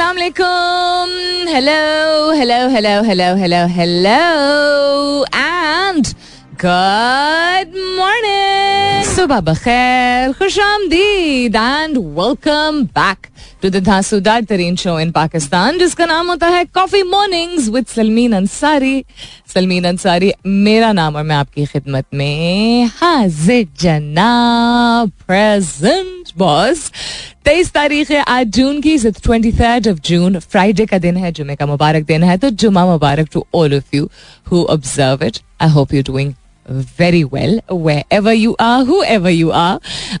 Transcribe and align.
अस्सलाम 0.00 0.16
वालेकुम 0.16 1.48
hello 1.54 2.32
hello 2.38 2.56
hello 2.74 2.92
hello 3.08 3.26
hello 3.40 3.60
hello 3.76 4.16
and 5.36 6.06
good 6.64 7.76
morning 7.98 8.79
सुबह 9.10 9.40
बखैर 9.40 10.32
खुश 10.32 10.58
आमदीद 10.60 11.56
and 11.56 11.96
welcome 11.98 12.82
back 12.96 13.26
to 13.62 13.68
the 13.68 13.82
धांसूदार 13.84 14.44
तरीन 14.50 14.76
शो 14.76 14.98
इन 15.00 15.10
पाकिस्तान 15.12 15.78
जिसका 15.78 16.06
नाम 16.06 16.28
होता 16.30 16.48
है 16.48 16.64
coffee 16.74 17.02
mornings 17.04 17.68
with 17.68 17.86
Salmeen 17.86 18.32
Ansari 18.32 19.04
Salmeen 19.54 19.84
Ansari 19.84 20.32
मेरा 20.46 20.92
नाम 20.92 21.16
और 21.16 21.22
मैं 21.22 21.36
आपकी 21.36 21.64
खिदमत 21.66 22.06
में 22.14 22.84
हाजिर 23.00 23.66
जनाब 23.80 25.10
प्रेजेंट 25.26 26.32
बॉस 26.38 26.90
तेईस 27.44 27.72
तारीख 27.72 28.10
है 28.10 28.22
आज 28.28 28.56
जून 28.56 28.80
की 28.80 28.96
twenty 28.98 29.52
third 29.52 29.88
of 29.88 29.98
June 30.08 30.38
Friday 30.40 30.86
का 30.86 30.98
दिन 30.98 31.16
है 31.16 31.32
जुमे 31.32 31.56
का 31.56 31.66
मुबारक 31.66 32.04
दिन 32.06 32.22
है 32.24 32.38
तो 32.38 32.50
जुमा 32.62 32.86
मुबारक 32.86 33.28
to 33.32 33.44
all 33.54 33.74
of 33.76 33.96
you 33.96 34.10
who 34.50 34.64
observe 34.70 35.24
it 35.26 35.38
I 35.60 35.70
hope 35.70 35.94
you 35.94 36.02
doing 36.02 36.32
very 36.70 37.22
well 37.24 37.60
wherever 38.12 38.32
you 38.32 38.56
are 38.60 38.82
whoever 39.02 39.30
you 39.30 39.50
are 39.50 39.78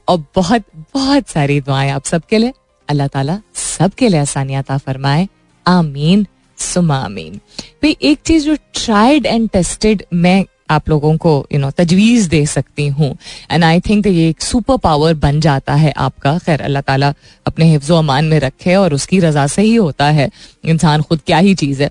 और 0.08 0.24
बहुत 0.36 0.64
बहुत 0.94 1.28
सारी 1.28 1.60
दुआएँ 1.60 1.90
आप 1.90 2.04
सबके 2.04 2.38
लिए। 2.38 2.52
अल्लाह 2.88 3.06
ताला 3.06 3.40
सबके 3.54 4.08
लिए 4.08 4.20
आसानियात 4.20 4.72
फरमाए। 4.72 5.28
आमीन 5.66 6.26
सुमा 6.58 6.96
आमीन। 6.96 7.34
भाई 7.82 7.96
एक 8.02 8.18
चीज़ 8.26 8.44
जो 8.44 8.54
ट्राइड 8.74 9.26
एंड 9.26 9.48
टेस्टेड 9.50 10.02
मैं 10.14 10.44
आप 10.70 10.88
लोगों 10.88 11.16
को 11.16 11.30
यू 11.52 11.58
नो 11.58 11.70
तजवीज 11.70 12.26
दे 12.28 12.44
सकती 12.46 12.86
हूँ। 12.88 13.16
एंड 13.50 13.64
आई 13.64 13.80
थिंक 13.80 14.06
ये 14.06 14.28
एक 14.28 14.42
सुपर 14.42 14.76
पावर 14.76 15.14
बन 15.14 15.40
जाता 15.40 15.74
है 15.74 15.92
आपका। 15.96 16.36
खैर, 16.38 16.60
अल्लाह 16.60 16.82
ताला 16.82 17.12
अपने 17.46 17.64
हिफ्जो 17.64 17.96
अमान 17.96 18.24
में 18.24 18.38
रखे 18.40 18.74
और 18.74 18.94
उसकी 18.94 19.18
रजा 19.20 19.46
से 19.46 19.62
ही 19.62 19.74
होता 19.74 20.10
है। 20.10 20.30
इंसान 20.64 21.02
खुद 21.02 21.20
क्या 21.26 21.38
ही 21.38 21.54
चीज़ 21.54 21.82
है। 21.82 21.90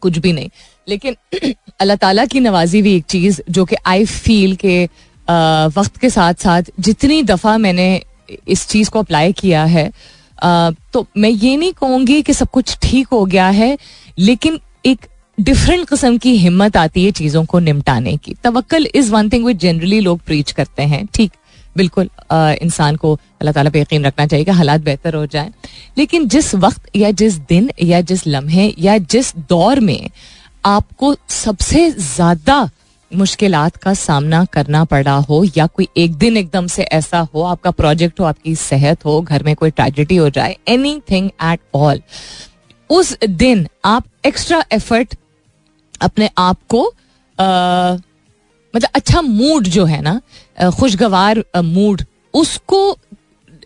कुछ 0.00 0.18
भी 0.18 0.32
नहीं। 0.32 0.48
लेकिन 0.88 1.16
अल्लाह 1.80 1.96
ताला 1.96 2.24
की 2.26 2.40
नवाजी 2.40 2.82
भी 2.82 2.94
एक 2.96 3.04
चीज़ 3.08 3.40
जो 3.50 3.64
कि 3.64 3.76
आई 3.86 4.04
फील 4.06 4.54
के 4.64 4.84
वक्त 5.76 5.96
के 5.98 6.10
साथ 6.10 6.34
साथ 6.42 6.70
जितनी 6.80 7.22
दफ़ा 7.22 7.56
मैंने 7.58 7.88
इस 8.48 8.66
चीज़ 8.68 8.90
को 8.90 8.98
अप्लाई 8.98 9.32
किया 9.32 9.64
है 9.64 9.90
तो 10.92 11.06
मैं 11.16 11.30
ये 11.30 11.56
नहीं 11.56 11.72
कहूँगी 11.72 12.20
कि 12.22 12.32
सब 12.34 12.48
कुछ 12.52 12.76
ठीक 12.82 13.08
हो 13.12 13.24
गया 13.24 13.48
है, 13.48 13.76
लेकिन 14.18 14.58
एक 14.86 15.06
डिफरेंट 15.38 15.88
किस्म 15.88 16.18
की 16.18 16.36
हिम्मत 16.38 16.76
आती 16.76 17.04
है 17.04 17.10
चीज़ों 17.10 17.44
को 17.44 17.58
निपटाने 17.58 18.16
की। 18.16 18.34
तवक्ल 18.44 18.88
is 18.94 19.10
one 19.12 19.30
thing 19.30 19.44
which 19.46 19.56
generally 19.56 20.00
लोग 20.00 20.20
प्रीच 20.26 20.50
करते 20.52 20.82
हैं, 20.82 21.04
ठीक, 21.14 21.32
बिल्कुल 21.76 22.08
इंसान 22.62 22.96
को 22.96 23.14
अल्लाह 23.14 23.52
ताला 23.52 23.70
पे 23.70 23.80
यकीन 23.80 24.04
रखना 24.04 24.26
चाहिए 24.26 24.44
कि 24.44 24.50
हालात 24.52 24.80
बेहतर 24.80 25.14
हो 25.14 25.26
जाए। 25.26 25.50
लेकिन 25.98 26.28
जिस 26.28 26.54
वक्त 26.56 26.96
या 26.96 27.10
जिस 27.12 27.38
दिन 27.48 27.70
या 27.82 28.00
जिस 28.02 28.26
लम्हे 28.26 28.72
या 28.78 28.98
जिस 28.98 29.34
दौर 29.48 29.80
में 29.80 30.10
आपको 30.66 31.14
सबसे 31.30 31.90
ज़्यादा 31.90 32.68
मुश्किल 33.10 33.54
का 33.82 33.92
सामना 33.94 34.44
करना 34.52 34.84
पड़ा 34.92 35.14
हो 35.28 35.42
या 35.56 35.66
कोई 35.66 35.88
एक 35.96 36.14
दिन 36.18 36.36
एकदम 36.36 36.66
से 36.66 36.82
ऐसा 36.82 37.18
हो, 37.34 37.42
आपका 37.42 37.70
प्रोजेक्ट 37.70 38.20
हो, 38.20 38.24
आपकी 38.24 38.54
सेहत 38.56 39.04
हो, 39.04 39.20
घर 39.20 39.42
में 39.42 39.54
कोई 39.56 39.70
ट्रेजिडी 39.70 40.16
हो 40.16 40.28
जाए 40.30 40.56
एनी 40.68 41.00
थिंग 41.10 41.30
एट 41.42 41.60
ऑल 41.74 42.00
उस 42.90 43.16
दिन 43.24 43.66
आप 43.84 44.04
एक्स्ट्रा 44.26 44.64
एफर्ट 44.72 45.14
अपने 46.02 46.30
आप 46.38 46.58
को 46.74 46.82
मतलब 47.38 48.88
अच्छा 48.94 49.20
मूड 49.22 49.66
जो 49.76 49.84
है 49.84 50.00
ना 50.02 50.20
खुशगवार 50.70 51.44
मूड 51.64 52.02
उसको 52.34 52.80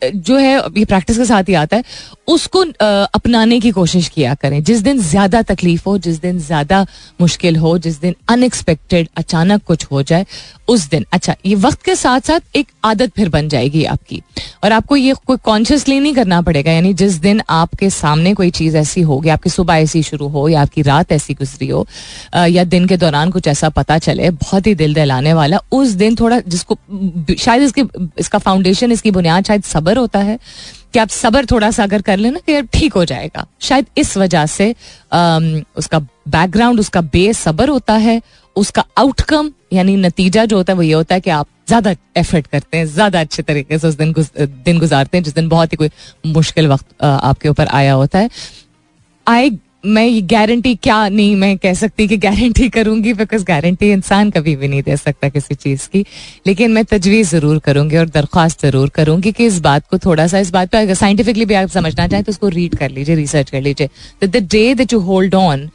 जो 0.05 0.37
है, 0.37 0.57
ये 0.57 0.85
प्रैक्टिस 0.85 1.19
के 1.19 1.25
साथ 1.25 1.49
ही 1.49 1.55
आता 1.55 1.77
है, 1.77 1.85
उसको 2.29 2.63
अपनाने 3.15 3.59
की 3.61 3.71
कोशिश 3.71 4.09
किया 4.09 4.35
करें। 4.35 4.63
जिस 4.65 4.81
दिन 4.81 5.01
ज़्यादा 5.01 5.43
तकलीफ़ 5.45 5.83
हो, 5.87 5.97
जिस 5.99 6.21
दिन 6.21 6.39
ज़्यादा 6.41 6.85
मुश्किल 7.21 7.57
हो, 7.57 7.77
जिस 7.79 8.01
दिन 8.01 8.15
अनएक्सपेक्टेड 8.29 9.09
अचानक 9.17 9.63
कुछ 9.67 9.85
हो 9.93 10.03
जाए, 10.03 10.27
उस 10.69 10.89
दिन। 10.91 11.05
अच्छा 11.13 11.35
ये 11.47 11.55
वक्त 11.57 11.83
के 11.83 11.95
साथ 11.97 12.21
साथ 12.21 12.57
एक 12.57 12.67
आदत 12.85 13.13
फिर 13.17 13.29
बन 13.29 13.49
जाएगी 13.49 13.85
आपकी। 13.87 14.21
और 14.65 14.73
आपको 14.73 14.97
ये 14.97 15.15
कोई 15.27 15.37
कॉन्शियसली 15.45 15.99
नहीं 16.01 16.15
करना 16.15 16.41
पड़ेगा, 16.43 16.73
यानी 16.73 16.93
जिस 16.95 17.15
दिन 17.19 17.41
आपके 17.51 17.91
सामने 17.91 18.35
कोई 18.35 18.51
चीज़ 18.51 18.77
ऐसी 18.77 19.01
होगी 19.03 19.29
आपकी 19.29 19.51
सुबह 19.51 19.75
ऐसी 19.77 20.03
शुरू 20.03 20.29
हो 20.29 20.49
या 20.49 20.63
आपकी 20.63 20.83
रात 20.83 21.13
ऐसी 21.13 21.35
गुजरी 21.35 21.69
हो 21.69 21.87
या 22.37 22.65
दिन 22.67 22.87
के 22.87 22.97
दौरान 22.97 23.31
कुछ 23.31 23.47
ऐसा 23.49 23.69
पता 23.71 23.99
चले, 23.99 24.31
बहुत 24.33 24.67
ही 24.67 24.75
दिल 24.75 24.95
दहलाने 24.95 25.33
वाला, 25.35 25.59
उस 25.73 25.89
दिन 25.91 26.17
थोड़ा 26.17 26.41
जिसको, 26.41 26.77
शायद 27.39 27.63
इसकी, 27.63 27.83
इसका 28.19 28.39
फाउंडेशन 28.39 28.93
इसकी 28.93 29.11
बुनियाद 29.11 29.45
शायद 29.45 29.63
सबर 29.65 29.88
होता 29.97 30.19
है 30.19 30.39
कि 30.93 30.99
आप 30.99 31.09
सबर 31.09 31.47
थोड़ा 31.47 31.71
सा 31.71 31.83
अगर 31.83 32.03
कर 32.03 32.17
लेना 32.17 32.39
कि 32.47 32.63
ठीक 32.73 32.93
हो 32.93 33.05
जाएगा। 33.05 33.47
शायद 33.61 33.87
इस 33.99 34.17
वजह 34.17 34.47
से 34.47 34.71
उसका 35.77 35.99
बैकग्राउंड 36.29 36.81
उसका 36.81 37.01
बेस 37.03 37.39
सबर 37.39 37.69
होता 37.69 37.95
है 37.97 38.21
उसका 38.57 38.85
आउटकम 38.99 39.51
यानी 39.73 39.97
नतीजा 39.99 40.45
जो 40.45 40.57
होता 40.57 40.73
है 40.73 40.77
वो 40.77 40.83
ये 40.83 40.93
होता 40.93 41.15
है 41.15 41.21
कि 41.21 41.31
आप 41.31 41.47
ज़्यादा 41.69 41.95
एफर्ट 42.17 42.47
करते 42.47 42.79
हैं 42.79 42.87
ज़्यादा 42.87 43.21
अच्छे 43.21 43.43
तरीके 43.43 43.79
से 43.79 43.89
उस 43.89 43.95
दिन 43.95 44.13
गुज, 44.13 44.31
दिन 44.39 44.79
गुजारते 44.79 45.17
हैं 45.17 45.25
जिस 45.25 45.35
दिन 45.35 45.49
बहुत 45.49 45.73
ही 45.73 45.77
कोई 45.77 45.91
मुश्किल 46.27 46.69
वक्त 46.69 47.03
आपके 47.03 47.49
ऊपर 47.49 47.67
आया 47.69 47.93
होता 47.93 48.19
है। 48.19 48.31
आई 49.27 49.51
मैं 49.85 50.05
ये 50.05 50.21
गारंटी 50.23 50.75
क्या 50.75 51.09
नहीं 51.09 51.35
मैं 51.37 51.57
कह 51.59 51.75
सकती 51.75 52.07
कि 52.09 52.17
गारंटी 52.17 52.69
करूँगी 52.69 53.13
बिकॉज़ 53.15 53.45
गारंटी 53.47 53.91
इंसान 53.93 54.31
कभी 54.31 54.55
भी 54.57 54.69
नहीं 54.69 54.83
दे 54.83 54.97
सकता 54.97 55.29
किसी 55.29 55.55
चीज़ 55.55 55.89
की। 55.89 56.05
लेकिन 56.47 56.71
मैं 56.73 56.85
तजवीज 56.85 57.29
ज़रूर 57.29 57.59
करूँगी 57.65 57.97
और 57.97 58.09
दरख्वास्त 58.09 58.63
ज़रूर 58.63 58.89
करूँगी 58.95 59.33
कि 59.33 59.47
इस 59.47 59.61
बात 59.61 59.87
को 59.91 59.99
थोड़ा 59.99 60.27
सा 60.27 60.39
इस 60.39 60.51
बात 60.51 60.71
पर 60.71 60.79
अगर 60.79 60.95
साइंटिफिकली 60.95 61.45
भी 61.45 61.55
आप 61.55 61.69
समझना 61.69 62.07
चाहें 62.09 62.25
तो 62.25 62.33
उसको 62.33 62.49
रीड 62.49 62.75
कर 62.79 62.91
लीजिए 62.91 63.17
रिसर्च 63.17 63.51
कर 63.51 63.61
लीजिए। 63.61 63.89
The 64.25 64.37
day 64.37 64.75
that 64.75 64.93
you 64.93 65.01
hold 65.01 65.35
on 65.35 65.69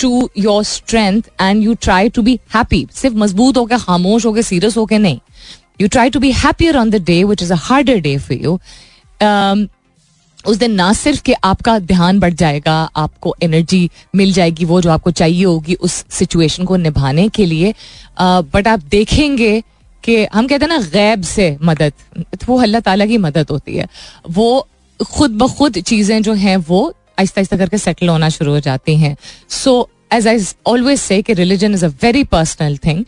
to 0.00 0.28
your 0.38 0.62
strength 0.64 1.22
and 1.40 1.62
you 1.64 1.74
try 1.82 2.08
to 2.08 2.22
be 2.22 2.38
happy 2.54 2.86
सिर्फ़ 2.94 3.16
मज़बूत 3.16 3.56
होकर 3.56 3.78
खामोश 3.78 4.26
होकर 4.26 4.42
सीरियस 4.42 4.76
होकर 4.76 4.98
नहीं। 4.98 5.18
You 5.80 5.88
try 5.88 6.10
to 6.10 6.20
be 6.20 6.30
happier 6.34 6.76
on 6.76 6.90
the 6.90 7.02
day 7.06 7.22
which 7.24 7.42
is 7.42 7.52
a 7.52 7.56
harder 7.60 8.00
day 8.00 8.16
for 8.18 8.38
you 8.38 8.58
उस 10.44 10.56
दिन 10.56 10.72
ना 10.72 10.92
सिर्फ़ 10.92 11.22
कि 11.22 11.32
आपका 11.44 11.78
ध्यान 11.80 12.18
बढ़ 12.20 12.34
जाएगा, 12.34 12.76
आपको 12.96 13.34
एनर्जी 13.42 13.90
मिल 14.16 14.32
जाएगी, 14.32 14.64
वो 14.64 14.80
जो 14.80 14.90
आपको 14.90 15.10
चाहिए 15.12 15.44
होगी 15.44 15.74
उस 15.76 16.04
सिचुएशन 16.10 16.64
को 16.64 16.76
निभाने 16.78 17.28
के 17.28 17.46
लिए 17.46 17.74
बट 18.20 18.68
आप 18.68 18.80
देखेंगे 18.90 19.60
कि 20.04 20.24
हम 20.24 20.46
कहते 20.46 20.64
हैं 20.64 20.68
ना, 20.68 20.78
गैब 20.84 21.22
से 21.24 21.56
मदद 21.62 21.92
तो 22.16 22.46
वो 22.46 22.60
अल्लाह 22.62 22.80
ताला 22.80 23.06
की 23.06 23.18
मदद 23.18 23.50
होती 23.50 23.76
है। 23.76 23.86
वो 24.30 24.66
खुद 25.00 25.30
ब 25.32 25.48
खुद 25.48 25.78
चीज़ें 25.80 26.22
जो 26.22 26.32
हैं, 26.34 26.56
वो 26.58 26.94
आहिस्ता 27.18 27.40
आहिस्ता 27.40 27.56
करके 27.56 27.78
सेटल 27.78 28.08
होना 28.08 28.28
शुरू 28.28 28.52
हो 28.52 28.60
जाती 28.60 28.96
हैं। 28.96 29.16
So 29.50 29.88
as 30.12 30.26
I 30.28 30.38
always 30.66 30.98
say 30.98 31.20
कि 31.22 31.32
religion 31.32 31.74
is 31.74 31.84
a 31.84 31.88
very 32.02 32.24
personal 32.24 32.76
thing 32.76 33.04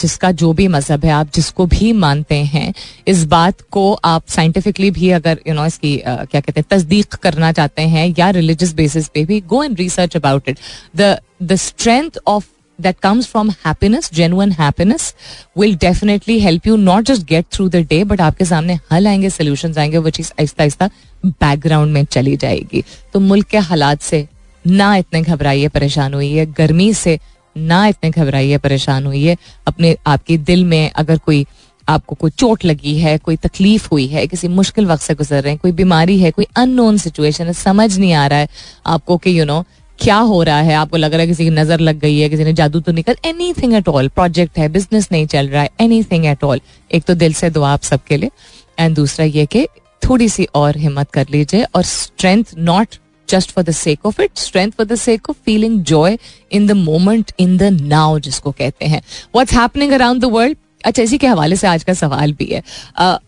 जिसका 0.00 0.30
जो 0.32 0.52
भी 0.52 0.68
मज़हब 0.68 1.04
है 1.04 1.10
आप 1.10 1.30
जिसको 1.34 1.66
भी 1.66 1.92
मानते 1.92 2.34
हैं 2.34 2.72
इस 3.08 3.24
बात 3.24 3.60
को 3.70 3.92
आप 4.04 4.26
साइंटिफिकली 4.28 4.90
भी 4.90 5.10
अगर 5.10 5.32
यू 5.32 5.52
you 5.52 5.54
नो 5.54 5.60
know, 5.60 5.66
इसकी 5.66 5.96
uh, 5.96 6.30
क्या 6.30 6.40
कहते 6.40 6.60
हैं 6.60 6.66
तस्दीक 6.70 7.14
करना 7.14 7.52
चाहते 7.52 7.82
हैं 7.82 8.14
या 8.18 8.30
रिलीजियस 8.30 8.74
बेसिस 8.74 9.08
पे 9.08 9.24
भी 9.24 9.40
go 9.40 9.62
and 9.64 9.78
research 9.78 10.16
about 10.16 10.48
it 10.48 10.58
the 10.96 11.16
the 11.42 11.56
strength 11.56 12.18
of 12.26 12.44
that 12.78 13.00
comes 13.00 13.26
from 13.26 13.50
happiness, 13.64 14.10
genuine 14.10 14.52
happiness, 14.52 15.14
will 15.54 15.74
definitely 15.74 16.38
help 16.40 16.66
you 16.66 16.76
not 16.76 17.04
just 17.04 17.26
get 17.26 17.48
through 17.50 17.68
the 17.68 17.82
day, 17.84 18.02
but 18.04 18.20
आपके 18.20 18.44
सामने 18.44 18.78
हल 18.92 19.06
आएँगे 19.06 19.30
सोल्यूशन 19.30 19.74
आएँगे 19.78 19.98
वो 19.98 20.10
चीज़ 20.10 20.32
आहिस्ता 20.32 20.62
आहिस्ता 20.62 20.90
बैकग्राउंड 21.26 21.92
में 21.92 22.04
चली 22.04 22.36
जाएगी. 22.36 22.84
तो 23.12 23.20
मुल्क 23.20 23.46
के 23.46 23.58
हालात 23.58 24.02
से 24.02 24.26
ना 24.64 24.94
इतने 24.96 25.22
घबराइए, 25.22 25.68
परेशान 25.68 26.14
हुई 26.14 26.32
है 26.32 26.46
गर्मी 26.48 26.92
से 26.94 27.18
ना 27.56 27.86
इतने 27.86 28.10
घबराइए, 28.10 28.58
परेशान 28.58 29.06
हुई 29.06 29.22
है 29.24 29.36
अपने 29.66 29.96
आपके 30.06 30.36
दिल 30.38 30.64
में 30.64 30.90
अगर 30.92 31.18
कोई 31.18 31.46
आपको 31.88 32.14
कोई 32.16 32.30
चोट 32.32 32.64
लगी 32.64 32.96
है, 32.98 33.16
कोई 33.18 33.36
तकलीफ़ 33.38 33.88
हुई 33.92 34.06
है, 34.06 34.26
किसी 34.26 34.48
मुश्किल 34.50 34.86
वक्त 34.86 35.02
से 35.02 35.14
गुजर 35.14 35.42
रहे 35.42 35.52
हैं, 35.52 35.58
कोई 35.62 35.72
बीमारी 35.74 36.18
है, 36.18 36.30
कोई 36.30 36.46
अननोन 36.56 36.98
सिचुएशन 36.98 37.46
है, 37.46 37.52
समझ 37.54 37.98
नहीं 37.98 38.12
आ 38.12 38.26
रहा 38.26 38.38
है 38.38 38.48
आपको 38.86 39.16
कि 39.16 39.38
यू 39.38 39.44
नो 39.44 39.64
क्या 39.98 40.16
हो 40.18 40.42
रहा 40.42 40.60
है। 40.60 40.74
आपको 40.74 40.96
लग 40.96 41.12
रहा 41.12 41.20
है 41.20 41.26
किसी 41.26 41.44
की 41.44 41.50
नज़र 41.50 41.80
लग 41.80 41.98
गई 41.98 42.18
है, 42.18 42.28
किसी 42.28 42.44
ने 42.44 42.52
जादू 42.52 42.80
तो 42.80 42.92
निकल 42.92 43.16
any 43.26 43.52
thing 43.52 43.74
at 43.74 43.88
all 43.88 44.08
project 44.10 44.58
है 44.58 44.68
बिज़नेस 44.68 45.08
नहीं 45.12 45.26
चल 45.26 45.48
रहा 45.48 45.62
है 45.62 45.70
एनी 45.80 46.02
थिंग 46.04 46.26
एट 46.26 46.44
ऑल 46.44 46.60
एक 46.90 47.04
तो 47.04 47.14
दिल 47.14 47.32
से 47.34 47.50
दुआ 47.50 47.72
आप 47.72 47.82
सबके 47.82 48.16
लिए। 48.16 48.30
एंड 48.78 48.96
दूसरा 48.96 49.26
ये 49.26 49.46
कि 49.46 49.66
थोड़ी 50.02 50.28
सी 50.28 50.46
और 50.54 50.76
हिम्मत 50.78 51.10
कर 51.10 51.26
लीजिए 51.30 51.64
और 51.74 51.82
strength 51.84 52.44
not 52.58 52.96
just 53.28 53.50
for 53.50 53.64
the 53.64 53.70
sake 53.72 54.06
of 54.06 54.20
it 54.22 54.38
strength 54.38 54.72
for 54.72 54.86
the 54.86 54.94
sake 54.96 55.30
of 55.30 55.36
feeling 55.44 55.80
joy 55.84 56.18
in 56.52 56.66
the 56.66 56.72
moment 56.72 57.32
in 57.40 57.56
the 57.56 57.62
now 57.82 58.18
जिसको 58.20 58.50
कहते 58.52 58.86
हैं। 58.86 59.02
What's 59.34 59.52
happening 59.54 59.92
around 59.92 60.20
the 60.22 60.30
world 60.32 60.56
अच्छा 60.84 61.02
इसी 61.02 61.18
के 61.18 61.26
हवाले 61.26 61.56
से 61.56 61.66
आज 61.66 61.84
का 61.84 61.94
सवाल 61.94 62.32
भी 62.32 62.46
है। 62.46 62.62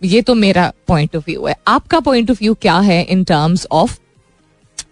ये 0.04 0.22
तो 0.22 0.34
मेरा 0.36 0.72
पॉइंट 0.88 1.16
ऑफ़ 1.16 1.24
व्यू 1.26 1.46
है। 1.46 1.54
आपका 1.68 2.00
पॉइंट 2.00 2.30
ऑफ़ 2.30 2.38
व्यू 2.40 2.54
क्या 2.54 2.78
है 2.80 3.02
in 3.02 3.24
terms 3.24 3.66
of 3.72 3.98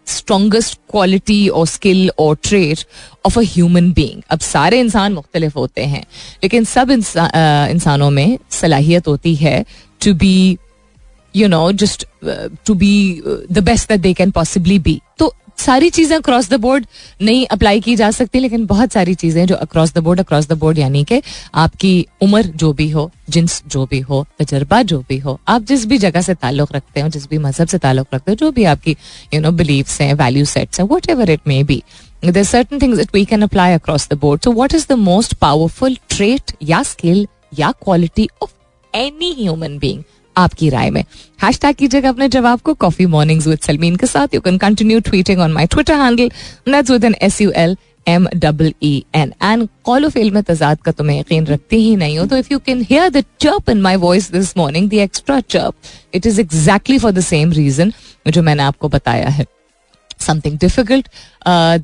strongest 0.06 0.78
quality 0.90 1.46
और 1.48 1.66
स्किल 1.66 2.10
और 2.18 2.36
trait 2.44 2.78
of 3.26 3.38
a 3.38 3.42
human 3.44 3.92
being 3.92 4.22
अब 4.30 4.40
सारे 4.40 4.80
इंसान 4.80 5.12
मुख्तलिफ़ 5.12 5.54
होते 5.58 5.84
हैं, 5.84 6.04
लेकिन 6.42 6.64
सब 6.64 6.90
इंसानों 6.90 8.10
में 8.10 8.38
सलाहियत 8.52 9.08
होती 9.08 9.34
है 9.34 9.64
to 10.04 10.14
be 10.14 10.58
you 11.36 11.48
know 11.48 11.70
just 11.72 12.06
to 12.66 12.74
be 12.74 13.22
the 13.52 13.62
best 13.64 13.88
that 13.88 14.00
they 14.00 14.12
can 14.14 14.30
possibly 14.30 14.78
be 14.78 15.00
तो 15.18 15.32
सारी 15.58 15.88
चीज़ें 15.90 16.16
अक्रॉस 16.16 16.48
द 16.50 16.54
बोर्ड 16.60 16.86
नहीं 17.22 17.44
अप्लाई 17.52 17.80
की 17.80 17.94
जा 17.96 18.10
सकती 18.10 18.38
लेकिन 18.40 18.64
बहुत 18.66 18.92
सारी 18.92 19.14
चीज़ें 19.14 19.44
जो 19.46 19.54
across 19.56 19.92
the 19.94 19.98
board 19.98 20.20
across 20.20 20.48
the 20.48 20.52
board 20.58 20.78
यानी 20.78 21.02
कि 21.04 21.20
आपकी 21.54 22.06
उम्र 22.22 22.42
जो 22.62 22.72
भी 22.72 22.88
हो 22.90 23.10
जिन्स 23.30 23.62
जो 23.66 23.84
भी 23.86 24.00
हो 24.00 24.24
तजर्बा 24.40 24.82
जो 24.82 24.98
भी 25.08 25.18
हो 25.18 25.38
आप 25.48 25.62
जिस 25.64 25.86
भी 25.86 25.98
जगह 25.98 26.22
से 26.22 26.34
ताल्लुक 26.34 26.72
रखते 26.72 27.00
हो 27.00 27.08
जिस 27.08 27.28
भी 27.28 27.38
मज़हब 27.38 27.68
से 27.68 27.78
ताल्लुक 27.78 28.14
रखते 28.14 28.32
हो 28.32 28.36
जो 28.36 28.50
भी 28.50 28.64
आपकी 28.72 28.96
यू 29.34 29.40
नो 29.40 29.52
बिलीव्स 29.52 30.00
हैं 30.00 30.12
वैल्यू 30.14 30.44
सेट्स 30.54 30.80
हैं 30.80 30.86
whatever 31.10 31.30
it 31.30 31.48
may 31.48 31.62
be 31.64 31.82
there 32.26 32.44
certain 32.44 32.80
things 32.80 32.96
that 32.96 33.10
we 33.12 33.24
can 33.26 33.42
apply 33.42 33.68
across 33.70 34.08
the 34.10 34.18
board. 34.18 34.42
So, 34.42 34.50
what 34.52 34.74
is 34.74 34.86
the 34.86 34.96
most 34.98 35.34
powerful 35.40 35.96
trait 36.08 36.54
या 36.62 36.82
स्किल 36.82 37.26
या 37.58 37.70
quality 37.82 38.28
of 38.42 38.52
any 38.94 39.32
human 39.38 39.78
being? 39.78 40.02
आपकी 40.36 40.68
राय 40.70 40.90
में। 40.90 41.04
Hash 41.42 41.58
tag 41.60 41.74
कीजिएगा 41.76 42.08
अपने 42.08 42.28
जवाब 42.28 42.60
को 42.60 42.74
कॉफ़ी 42.74 43.06
मॉर्निंग्स 43.06 43.46
विद 43.46 43.58
सलमीन 43.60 43.96
के 43.96 44.06
साथ। 44.06 44.34
You 44.34 44.40
can 44.40 44.58
continue 44.58 45.00
tweeting 45.00 45.40
on 45.40 45.52
my 45.52 45.66
Twitter 45.66 45.94
handle 45.94 46.30
with 46.90 47.04
N 47.04 47.14
S 47.22 47.40
U 47.40 47.50
L 47.56 47.76
M 48.06 48.26
double 48.36 48.72
E 48.82 49.04
N 49.14 49.32
and 49.42 49.68
call 49.84 50.08
फेल 50.10 50.30
में 50.30 50.42
तजाद 50.42 50.80
का 50.82 50.92
तुम्हें 50.92 51.18
यकीन 51.18 51.46
रखती 51.46 51.76
ही 51.76 51.94
नहीं 51.96 52.18
हो। 52.18 52.26
तो 52.26 52.36
if 52.36 52.48
you 52.52 52.58
can 52.58 52.82
hear 52.90 53.08
the 53.10 53.24
chirp 53.40 53.70
in 53.70 53.80
my 53.82 53.96
voice 53.96 54.30
this 54.32 54.56
morning 54.56 54.88
the 54.90 54.94
extra 55.02 55.40
chirp 55.40 55.74
it 56.14 56.26
is 56.26 56.40
exactly 56.40 56.98
for 56.98 57.12
the 57.12 57.20
same 57.22 57.52
reason 57.52 57.92
जो 58.28 58.42
मैंने 58.42 58.62
आपको 58.62 58.88
बताया 58.88 59.28
है। 59.28 59.46
Something 60.20 60.58
difficult 60.58 61.08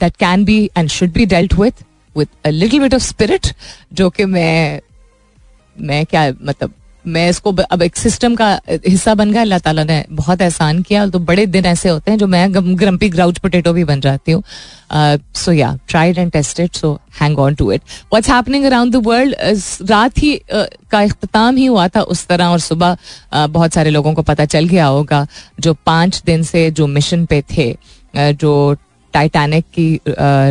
that 0.00 0.16
can 0.16 0.44
be 0.44 0.58
and 0.78 0.88
should 0.88 1.12
be 1.12 1.26
dealt 1.26 1.54
with 1.54 1.82
with 2.16 2.46
little 2.48 2.80
bit 2.80 2.94
of 2.94 3.02
spirit 3.02 3.46
जो 3.92 4.10
कि 4.10 4.24
मैं 4.26 4.80
मैं 5.76 6.04
क्या 6.06 6.30
मतलब 6.42 6.72
मैं 7.06 7.28
इसको 7.30 7.52
अब 7.70 7.82
एक 7.82 7.96
सिस्टम 7.96 8.34
का 8.34 8.48
हिस्सा 8.86 9.14
बन 9.14 9.32
गया 9.32 9.42
अल्लाह 9.42 9.58
ताला 9.58 9.84
ने 9.84 10.04
बहुत 10.10 10.40
एहसान 10.42 10.82
किया। 10.82 11.06
तो 11.06 11.18
बड़े 11.20 11.46
दिन 11.46 11.66
ऐसे 11.66 11.88
होते 11.88 12.10
हैं 12.10 12.18
जो 12.18 12.26
मैं 12.26 12.48
ग्रम्पी 12.78 13.08
ग्राउच 13.08 13.38
पोटेटो 13.38 13.72
भी 13.72 13.84
बन 13.84 14.00
जाती 14.00 14.32
हूँ। 14.32 14.42
So 15.36 15.52
yeah 15.52 15.76
tried 15.88 16.18
and 16.18 16.32
tested 16.32 16.72
so 16.72 16.92
hang 17.20 17.38
on 17.38 17.54
to 17.54 17.70
it 17.72 17.80
what's 18.12 18.30
happening 18.30 18.64
around 18.64 18.92
the 18.92 19.02
world 19.06 19.34
रात 19.90 20.18
ही 20.18 20.34
uh, 20.36 20.66
का 20.90 21.00
अख्ताम 21.00 21.56
ही 21.56 21.66
हुआ 21.66 21.88
था 21.88 22.02
उस 22.02 22.26
तरह 22.26 22.46
और 22.46 22.60
सुबह 22.60 22.96
uh, 22.96 23.48
बहुत 23.48 23.72
सारे 23.72 23.90
लोगों 23.90 24.14
को 24.14 24.22
पता 24.22 24.44
चल 24.44 24.68
गया 24.68 24.86
होगा 24.86 25.26
जो 25.60 25.74
पाँच 25.86 26.22
दिन 26.26 26.42
से 26.42 26.70
जो 26.70 26.86
मिशन 26.86 27.26
पे 27.26 27.42
थे 27.56 27.72
uh, 27.72 28.32
जो 28.32 28.76
टाइटैनिक 29.14 29.64
की 29.74 30.00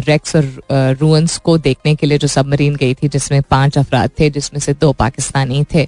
रेक्स 0.08 0.36
और 0.36 0.98
रूंस 1.00 1.38
को 1.38 1.58
देखने 1.58 1.94
के 1.96 2.08
लिए 2.08 2.18
जो 2.18 2.28
सबमरीन 2.28 2.76
गई 2.76 2.94
थी 2.94 3.08
जिसमें 3.08 3.42
पाँच 3.50 3.78
अफराद 3.78 4.10
थे 4.20 4.30
जिसमें 4.30 4.60
से 4.60 4.74
दो 4.74 4.92
पाकिस्तानी 4.94 5.64
थे। 5.74 5.88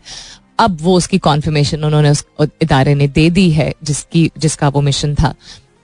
अब 0.62 0.78
वो 0.82 0.96
उसकी 0.98 1.18
कॉन्फर्मेशन 1.20 1.84
उन्होंने 1.84 2.10
उस 2.10 2.24
इदारे 2.62 2.94
ने 2.96 3.08
दे 3.10 3.30
दी 3.30 3.50
है, 3.52 3.74
जिसकी, 3.84 4.32
जिसका 4.38 4.70
वो 4.70 4.82
मिशन 4.82 5.16
था 5.16 5.34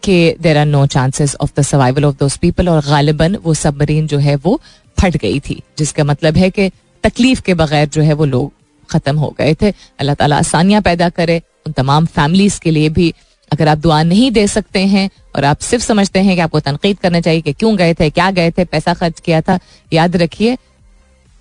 कि 0.03 0.35
there 0.41 0.57
are 0.57 0.65
no 0.65 0.85
chances 0.88 1.35
of 1.41 1.51
the 1.59 1.62
survival 1.63 2.06
of 2.06 2.15
those 2.15 2.38
people 2.38 2.69
और 2.69 2.81
गालिबन 2.85 3.35
वो 3.44 3.53
सबमरीन 3.56 4.07
जो 4.07 4.18
है 4.19 4.35
वो 4.38 4.59
फट 4.97 5.18
गई 5.18 5.39
थी, 5.39 5.62
जिसका 5.77 6.03
मतलब 6.03 6.38
है 6.38 6.50
कि 6.50 6.69
तकलीफ़ 7.03 7.41
के 7.41 7.53
बगैर 7.53 7.88
जो 7.89 8.01
है 8.01 8.13
वो 8.13 8.25
लोग 8.25 8.51
खत्म 8.89 9.18
हो 9.18 9.33
गए 9.39 9.53
थे। 9.62 9.71
अल्लाह 10.00 10.15
ताला 10.15 10.38
आसानियाँ 10.38 10.81
पैदा 10.81 11.09
करे, 11.12 11.41
उन 11.65 11.73
तमाम 11.73 12.06
फैमिलीज़ 12.07 12.59
के 12.62 12.71
लिए 12.71 12.89
भी 12.89 13.13
अगर 13.51 13.68
आप 13.68 13.77
दुआ 13.77 14.01
नहीं 14.03 14.30
दे 14.31 14.45
सकते 14.47 14.80
हैं 14.88 15.09
और 15.35 15.45
आप 15.45 15.59
सिर्फ़ 15.62 15.83
समझते 15.85 16.19
हैं 16.19 16.35
कि 16.35 16.41
आपको 16.41 16.59
तनकीद 16.59 17.00
करना 17.00 17.19
चाहिए 17.21 17.41
कि 17.41 17.53
क्यों 17.53 17.75
गए 17.77 17.94
थे, 17.94 18.09
क्या 18.09 18.30
गए 18.31 18.51
थे, 18.51 18.65
पैसा 18.65 18.94
खर्च 18.94 19.19
किया 19.19 19.41
था, 19.41 19.59
याद 19.91 20.15
रखिए, 20.18 20.57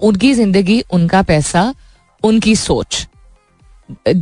उनकी 0.00 0.32
ज़िंदगी, 0.34 0.80
उनका 0.92 1.22
पैसा, 1.24 1.72
उनकी 2.22 2.54
सोच। 2.56 3.06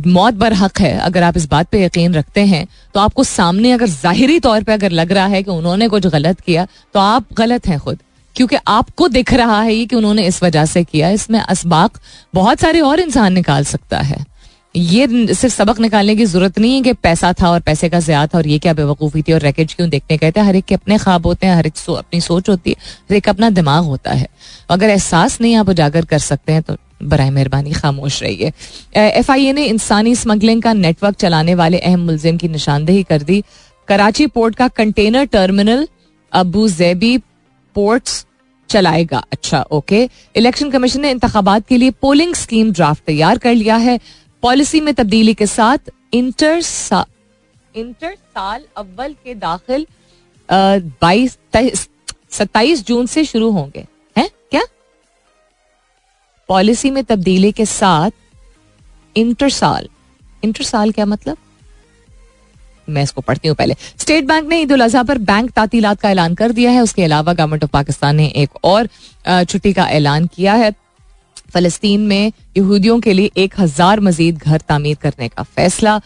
मौत 0.07 0.33
बर 0.35 0.53
हक 0.53 0.79
है। 0.79 0.97
अगर 0.99 1.23
आप 1.23 1.37
इस 1.37 1.47
बात 1.49 1.67
पे 1.69 1.83
यकीन 1.83 2.13
रखते 2.13 2.41
हैं 2.45 2.65
तो 2.95 2.99
आपको 2.99 3.23
सामने 3.25 3.71
अगर 3.71 3.87
जाहिरी 3.87 4.39
तौर 4.39 4.63
पे 4.63 4.73
अगर 4.73 4.91
लग 4.91 5.11
रहा 5.11 5.25
है 5.27 5.41
कि 5.43 5.51
उन्होंने 5.51 5.87
कुछ 5.89 6.07
गलत 6.07 6.39
किया 6.41 6.67
तो 6.93 6.99
आप 6.99 7.33
गलत 7.33 7.67
हैं 7.67 7.79
खुद। 7.79 7.99
क्योंकि 8.35 8.55
आपको 8.67 9.07
दिख 9.09 9.33
रहा 9.33 9.61
है 9.61 9.73
ये 9.73 9.85
कि 9.85 9.95
उन्होंने 9.95 10.25
इस 10.27 10.41
वजह 10.43 10.65
से 10.67 10.83
किया। 10.83 11.09
इसमें 11.11 11.39
इसबाक 11.41 11.99
बहुत 12.33 12.59
सारे 12.59 12.79
और 12.81 12.99
इंसान 12.99 13.33
निकाल 13.33 13.63
सकता 13.65 13.99
है। 14.01 14.23
ये 14.75 15.33
सिर्फ़ 15.33 15.53
सबक 15.55 15.79
निकालने 15.79 16.15
की 16.15 16.25
ज़रूरत 16.25 16.57
नहीं 16.59 16.75
है 16.75 16.81
कि 16.81 16.93
पैसा 16.95 17.31
था 17.33 17.49
और 17.49 17.59
पैसे 17.61 17.89
का 17.89 17.99
ज़्यादा 18.01 18.27
था 18.27 18.37
और 18.37 18.47
ये 18.47 18.57
क्या 18.59 18.73
बेवकूफ़ी 18.73 19.21
थी 19.21 19.33
और 19.33 19.41
रैकेज 19.41 19.73
क्यों 19.73 19.89
देखने 19.89 20.17
गए 20.17 20.31
थे। 20.31 20.41
हर 20.41 20.55
एक 20.55 20.65
के 20.65 20.75
अपने 20.75 20.97
ख्वाब 20.97 21.27
होते 21.27 21.47
हैं 21.47 21.55
हर 21.55 21.67
एक 21.67 21.77
सो, 21.77 21.93
अपनी 21.93 22.21
सोच 22.21 22.49
होती 22.49 22.69
है 22.69 22.75
हर 23.01 23.15
एक 23.15 23.29
अपना 23.29 23.49
दिमाग 23.51 23.83
होता 23.85 24.11
है। 24.13 24.27
अगर 24.69 24.89
एहसास 24.89 25.39
नहीं 25.41 25.55
आप 25.55 25.69
उजागर 25.69 26.05
कर 26.05 26.19
सकते 26.21 26.53
हैं 26.53 26.61
तो 26.61 26.75
बर 27.05 27.21
मेहरबानी 27.31 27.71
खामोश 27.73 28.21
रहिए। 28.23 28.51
एफ़ 28.95 29.31
आई 29.31 29.45
ए 29.45 29.53
ने 29.53 29.65
इंसानी 29.65 30.15
स्मगलिंग 30.15 30.61
का 30.61 30.73
नेटवर्क 30.75 31.15
चलाने 31.17 31.55
वाले 31.55 31.79
अहम 31.79 32.05
मुलजिम 32.05 32.37
की 32.37 32.47
निशानदेही 32.49 33.03
कर 33.03 33.23
दी। 33.23 33.43
कराची 33.87 34.27
पोर्ट 34.27 34.55
का 34.55 34.67
container 34.69 35.25
terminal 35.27 35.87
Abu 36.31 36.67
Dhabi 36.69 37.17
ports 37.75 38.25
चलाएगा। 38.69 39.23
अच्छा 39.31 39.61
ओके। 39.71 40.07
इलेक्शन 40.35 40.69
कमीशन 40.71 41.01
ने 41.01 41.11
इंतबात 41.11 41.67
के 41.67 41.77
लिए 41.77 41.91
पोलिंग 42.01 42.33
स्कीम 42.35 42.71
ड्राफ्ट 42.71 43.03
तैयार 43.05 43.37
कर 43.37 43.53
लिया 43.55 43.75
है। 43.79 43.99
पॉलिसी 44.43 44.81
में 44.81 44.93
तब्दीली 44.93 45.33
के 45.33 45.45
साथ 45.47 45.91
इंटर 46.13 46.61
सा, 46.61 47.05
इंटर 47.75 48.13
साल 48.13 48.63
अव्वल 48.77 49.13
के 49.15 49.33
दाखिल 49.35 49.85
बाईस 50.49 51.37
सत्ताईस 52.31 52.85
जून 52.87 53.05
से 53.05 53.23
शुरू 53.25 53.49
होंगे। 53.51 53.85
पॉलिसी 56.49 56.91
में 56.91 57.03
तब्दीली 57.03 57.51
के 57.51 57.65
साथ 57.65 58.11
इंटर 59.15 59.49
साल 59.51 59.87
इंटर 60.43 60.63
साल 60.63 60.91
क्या 60.91 61.05
मतलब? 61.05 61.37
मैं 62.87 63.03
इसको 63.03 63.21
पढ़ती 63.21 63.47
हूँ 63.47 63.55
पहले। 63.57 63.75
स्टेट 63.99 64.25
बैंक 64.25 64.47
ने 64.49 64.59
ईद 64.61 64.71
उल 64.71 64.81
अजहा 64.81 65.03
पर 65.03 65.17
बैंक 65.19 65.49
तातीलात 65.51 65.99
का 66.01 66.09
ऐलान 66.09 66.35
कर 66.35 66.51
दिया 66.51 66.71
है। 66.71 66.81
उसके 66.81 67.03
अलावा 67.03 67.33
गवर्नमेंट 67.33 67.63
ऑफ़ 67.63 67.71
पाकिस्तान 67.71 68.15
ने 68.15 68.27
एक 68.37 68.65
और 68.65 68.87
छुट्टी 69.27 69.71
का 69.73 69.87
ऐलान 69.89 70.27
किया 70.27 70.53
है। 70.53 70.71
फलस्तीन 71.53 72.01
में 72.01 72.31
यहूदियों 72.57 72.99
के 72.99 73.13
लिए 73.13 73.31
एक 73.37 73.53
हज़ार 73.59 73.99
मजीद 73.99 74.37
घर 74.37 74.61
तामीर 74.67 74.97
करने 75.01 75.27
का 75.27 75.43
फैसला। 75.43 75.99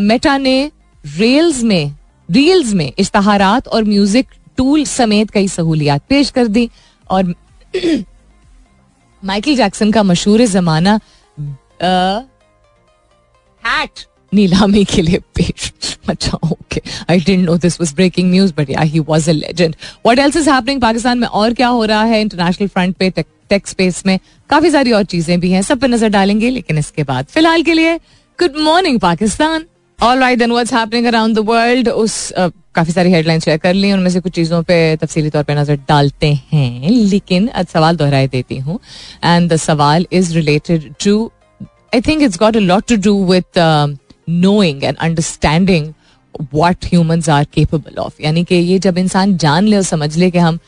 मेटा 0.00 0.36
ने 0.38 0.70
रेल्स 1.04 1.62
में, 1.62 1.94
रील्स 2.28 2.72
में 2.74 2.92
इश्तहारात 2.98 3.68
और 3.68 3.84
म्यूज़िक 3.84 4.26
टूल 4.58 4.84
समेत 4.86 5.30
कई 5.30 5.48
सहूलियात 5.50 6.02
पेश 6.08 6.30
कर 6.30 6.46
दी 6.48 6.68
और 7.10 7.34
माइकल 9.24 9.56
जैक्सन 9.56 9.90
का 9.92 10.02
मशहूर 10.02 10.44
जमाना 10.46 10.98
हैट 13.62 14.04
नीलामी 14.32 14.84
के 14.84 15.02
लिए 15.02 15.18
पेश। 15.36 15.72
अच्छा 16.08 16.38
okay 16.44 16.80
I 17.10 17.20
don't 17.20 17.44
know 17.44 17.56
this 17.58 17.80
was 17.80 17.92
breaking 17.94 18.30
news 18.30 18.52
but 18.56 18.70
yeah 18.70 18.80
he 18.80 19.00
was 19.08 19.28
a 19.28 19.32
legend 19.32 19.74
what 20.06 20.18
else 20.18 20.36
is 20.36 20.50
happening 20.50 20.80
Pakistan 20.80 21.18
में? 21.18 21.26
और 21.28 21.54
क्या 21.54 21.68
हो 21.68 21.84
रहा 21.84 22.02
है 22.04 22.20
इंटरनेशनल 22.20 22.68
फ्रंट 22.68 22.96
पे 22.96 23.10
टेक 23.50 23.66
स्पेस 23.66 24.02
में? 24.06 24.18
काफ़ी 24.50 24.70
सारी 24.70 24.92
और 24.92 25.04
चीज़ें 25.04 25.38
भी 25.40 25.50
हैं 25.50 25.62
सब 25.62 25.80
पे 25.80 25.88
नज़र 25.88 26.08
डालेंगे 26.08 26.50
लेकिन 26.50 26.78
इसके 26.78 27.02
बाद 27.04 27.26
फ़िलहाल 27.26 27.62
के 27.62 27.72
लिए 27.72 27.96
good 28.38 28.56
morning 28.60 29.00
Pakistan 29.00 29.64
all 29.98 30.18
right 30.18 30.38
then 30.38 30.52
what's 30.52 30.72
happening 30.74 31.06
around 31.06 31.36
the 31.36 31.38
world 31.48 31.88
उस 31.88 32.32
uh, 32.32 32.50
काफ़ी 32.74 32.92
सारी 32.92 33.10
हेडलाइन 33.12 33.40
शेयर 33.40 33.58
कर 33.58 33.74
ली 33.74 33.92
उनमें 33.92 34.10
से 34.10 34.20
कुछ 34.20 34.32
चीज़ों 34.32 34.62
पे 34.62 34.74
तफसीली 34.96 35.30
तौर 35.30 35.42
पे 35.44 35.54
नज़र 35.54 35.76
डालते 35.88 36.32
हैं। 36.52 36.90
लेकिन 36.90 37.48
आज 37.54 37.66
सवाल 37.66 37.96
दोहराए 37.96 38.26
देती 38.28 38.58
हूँ। 38.58 38.78
एंड 39.24 39.50
द 39.52 39.56
सवाल 39.56 40.06
is 40.12 40.34
related 40.34 40.92
to 41.04 41.30
I 41.94 42.00
think 42.00 42.22
it's 42.22 42.38
got 42.38 42.56
a 42.56 42.60
lot 42.60 42.88
to 42.88 42.96
do 43.04 43.24
with 43.26 43.58
knowing 44.28 44.84
and 44.84 44.96
understanding 44.96 45.92
what 46.54 46.84
humans 46.84 47.28
are 47.28 47.44
capable 47.54 48.00
of 48.02 48.22
यानी 48.22 48.44
कि 48.44 48.54
ये 48.54 48.78
जब 48.78 48.98
इंसान 48.98 49.36
जान 49.38 49.66
ले 49.66 49.76
और 49.76 49.82
समझ 49.82 50.16
ले 50.16 50.30
कि 50.30 50.38
हम 50.38 50.58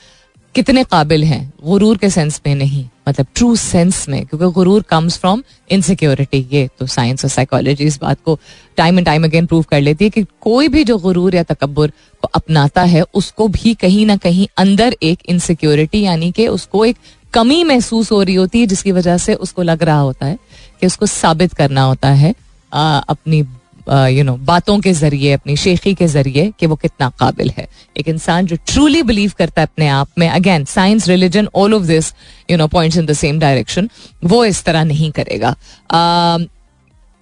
कितने 0.56 0.82
काबिल 0.84 1.24
हैं? 1.24 1.52
गुरूर 1.64 1.96
के 1.96 2.08
सेंस 2.10 2.40
में 2.46 2.54
नहीं 2.54 2.84
मतलब 3.08 3.26
ट्रू 3.34 3.54
सेंस 3.56 4.08
में 4.08 4.24
क्योंकि 4.26 4.46
गुरूर 4.52 4.82
कम्स 4.82 5.18
फ्रॉम 5.18 5.42
इनसिक्योरिटी 5.70 6.38
ये 6.52 6.68
तो 6.78 6.86
साइंस 6.86 7.24
और 7.24 7.30
साइकोलॉजी 7.30 7.84
इस 7.84 7.98
बात 8.00 8.18
को 8.24 8.38
time 8.76 8.98
and 8.98 9.06
time 9.06 9.24
again 9.24 9.46
prove 9.46 9.62
कर 9.62 9.80
लेती 9.80 10.04
है 10.04 10.10
कि 10.10 10.24
कोई 10.40 10.68
भी 10.68 10.84
जो 10.84 10.96
गुरूर 10.98 11.34
या 11.34 11.42
तकबर 11.42 11.90
को 12.22 12.28
अपनाता 12.34 12.82
है 12.84 13.02
उसको 13.14 13.48
भी 13.48 13.74
कहीं 13.74 14.06
ना 14.06 14.16
कहीं 14.16 14.46
अंदर 14.56 14.96
एक 15.02 15.18
इनसिक्योरिटी 15.28 16.02
यानी 16.02 16.32
कि 16.32 16.48
उसको 16.48 16.84
एक 16.84 16.96
कमी 17.34 17.62
महसूस 17.64 18.12
हो 18.12 18.22
रही 18.22 18.34
होती 18.34 18.60
है 18.60 18.66
जिसकी 18.66 18.92
वजह 18.92 19.16
से 19.18 19.34
उसको 19.34 19.62
लग 19.62 19.82
रहा 19.82 19.98
होता 19.98 20.26
है 20.26 20.38
कि 20.80 20.86
उसको 20.86 21.06
साबित 21.06 21.52
करना 21.52 21.82
होता 21.82 22.08
है 22.14 22.34
आ, 22.72 22.98
अपनी 22.98 23.42
यू 23.88 24.24
नो 24.24 24.34
बातों 24.44 24.78
के 24.80 24.92
ज़रिए, 24.92 25.32
अपनी 25.32 25.56
शेखी 25.56 25.94
के 25.94 26.06
ज़रिए 26.08 26.52
कि 26.60 26.66
वो 26.66 26.76
कितना 26.76 27.08
काबिल 27.18 27.50
है। 27.50 27.66
एक 27.96 28.08
इंसान 28.08 28.46
जो 28.46 28.56
ट्रूली 28.66 29.02
बिलीव 29.02 29.32
करता 29.38 29.60
है 29.60 29.66
अपने 29.66 29.88
आप 29.88 30.08
में 30.18 30.28
again 30.28 30.64
science 30.66 31.08
religion 31.08 31.48
all 31.54 31.74
of 31.74 31.82
this 31.84 32.12
you 32.50 32.56
know 32.56 32.66
points 32.68 32.98
in 32.98 33.06
the 33.06 33.12
same 33.14 33.38
direction 33.38 33.88
वो 34.24 34.44
इस 34.44 34.62
तरह 34.64 34.84
नहीं 34.84 35.10
करेगा। 35.12 35.56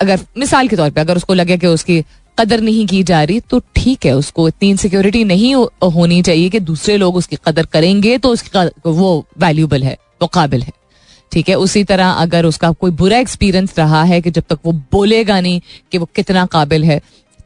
अगर, 0.01 0.21
मिसाल 0.39 0.69
के 0.69 0.77
तौर 0.77 0.91
पे 0.91 1.01
अगर 1.01 1.17
उसको 1.17 1.35
लगे 1.35 1.57
कि 1.57 1.67
उसकी 1.69 2.03
कदर 2.39 2.61
नहीं 2.61 2.87
की 2.87 3.03
जा 3.03 3.23
रही 3.23 3.41
तो 3.41 3.59
ठीक 3.77 4.07
है, 4.07 4.13
उसको 4.13 4.49
इतनी 4.49 4.71
इनसिक्योरिटी 4.71 5.25
नहीं 5.25 5.55
होनी 5.55 6.23
चाहिए 6.23 6.49
कि 6.49 6.61
दूसरे 6.63 6.97
लोग 6.97 7.17
उसकी 7.17 7.37
कदर 7.47 7.67
करेंगे 7.67 8.17
तो 8.19 8.29
उसकी 8.29 8.67
वो 8.87 9.27
वैल्यूबल 9.39 9.83
है, 9.83 9.97
वो 10.23 10.29
काबिल 10.29 10.63
है। 10.63 10.73
ठीक 11.35 11.49
है? 11.49 11.55
उसी 11.57 11.83
तरह 11.85 12.11
अगर 12.11 12.47
उसका 12.47 12.71
कोई 12.73 12.91
बुरा 12.93 13.19
एक्सपीरियंस 13.19 13.75
रहा 13.79 14.03
है 14.05 14.21
कि 14.21 14.31
जब 14.31 14.43
तक 14.49 14.59
वो 14.65 14.73
बोलेगा 14.93 15.41
नहीं 15.41 15.61
कि 15.93 15.99
वो 15.99 16.09
कितना 16.17 16.47
काबिल 16.47 16.85
है, 16.85 17.01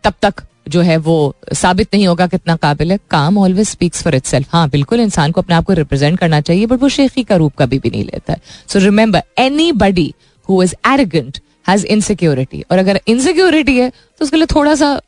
तब 0.04 0.14
तक 0.22 0.42
जो 0.68 0.80
है 0.82 0.96
वो 0.98 1.34
साबित 1.54 1.94
नहीं 1.94 2.06
होगा 2.06 2.26
कितना 2.26 2.56
काबिल 2.56 2.92
है। 2.92 2.98
काम 3.10 3.38
ऑलवेज 3.38 3.68
स्पीक्स 3.68 4.02
फॉर 4.02 4.14
इट 4.14 4.44
हाँ 4.50 4.68
बिल्कुल 4.70 5.00
इंसान 5.00 5.32
को 5.32 5.40
अपने 5.40 5.54
आप 5.56 5.64
को 5.64 5.72
रिप्रेजेंट 5.72 6.18
करना 6.18 6.40
चाहिए 6.40 6.66
बट 6.66 6.82
वो 6.82 6.88
शेखी 6.88 7.22
का 7.24 7.36
रूप 7.36 7.52
कभी 7.58 7.78
भी 7.78 7.90
नहीं 7.90 8.04
लेता 8.04 8.32
है। 8.32 8.40
So 8.68 8.78
remember 8.78 9.22
anybody 9.74 10.12
who 10.48 10.62
is 10.62 10.74
arrogant 10.86 11.38
has 11.68 11.86
insecurity 11.86 12.64
और 12.70 12.78
अगर 12.78 13.00
इनसिक्योरिटी 13.08 13.78
है 13.78 13.90
तो 13.90 14.24
उसके 14.24 14.36
लिए 14.36 14.46
थोड़ा 14.46 14.74
सा 14.74 15.00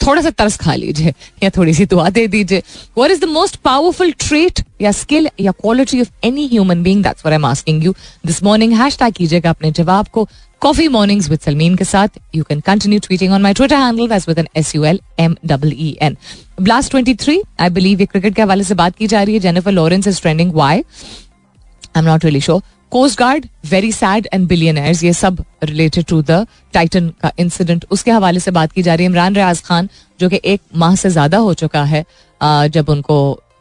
थोड़ा 0.00 0.22
सा 0.22 0.30
तरस 0.30 0.56
खा 0.56 0.74
लीजिए, 0.74 1.12
या 1.42 1.50
थोड़ी 1.56 1.74
सी 1.74 1.86
दुआ 1.86 2.08
दे 2.10 2.26
दीजिए। 2.28 2.62
What 2.98 3.10
is 3.10 3.20
the 3.20 3.28
most 3.28 3.56
powerful 3.64 4.12
trait 4.20 4.60
या 4.82 4.92
स्किल 4.94 5.28
या 5.40 5.52
quality 5.52 6.00
of 6.00 6.26
any 6.26 6.46
human 6.48 6.82
being 6.82 7.02
that's 7.04 7.26
I 7.26 7.34
am 7.34 7.44
asking 7.46 7.84
you 7.84 7.94
this 8.26 8.42
morning 8.42 8.72
hashtag 8.98 9.12
कीजिएगा 9.14 9.50
अपने 9.50 9.70
जवाब 9.72 10.08
को। 10.12 10.28
कॉफ़ी 10.62 10.86
मॉर्निंग्स 10.88 11.28
विद 11.30 11.40
सलमीन 11.40 11.74
के 11.76 11.84
साथ। 11.84 12.18
You 12.34 12.44
can 12.44 12.60
continue 12.60 13.00
tweeting 13.00 13.32
on 13.32 13.42
my 13.42 13.54
Twitter 13.54 13.76
handle 13.76 14.08
with 14.28 14.38
N 14.38 14.48
S 14.56 14.74
U 14.74 14.84
L 14.84 15.00
M 15.20 15.36
double 15.46 15.72
E 15.72 15.96
N 16.02 16.16
blast 16.60 16.90
twenty 16.90 17.14
three 17.16 17.40
I 17.60 17.70
believe 17.70 18.00
ये 18.00 18.06
cricket 18.06 18.34
के 18.34 18.42
हवाले 18.42 18.64
से 18.64 18.74
बात 18.74 18.96
की 18.96 19.06
जा 19.06 19.22
रही 19.22 19.34
है। 19.34 19.40
Jennifer 19.40 19.72
Lawrence 19.72 20.08
is 20.08 20.20
trending 20.20 20.52
why 20.54 20.76
I 20.76 21.98
am 21.98 22.04
not 22.04 22.24
really 22.24 22.40
sure 22.40 22.62
coast 22.92 23.18
guard 23.18 23.46
very 23.70 23.90
sad 23.92 24.28
and 24.32 24.46
billionaires 24.48 25.02
ये 25.04 25.12
सब 25.12 25.44
रिलेटेड 25.64 26.04
टू 26.04 26.20
द 26.22 26.46
टाइटन 26.74 27.08
का 27.22 27.32
इंसिडेंट 27.38 27.84
उसके 27.90 28.10
हवाले 28.10 28.40
से 28.40 28.50
बात 28.50 28.72
की 28.72 28.82
जा 28.82 28.94
रही 28.94 29.04
है 29.04 29.10
इमरान 29.10 29.34
रियाज 29.34 29.60
खान, 29.62 29.88
जो 30.20 30.28
कि 30.28 30.40
एक 30.44 30.60
माह 30.76 30.94
से 30.94 31.10
ज़्यादा 31.10 31.38
हो 31.38 31.52
चुका 31.54 31.82
है 31.84 32.04
जब 32.40 32.88
उनको 32.88 33.18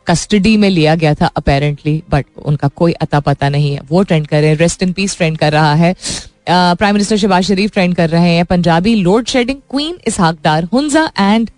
कस्टडी 0.08 0.56
में 0.58 0.70
लिया 0.70 0.96
गया 0.96 1.14
था 1.16 1.26
अपेरेंटली 1.38 2.02
बट 2.10 2.26
उनका 2.46 2.68
कोई 2.70 2.94
अता 2.96 3.20
पता 3.22 3.50
नहीं 3.50 3.74
है। 3.74 3.82
वो 3.90 4.04
ट्रेंड 4.04 4.28
कर 4.28 4.42
रहे 4.42 4.50
हैं 4.50 4.58
रेस्ट 4.58 4.84
इन 4.84 4.94
पीस 4.94 5.18
ट्रेंड 5.18 5.38
कर 5.38 5.52
रहा 5.54 5.74
है। 5.76 5.94
Prime 6.50 6.94
minister 6.94 7.18
Shehbaz 7.18 7.44
Sharif 7.46 7.72
trend 7.74 7.96
कर 7.96 8.10
रहे 8.10 8.34
हैं, 8.36 8.46
Punjabi 8.46 8.96
load 8.96 9.26
shedding 9.28 9.60
queen 9.72 9.98
Ishaq Dar 10.08 10.64
Hunza 10.74 11.10
and 11.20 11.50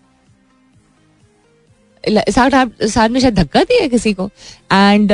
इसहाक 2.03 2.51
डार 2.51 3.09
ने 3.09 3.19
शायद 3.19 3.35
धक्का 3.35 3.63
दिया 3.63 3.87
किसी 3.87 4.13
को। 4.13 4.29
एंड 4.71 5.11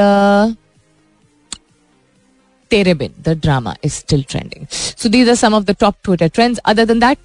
तेरे 2.72 2.94
Bin 2.94 3.14
the 3.22 3.38
drama 3.42 3.76
is 3.84 3.94
still 3.94 4.24
trending 4.30 4.68
so 4.72 5.10
these 5.10 5.30
are 5.30 5.36
sum 5.36 5.54
of 5.54 5.64
the 5.64 5.76
top 5.80 5.96
Twitter 6.04 6.28
trends 6.28 6.60
other 6.66 6.86
than 6.86 7.00
that 7.00 7.18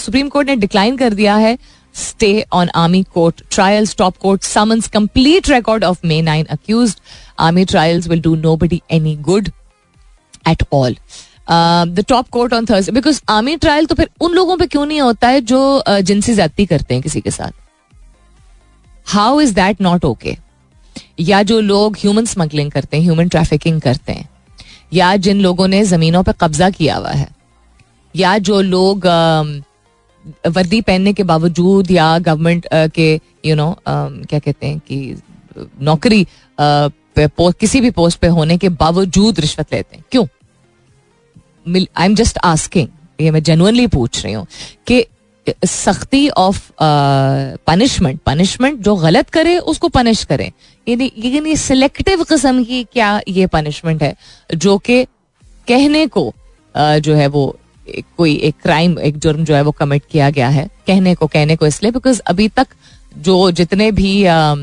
supreme 0.00 0.28
court 0.28 0.48
ने 0.48 0.56
डिक्लाइन 0.56 0.96
कर 0.96 1.14
दिया 1.14 1.36
है. 1.36 1.56
Stay 1.94 2.44
on 2.52 2.70
army 2.74 2.98
court 3.06 3.38
trials. 3.48 3.94
Top 3.94 4.18
court 4.18 4.42
summons 4.42 4.88
record 5.50 5.84
of 5.84 5.98
of 5.98 6.08
may 6.10 6.20
9 6.22 6.44
accused. 6.50 7.00
Army 7.38 7.64
trials 7.64 8.08
will 8.08 8.20
do 8.20 8.34
nobody 8.36 8.80
any 8.90 9.14
good 9.30 9.50
at 10.46 10.66
all. 10.72 10.94
The 11.50 12.04
top 12.08 12.28
court 12.28 12.52
on 12.52 12.66
Thurs 12.66 12.90
because 12.90 13.20
army 13.28 13.56
trial 13.56 13.86
तो 13.86 13.94
फिर 13.94 14.08
उन 14.20 14.32
लोगों 14.32 14.56
पे 14.56 14.66
क्यों 14.66 14.86
नहीं 14.86 15.00
होता 15.00 15.28
है 15.28 15.40
जो 15.40 15.60
uh, 15.88 16.00
जिनसी 16.00 16.34
ज्यादती 16.34 16.66
करते 16.66 16.94
हैं 16.94 17.02
किसी 17.02 17.20
के 17.20 17.30
साथ? 17.30 17.50
How 19.06 19.40
is 19.40 19.54
that 19.54 19.80
not 19.80 20.04
okay 20.04 20.36
या 21.20 21.42
जो 21.42 21.60
लोग 21.60 21.96
ह्यूमन 21.96 22.24
स्मगलिंग 22.24 22.70
करते 22.70 22.96
हैं 22.96 23.04
ह्यूमन 23.04 23.28
ट्रैफिकिंग 23.28 23.80
करते 23.80 24.12
हैं 24.12 24.28
या 24.92 25.16
जिन 25.16 25.40
लोगों 25.40 25.68
ने 25.68 25.84
जमीनों 25.84 26.22
पर 26.22 26.32
कब्जा 26.32 26.70
किया 26.70 26.96
हुआ 26.96 27.10
है 27.10 27.28
या 28.14 28.36
जो 28.38 28.60
लोग 28.60 29.06
वर्दी 30.46 30.80
पहनने 30.80 31.12
के 31.12 31.22
बावजूद 31.22 31.90
या 31.90 32.18
गवर्नमेंट 32.18 32.66
के 32.74 33.12
यू 33.14 33.20
you 33.44 33.56
नो 33.56 33.70
know, 33.70 34.26
क्या 34.28 34.38
कहते 34.38 34.66
हैं 34.66 34.78
कि 34.78 35.16
नौकरी 35.82 36.26
किसी 37.30 37.80
भी 37.80 37.90
पोस्ट 37.90 38.18
पे 38.18 38.26
होने 38.28 38.56
के 38.58 38.68
बावजूद 38.68 39.40
रिश्वत 39.40 39.72
लेते 39.72 39.96
हैं। 39.96 40.04
क्यों? 40.10 40.26
आई 41.66 42.06
एम 42.06 42.14
जस्ट 42.14 42.38
आस्किंग 42.44 42.88
ये 43.20 43.30
मैं 43.30 43.42
जेनुअनली 43.42 43.86
पूछ 43.86 44.24
रही 44.24 44.34
हूँ 44.34 44.46
कि 44.86 45.04
सख्ती 45.66 46.28
ऑफ़ 46.28 46.70
पनिशमेंट 47.66 48.20
पनिशमेंट 48.26 48.80
जो 48.80 48.94
गलत 48.96 49.30
करे 49.30 49.56
उसको 49.58 49.88
पनिश 49.88 50.24
करें। 50.24 50.50
यानी 50.88 51.56
सिलेक्टिव 51.56 52.22
किस्म 52.24 52.64
की 52.64 52.82
क्या 52.84 53.20
ये 53.28 53.46
पनिशमेंट 53.46 54.02
है? 54.02 54.14
जो 54.54 54.76
कि 54.78 55.04
कहने 55.68 56.06
को 56.06 56.32
जो 56.74 57.14
है 57.14 57.26
वो 57.26 57.44
एक, 57.88 58.04
कोई 58.16 58.34
एक 58.36 58.54
क्राइम 58.62 58.98
एक 58.98 59.18
जुर्म 59.18 59.44
जो 59.44 59.54
है 59.54 59.62
वो 59.62 59.72
कमिट 59.72 60.02
किया 60.10 60.30
गया 60.30 60.48
है। 60.48 60.68
कहने 60.86 61.14
को 61.14 61.26
कहने 61.26 61.56
को 61.56 61.66
इसलिए 61.66 61.92
बिकॉज़ 61.92 62.20
अभी 62.26 62.48
तक 62.48 62.66
जो 63.18 63.50
जितने 63.50 63.90
भी 63.92 64.12
uh, 64.20 64.58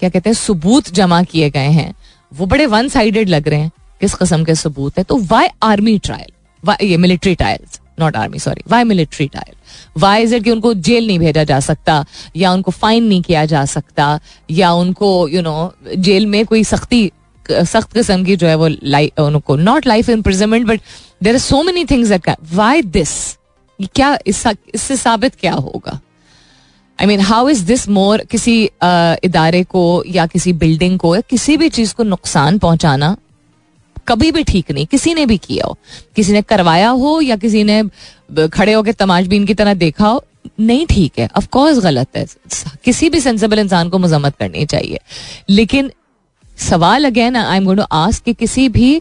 क्या 0.00 0.08
कहते 0.10 0.30
हैं 0.30 0.34
सबूत 0.34 0.90
जमा 0.90 1.22
किए 1.22 1.50
गए 1.50 1.70
हैं 1.70 1.92
वो 2.32 2.46
बड़े 2.46 2.66
वन 2.66 2.88
साइडेड 2.88 3.28
लग 3.28 3.48
रहे 3.48 3.60
हैं 3.60 3.70
किस 4.00 4.14
किस्म 4.14 4.44
के 4.44 4.54
सबूत 4.54 4.98
है। 4.98 5.04
तो 5.04 5.18
वाई 5.22 5.48
आर्मी 5.62 5.98
ट्रायल 5.98 6.30
वाई 6.64 6.86
ये 6.86 6.96
military 6.96 7.34
trials 7.34 7.80
not 8.02 8.16
army 8.16 8.38
sorry 8.38 8.62
why 8.68 8.84
military 8.84 9.26
trial 9.28 10.00
why 10.00 10.22
is 10.22 10.34
it 10.34 10.44
कि 10.44 10.50
उनको 10.50 10.74
जेल 10.74 11.06
नहीं 11.06 11.18
भेजा 11.18 11.44
जा 11.44 11.60
सकता? 11.60 12.04
या 12.36 12.52
उनको 12.52 12.70
फाइन 12.70 13.04
नहीं 13.04 13.22
किया 13.22 13.44
जा 13.46 13.64
सकता? 13.64 14.20
या 14.50 14.72
उनको 14.72 15.28
you 15.28 15.34
you 15.34 15.44
know 15.44 15.72
know, 15.76 15.96
jail 15.98 16.26
में 16.26 16.44
कोई 16.46 16.64
सख्ती 16.64 17.10
सख्त 17.50 17.92
किस्म 17.92 18.24
की 18.24 18.36
जो 18.36 18.46
है 18.46 18.54
वो 18.54 18.68
लाइफ 18.68 19.20
उनको 19.20 19.56
not 19.56 19.86
life 19.86 20.08
in 20.08 20.22
imprisonment 20.22 20.66
but 20.66 20.80
there 21.22 21.34
are 21.34 21.40
so 21.40 21.62
many 21.62 21.84
things 21.84 22.12
why 22.54 22.82
this 22.82 23.12
क्या 23.94 24.16
इससे 24.26 24.96
साबित 24.96 25.34
क्या 25.34 25.52
होगा? 25.52 26.00
I 27.00 27.06
mean 27.06 27.20
how 27.20 27.48
is 27.48 27.64
this 27.64 27.88
more 27.88 28.24
किसी 28.30 28.62
इदारे 29.24 29.62
को 29.64 29.82
या 30.06 30.26
किसी 30.26 30.52
बिल्डिंग 30.52 30.98
को 30.98 31.14
या 31.16 31.22
किसी 31.30 31.56
भी 31.56 31.68
चीज़ 31.68 31.94
को 31.94 32.02
नुकसान 32.02 32.58
पहुंचाना? 32.58 33.16
कभी 34.08 34.30
भी 34.32 34.42
ठीक 34.44 34.70
नहीं, 34.70 34.86
किसी 34.86 35.14
ने 35.14 35.26
भी 35.26 35.36
किया 35.38 35.66
हो। 35.66 35.76
किसी 36.16 36.32
ने 36.32 36.42
करवाया 36.42 36.88
हो 36.88 37.20
या 37.20 37.36
किसी 37.36 37.64
ने 37.64 37.82
खड़े 38.48 38.72
होकर 38.72 38.92
तमाशबीन 38.92 39.46
की 39.46 39.54
तरह 39.54 39.74
देखा 39.74 40.08
हो, 40.08 40.24
नहीं 40.60 40.86
ठीक 40.86 41.18
है। 41.18 41.28
ऑफ़ 41.36 41.46
कोर्स 41.46 41.78
गलत 41.78 42.16
है। 42.16 42.26
किसी 42.84 43.10
भी 43.10 43.20
सेंसेबल 43.20 43.58
इंसान 43.58 43.88
को 43.88 43.98
मजम्मत 43.98 44.36
करनी 44.38 44.66
चाहिए। 44.66 44.98
लेकिन 45.50 45.90
सवाल 46.58 47.04
again 47.04 47.36
I 47.36 47.56
am 47.56 47.64
going 47.64 47.80
to 47.80 47.86
ask 47.92 48.24
कि 48.24 48.34
किसी 48.34 48.68
भी 48.68 49.00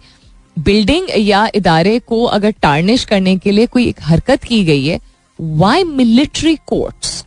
बिल्डिंग 0.60 1.08
या 1.18 1.50
इदारे 1.56 1.98
को 2.00 2.24
अगर 2.26 2.52
टार्निश 2.52 3.06
करने 3.06 3.38
के 3.38 3.52
लिए 3.52 3.66
कोई 3.66 3.88
एक 3.88 3.98
हरकत 4.02 4.44
की 4.44 4.64
गई 4.66 4.86
है 4.86 5.00
why 5.40 5.84
military 5.84 6.56
courts 6.68 7.24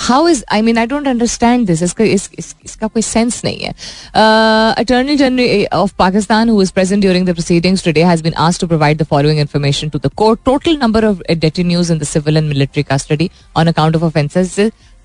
how 0.00 0.28
is 0.28 0.42
I 0.52 0.62
mean 0.62 0.78
I 0.78 0.86
don't 0.86 1.08
understand 1.08 1.66
this 1.66 1.82
इसका 1.82 2.04
इस, 2.04 2.28
इस, 2.38 2.54
इसका 2.64 2.86
कोई 2.86 3.02
सेंस 3.02 3.40
नहीं 3.44 3.58
है 3.58 3.72
attorney 4.78 5.16
general 5.16 5.66
of 5.74 5.94
Pakistan 5.98 6.48
who 6.48 6.62
is 6.62 6.72
present 6.72 7.00
during 7.00 7.26
the 7.26 7.32
proceedings 7.32 7.84
today 7.84 8.04
has 8.04 8.22
been 8.22 8.34
asked 8.38 8.60
to 8.60 8.66
provide 8.66 8.98
the 8.98 9.06
following 9.06 9.40
information 9.40 9.88
to 9.88 9.98
the 9.98 10.10
court 10.16 10.40
total 10.44 10.76
number 10.76 11.04
of 11.04 11.22
detainees 11.38 11.90
in 11.92 11.98
the 11.98 12.04
civil 12.04 12.36
and 12.36 12.48
military 12.48 12.82
custody 12.82 13.30
on 13.56 13.66
account 13.66 13.96
of 13.96 14.04
offences 14.04 14.58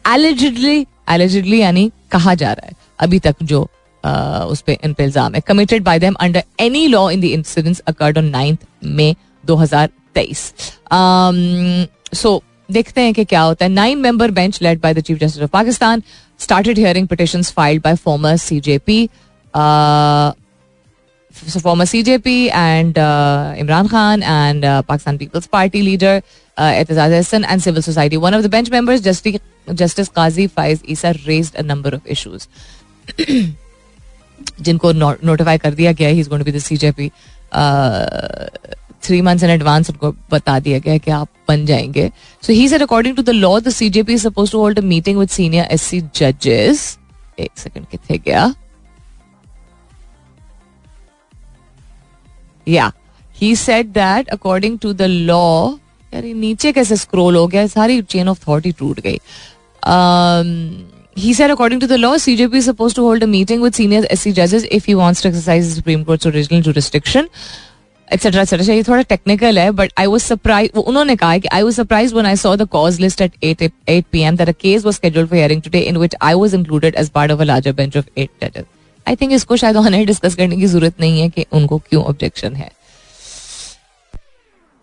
allegedly 0.06 0.86
allegedly 1.10 1.60
यानी 1.62 1.92
कहा 2.12 2.34
जा 2.36 2.52
रहा 2.52 2.68
है 2.68 2.76
अभी 3.00 3.20
तक 3.20 3.36
जो 3.44 3.68
uh, 4.04 4.44
उस 4.46 4.62
पर 4.62 4.78
इन 4.84 4.94
पर 4.94 5.04
इल्ज़ाम 5.04 5.36
है 5.36 5.42
committed 5.48 5.84
by 5.84 6.00
them 6.00 6.14
under 6.22 6.44
any 6.60 6.88
law 6.88 7.10
in 7.12 7.22
the 7.22 7.24
incidents 7.26 7.80
occurred 7.88 8.18
on 8.18 8.26
ninth 8.30 8.60
May 8.98 9.16
2023 9.44 10.52
so 12.14 12.42
देखते 12.72 13.02
हैं 13.02 13.14
कि 13.14 13.26
क्या 13.26 13.42
होता 13.42 13.66
है 13.66 13.72
nine 13.72 13.98
member 14.00 14.32
bench 14.32 14.62
led 14.62 14.80
by 14.82 14.94
the 14.94 15.00
chief 15.00 15.20
justice 15.20 15.44
of 15.44 15.50
Pakistan 15.52 16.04
started 16.40 16.78
hearing 16.78 17.08
petition 17.08 17.44
filed 17.58 17.84
by 17.84 17.96
former 17.96 18.36
CJP 18.38 19.10
uh, 22.98 23.54
Imran 23.56 23.90
Khan 23.90 24.24
and 24.24 24.66
uh, 24.66 24.82
Pakistan 24.82 25.18
People's 25.18 25.48
Party 25.48 25.82
leader 25.84 26.22
uh, 26.58 26.72
Etizaz 26.72 27.12
Ehsan 27.12 27.46
and 27.48 27.62
civil 27.62 27.82
society. 27.82 28.18
One 28.18 28.34
of 28.34 28.44
the 28.44 28.50
bench 28.50 28.72
members, 28.72 29.02
Justice, 29.02 29.40
Justice 29.68 30.10
Qazi 30.10 30.50
Faiz 30.50 30.82
Isa, 30.86 31.14
raised 31.28 31.56
a 31.56 31.64
number 31.64 31.90
of 31.90 32.02
issues. 32.06 32.48
जिनको 34.62 34.92
notify 35.26 35.58
कर 35.58 35.74
दिया 35.74 35.92
गया 35.92 36.10
he 36.10 36.20
is 36.20 36.30
going 36.30 36.44
be 36.46 36.52
the 36.52 36.60
CJP 36.60 37.12
three 39.08 39.22
months 39.22 39.44
in 39.44 39.50
advance 39.50 39.90
उनको 39.90 40.12
बता 40.32 40.60
दिया 40.60 40.80
गया 40.80 40.98
कि 40.98 41.12
आप 41.12 41.28
बन 41.50 41.66
जाएँगे 41.66 42.10
so 42.44 42.54
he 42.54 42.68
said 42.70 42.82
according 42.82 43.16
to 43.16 43.24
the 43.24 43.30
law 43.30 43.60
the 43.60 43.70
CJP 43.70 44.14
is 44.14 44.28
suppose 44.28 44.52
to 44.52 44.60
hold 44.60 44.80
a 44.80 44.84
meeting 44.94 45.20
with 45.20 45.30
senior 45.30 45.68
SC 45.72 46.02
जजेस 46.16 46.98
एक 47.40 47.52
सेकंड 47.60 47.86
कितने 47.92 48.18
गया 48.26 48.54
या 52.68 52.92
he 53.42 53.56
said 53.56 53.92
that 53.94 54.30
according 54.30 54.78
to 54.80 54.94
the 54.94 55.02
law 55.02 55.70
यार 56.14 56.24
नीचे 56.24 56.72
कैसे 56.72 56.96
स्क्रोल 56.96 57.36
हो 57.36 57.48
गया 57.48 57.66
सारी 57.68 58.02
चेन 58.02 58.28
ऑफ़ 58.30 58.48
थॉट 58.48 58.66
ही 58.66 58.72
टूट 58.80 59.00
गई 59.08 59.20
he 61.18 61.34
said 61.34 61.52
according 61.52 61.80
to 61.80 61.88
the 61.88 61.98
law 61.98 62.16
cjp 62.16 62.58
is 62.58 62.66
supposed 62.66 62.96
to 62.96 63.04
hold 63.04 63.24
a 63.24 63.28
meeting 63.28 63.62
with 63.62 63.78
senior 63.78 64.02
sc 64.16 64.34
judges 64.40 64.66
if 64.78 64.90
he 64.90 64.96
wants 64.98 65.22
to 65.22 65.30
exercise 65.30 65.70
the 65.70 65.78
supreme 65.78 66.04
court's 66.10 66.28
original 66.32 66.62
jurisdiction 66.68 67.30
etcetera 68.14 68.42
etcetera 68.42 68.74
ये 68.74 68.84
थोड़ा 68.84 69.02
technical 69.02 69.60
है 69.60 69.72
but 69.72 69.92
I 70.00 70.08
was 70.08 70.22
surprise 70.22 70.78
उन्होंने 70.80 71.16
कहा 71.16 71.38
कि 71.38 71.48
I 71.48 71.64
was 71.64 71.74
surprise 71.74 72.14
when 72.14 72.26
I 72.26 72.36
saw 72.36 72.56
the 72.56 72.68
cause 72.68 73.00
list 73.00 73.22
at 73.22 73.34
8 73.44 73.64
8 73.90 74.04
PM 74.12 74.36
that 74.38 74.50
a 74.50 74.52
case 74.52 74.86
was 74.86 74.94
scheduled 74.94 75.30
for 75.30 75.38
hearing 75.38 75.62
today 75.62 75.80
in 75.80 75.98
which 75.98 76.16
I 76.22 76.34
was 76.34 76.56
included 76.56 76.96
as 76.96 77.10
part 77.10 77.32
of 77.32 77.42
a 77.42 77.44
larger 77.44 77.74
bench 77.74 77.98
of 77.98 78.06
8 78.20 78.30
जजेस 78.44 78.66
I 79.08 79.16
think 79.16 79.32
इसको 79.32 79.56
शायद 79.56 79.76
वहाँ 79.76 79.92
discuss 80.06 80.36
करने 80.36 80.58
की 80.58 80.66
ज़रूरत 80.66 81.00
नहीं 81.00 81.22
है 81.22 81.30
कि 81.30 81.46
उनको 81.52 81.78
क्यों 81.78 82.04
ऑब्जेक्शन 82.04 82.56
है। 82.56 82.72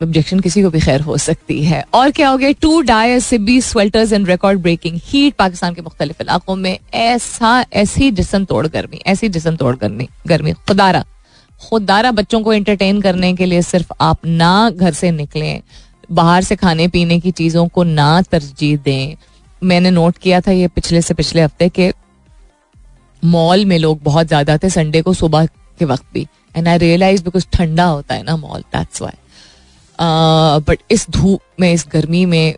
ऑब्जेक्शन 0.03 0.41
किसी 0.41 0.63
को 0.63 0.71
भी 0.71 0.81
खैर 0.81 1.01
हो 1.01 1.17
सकती 1.17 1.63
है। 1.65 1.85
और 1.95 2.11
क्या 2.11 2.29
हो 2.29 2.37
गया? 2.37 2.51
To 2.53 2.81
Dyer 2.81 3.19
Sibi 3.21 3.61
swelters 3.61 4.13
and 4.13 4.29
record 4.29 4.61
breaking 4.61 4.99
heat 5.05 5.35
Pakistan 5.35 5.75
के 5.75 5.83
मुख्तलिफ़ 5.83 6.23
इलाकों 6.23 6.57
में 6.57 6.79
ऐसा, 6.95 7.65
ऐसी 7.73 8.11
जिसम 8.11 8.45
तोड़ 8.45 8.67
गर्मी, 8.67 9.01
ऐसी 9.07 9.29
जिसम 9.29 9.57
तोड़ 9.57 9.77
गर्मी 9.77 10.09
गर्मी। 10.27 10.53
खुदारा। 10.53 11.05
खुदारा 11.65 12.11
बच्चों 12.13 12.41
को 12.43 12.53
एंटरटेन 12.53 13.01
करने 13.03 13.33
के 13.35 13.47
लिए 13.47 13.63
सिर्फ़ 13.63 13.93
आप 14.01 14.27
ना 14.27 14.71
घर 14.71 14.93
से 14.93 15.11
निकलें, 15.13 15.61
बाहर 16.13 16.43
से 16.43 16.57
खाने 16.57 16.89
पीने 16.89 17.19
की 17.21 17.31
चीज़ों 17.33 17.67
को 17.69 17.85
ना 17.85 18.21
तरजीह 18.23 18.77
दें। 18.85 19.17
मैंने 19.63 19.91
नोट 19.91 20.19
किया 20.19 20.41
था 20.41 20.53
ये 20.53 20.69
पिछले 20.71 21.03
से 21.03 21.15
पिछले 21.15 21.43
हफ़्ते 21.43 21.69
के 21.71 21.93
मॉल 23.23 23.65
में 23.65 23.79
लोग 23.79 24.01
बहुत 24.03 24.27
ज़्यादा 24.27 24.57
थे 24.59 24.71
संडे 24.71 25.03
को 25.03 25.13
सुबह 25.15 25.47
के 25.79 25.85
वक्त 25.85 26.05
भी। 26.15 26.27
एंड 26.57 26.69
आई 26.69 26.79
रियलाइज़ 26.79 27.25
बिकॉज़ 27.25 27.47
ठंडा 27.53 27.85
होता 27.85 28.15
है 28.15 28.23
ना 28.23 28.37
मॉल 28.37 28.61
दैट्स 28.75 29.03
वाई 29.03 29.19
बट 30.61 30.79
इस 30.91 31.07
धूप 31.11 31.41
में, 31.61 31.73
इस 31.73 31.87
गर्मी 31.93 32.25
में 32.27 32.55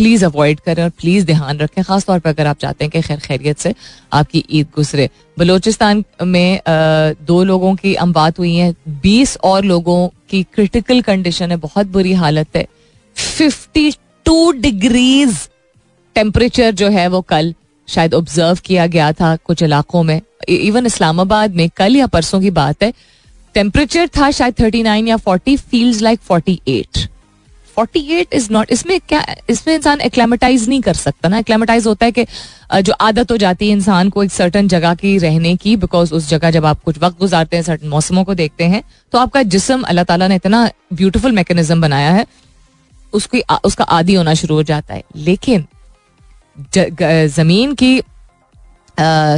प्लीज़ 0.00 0.24
अवॉइड 0.24 0.60
करें 0.60 0.82
और 0.82 0.90
प्लीज़ 0.90 1.24
ध्यान 1.26 1.58
रखें। 1.58 1.82
खासतौर 1.84 2.18
पर 2.18 2.30
अगर 2.30 2.46
आप 2.46 2.58
चाहते 2.58 2.84
हैं 2.84 2.90
कि 2.90 3.00
खैर 3.02 3.18
खैरियत 3.20 3.58
से 3.58 3.74
आपकी 4.12 4.44
ईद 4.50 4.66
गुजरे। 4.76 5.08
बलोचिस्तान 5.38 6.04
में 6.22 6.60
दो 7.22 7.42
लोगों 7.44 7.74
की 7.74 7.94
हम 7.94 8.12
बात 8.12 8.38
हुई 8.38 8.54
है। 8.56 8.74
बीस 9.02 9.36
और 9.44 9.64
लोगों 9.64 10.08
की 10.30 10.42
क्रिटिकल 10.54 11.00
कंडीशन 11.02 11.50
है। 11.50 11.56
बहुत 11.56 11.86
बुरी 11.86 12.12
हालत 12.12 12.56
है। 12.56 12.66
फिफ्टी 13.16 13.90
टू 14.26 14.50
डिग्रीज 14.52 15.48
टेम्परेचर 16.16 16.70
जो 16.72 16.88
है 16.88 17.06
वो 17.08 17.20
कल 17.20 17.54
शायद 17.88 18.14
ऑब्ज़र्व 18.14 18.58
किया 18.64 18.86
गया 18.86 19.12
था 19.12 19.36
कुछ 19.36 19.62
इलाकों 19.62 20.02
में। 20.02 20.20
इवन 20.48 20.86
इस्लामाबाद 20.86 21.54
में 21.54 21.68
कल 21.76 21.96
या 21.96 22.06
परसों 22.06 22.40
की 22.40 22.50
बात 22.54 22.82
है। 22.82 22.92
टेम्परेचर 23.54 24.08
था 24.08 24.30
शायद 24.30 24.60
थर्टी 24.60 24.82
नाइन 24.82 25.08
या 25.08 25.16
forty 25.18 25.56
feels 25.56 26.02
like 26.02 26.20
forty 26.20 26.60
eight 26.68 27.08
forty 27.80 28.00
eight 28.12 28.34
is 28.34 28.48
not 28.52 28.70
इसमें 28.72 28.98
क्या, 29.00 29.24
इसमें 29.50 29.74
इंसान 29.74 30.00
एक्लेमेटाइज 30.02 30.68
नहीं 30.68 30.80
कर 30.82 30.94
सकता 30.94 31.28
ना। 31.28 31.38
एक्लेमेटाइज 31.38 31.86
होता 31.86 32.06
है 32.06 32.12
कि 32.12 32.24
जो 32.82 32.92
आदत 33.02 33.30
हो 33.30 33.36
जाती 33.36 33.68
है 33.68 33.72
इंसान 33.72 34.10
को 34.10 34.24
एक 34.24 34.30
सर्टन 34.32 34.68
जगह 34.68 34.94
की 34.94 35.16
रहने 35.18 35.54
की 35.56 35.76
बिकॉज़ 35.78 36.12
उस 36.14 36.28
जगह 36.28 36.50
जब 36.50 36.66
आप 36.66 36.82
कुछ 36.84 36.98
वक्त 36.98 37.18
गुजारते 37.20 37.56
हैं 37.56 37.62
सर्टन 37.64 37.88
मौसमों 37.88 38.24
को 38.24 38.34
देखते 38.34 38.64
हैं 38.66 38.82
तो 39.12 39.18
आपका 39.18 39.42
जिसम, 39.44 39.82
अल्लाह 39.82 40.04
ताला 40.04 40.28
ने 40.28 40.36
इतना 40.36 40.70
ब्यूटीफुल 40.92 41.32
मैकेनिज्म 41.32 41.80
बनाया 41.80 42.10
है, 42.12 42.26
उसकी 43.12 43.42
उसका 43.64 43.84
आदि 43.86 44.14
होना 44.14 44.34
शुरू 44.34 44.54
हो 44.54 44.62
जाता 44.64 44.94
है। 44.94 45.02
लेकिन 45.18 45.66
ज़मीन 47.30 47.74
की 47.74 48.00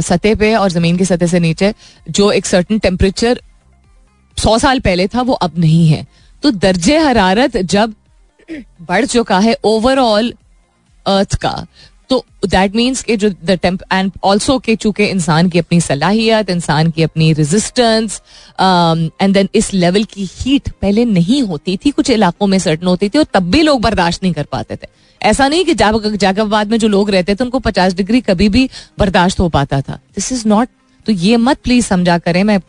सतह 0.03 0.35
पे 0.35 0.53
और 0.55 0.71
ज़मीन 0.71 0.97
की 0.97 1.05
सतह 1.05 1.27
से 1.27 1.39
नीचे 1.39 1.73
जो 2.11 2.31
एक 2.33 2.45
सर्टन 2.45 2.79
टेम्परेचर 2.81 3.41
सौ 4.37 4.57
साल 4.59 4.79
पहले 4.81 5.07
था, 5.07 5.21
वो 5.21 5.33
अब 5.35 5.59
नहीं 5.59 5.87
है। 5.87 6.05
तो 6.43 6.51
दर्जे 6.53 6.97
हरारत 6.99 7.57
जब 7.57 7.93
बढ़ 8.81 9.05
चुका 9.05 9.39
है 9.39 9.55
ओवरऑल 9.63 10.33
अर्थ 11.05 11.35
का। 11.35 11.65
तो 12.09 12.23
दैट 12.45 12.75
मीन्स 12.75 13.01
के 13.03 13.15
जो 13.17 13.29
द 13.29 13.51
टेम्प 13.53 13.83
एंड 13.93 14.11
ऑल्सो 14.23 14.57
के 14.59 14.75
चूँकि 14.75 15.05
इंसान 15.05 15.49
की 15.49 15.59
अपनी 15.59 15.79
सलाहियत, 15.81 16.49
इंसान 16.49 16.89
की 16.91 17.03
अपनी 17.03 17.31
रेजिस्टेंस 17.33 18.21
एंड 18.59 19.33
देन 19.33 19.49
इस 19.55 19.73
लेवल 19.73 20.03
की 20.03 20.27
हीट 20.31 20.69
पहले 20.71 21.05
नहीं 21.05 21.41
होती 21.43 21.77
थी, 21.77 21.91
कुछ 21.91 22.09
इलाकों 22.09 22.47
में 22.47 22.57
सर्टन 22.59 22.87
होती 22.87 23.09
थी, 23.09 23.17
और 23.19 23.25
तब 23.33 23.49
भी 23.51 23.61
लोग 23.61 23.81
बर्दाश्त 23.81 24.23
नहीं 24.23 24.33
कर 24.33 24.43
पाते 24.51 24.75
थे। 24.75 24.87
ऐसा 25.21 25.47
नहीं 25.47 25.65
कि 25.65 25.73
जागबाद 25.73 26.71
में 26.71 26.77
जो 26.77 26.87
लोग 26.87 27.09
रहते 27.09 27.35
थे, 27.35 27.43
उनको 27.43 27.59
पचास 27.61 27.93
डिग्री 27.93 28.21
कभी 28.21 28.49
भी 28.49 28.69
बर्दाश्त 28.99 29.39
हो 29.39 29.49
पाता 29.49 29.81
था। 29.81 29.95
दिस 30.15 30.31
इज़ 30.31 30.47
नॉट 30.47 30.69
तो 31.05 31.11
ये 31.11 31.37
मत 31.37 31.59
प्लीज़ 31.63 31.85
समझा 31.85 32.17
करें, 32.17 32.43
मैं 32.43 32.59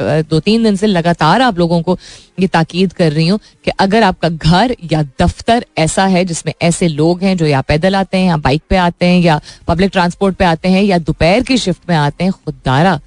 दो 0.00 0.40
तीन 0.40 0.62
दिन 0.64 0.76
से 0.76 0.86
लगातार 0.86 1.42
आप 1.42 1.58
लोगों 1.58 1.80
को 1.82 1.98
ये 2.40 2.46
ताकीद 2.48 2.92
कर 2.92 3.12
रही 3.12 3.26
हूँ 3.28 3.38
कि 3.64 3.70
अगर 3.80 4.02
आपका 4.02 4.28
घर 4.28 4.74
या 4.92 5.02
दफ्तर 5.20 5.66
ऐसा 5.78 6.06
है 6.06 6.24
जिसमें 6.24 6.52
ऐसे 6.62 6.88
लोग 6.88 7.22
हैं 7.22 7.36
जो 7.36 7.46
या 7.46 7.60
पैदल 7.62 7.96
आते 7.96 8.18
हैं 8.18 8.28
या 8.28 8.36
बाइक 8.38 8.62
पे 8.70 8.76
आते 8.76 9.06
हैं 9.06 9.20
या 9.20 9.40
पब्लिक 9.68 9.90
ट्रांसपोर्ट 9.92 10.36
पे 10.36 10.44
आते 10.44 10.68
हैं 10.68 10.82
या 10.82 10.98
दोपहर 11.00 11.42
की 11.42 11.58
शिफ्ट 11.58 11.88
में 11.88 11.96
आते 11.96 12.24
हैं 12.24 12.32
खुदारा 12.34 12.98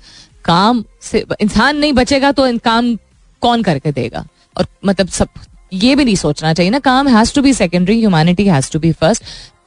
काम 0.45 0.83
से 1.01 1.25
इंसान 1.41 1.77
नहीं 1.77 1.93
बचेगा 1.93 2.31
तो 2.31 2.57
काम 2.59 2.95
कौन 3.41 3.63
करके 3.63 3.91
देगा? 3.91 4.25
और 4.57 4.67
मतलब 4.85 5.07
सब, 5.07 5.27
ये 5.73 5.95
भी 5.95 6.05
नहीं 6.05 6.15
सोचना 6.15 6.53
चाहिए 6.53 6.69
ना, 6.71 6.79
काम 6.79 7.07
has 7.07 7.33
to 7.35 7.41
be 7.41 7.53
secondary 7.53 7.99
humanity 7.99 8.45
has 8.45 8.71
to 8.71 8.79
be 8.79 8.91
first 8.91 9.23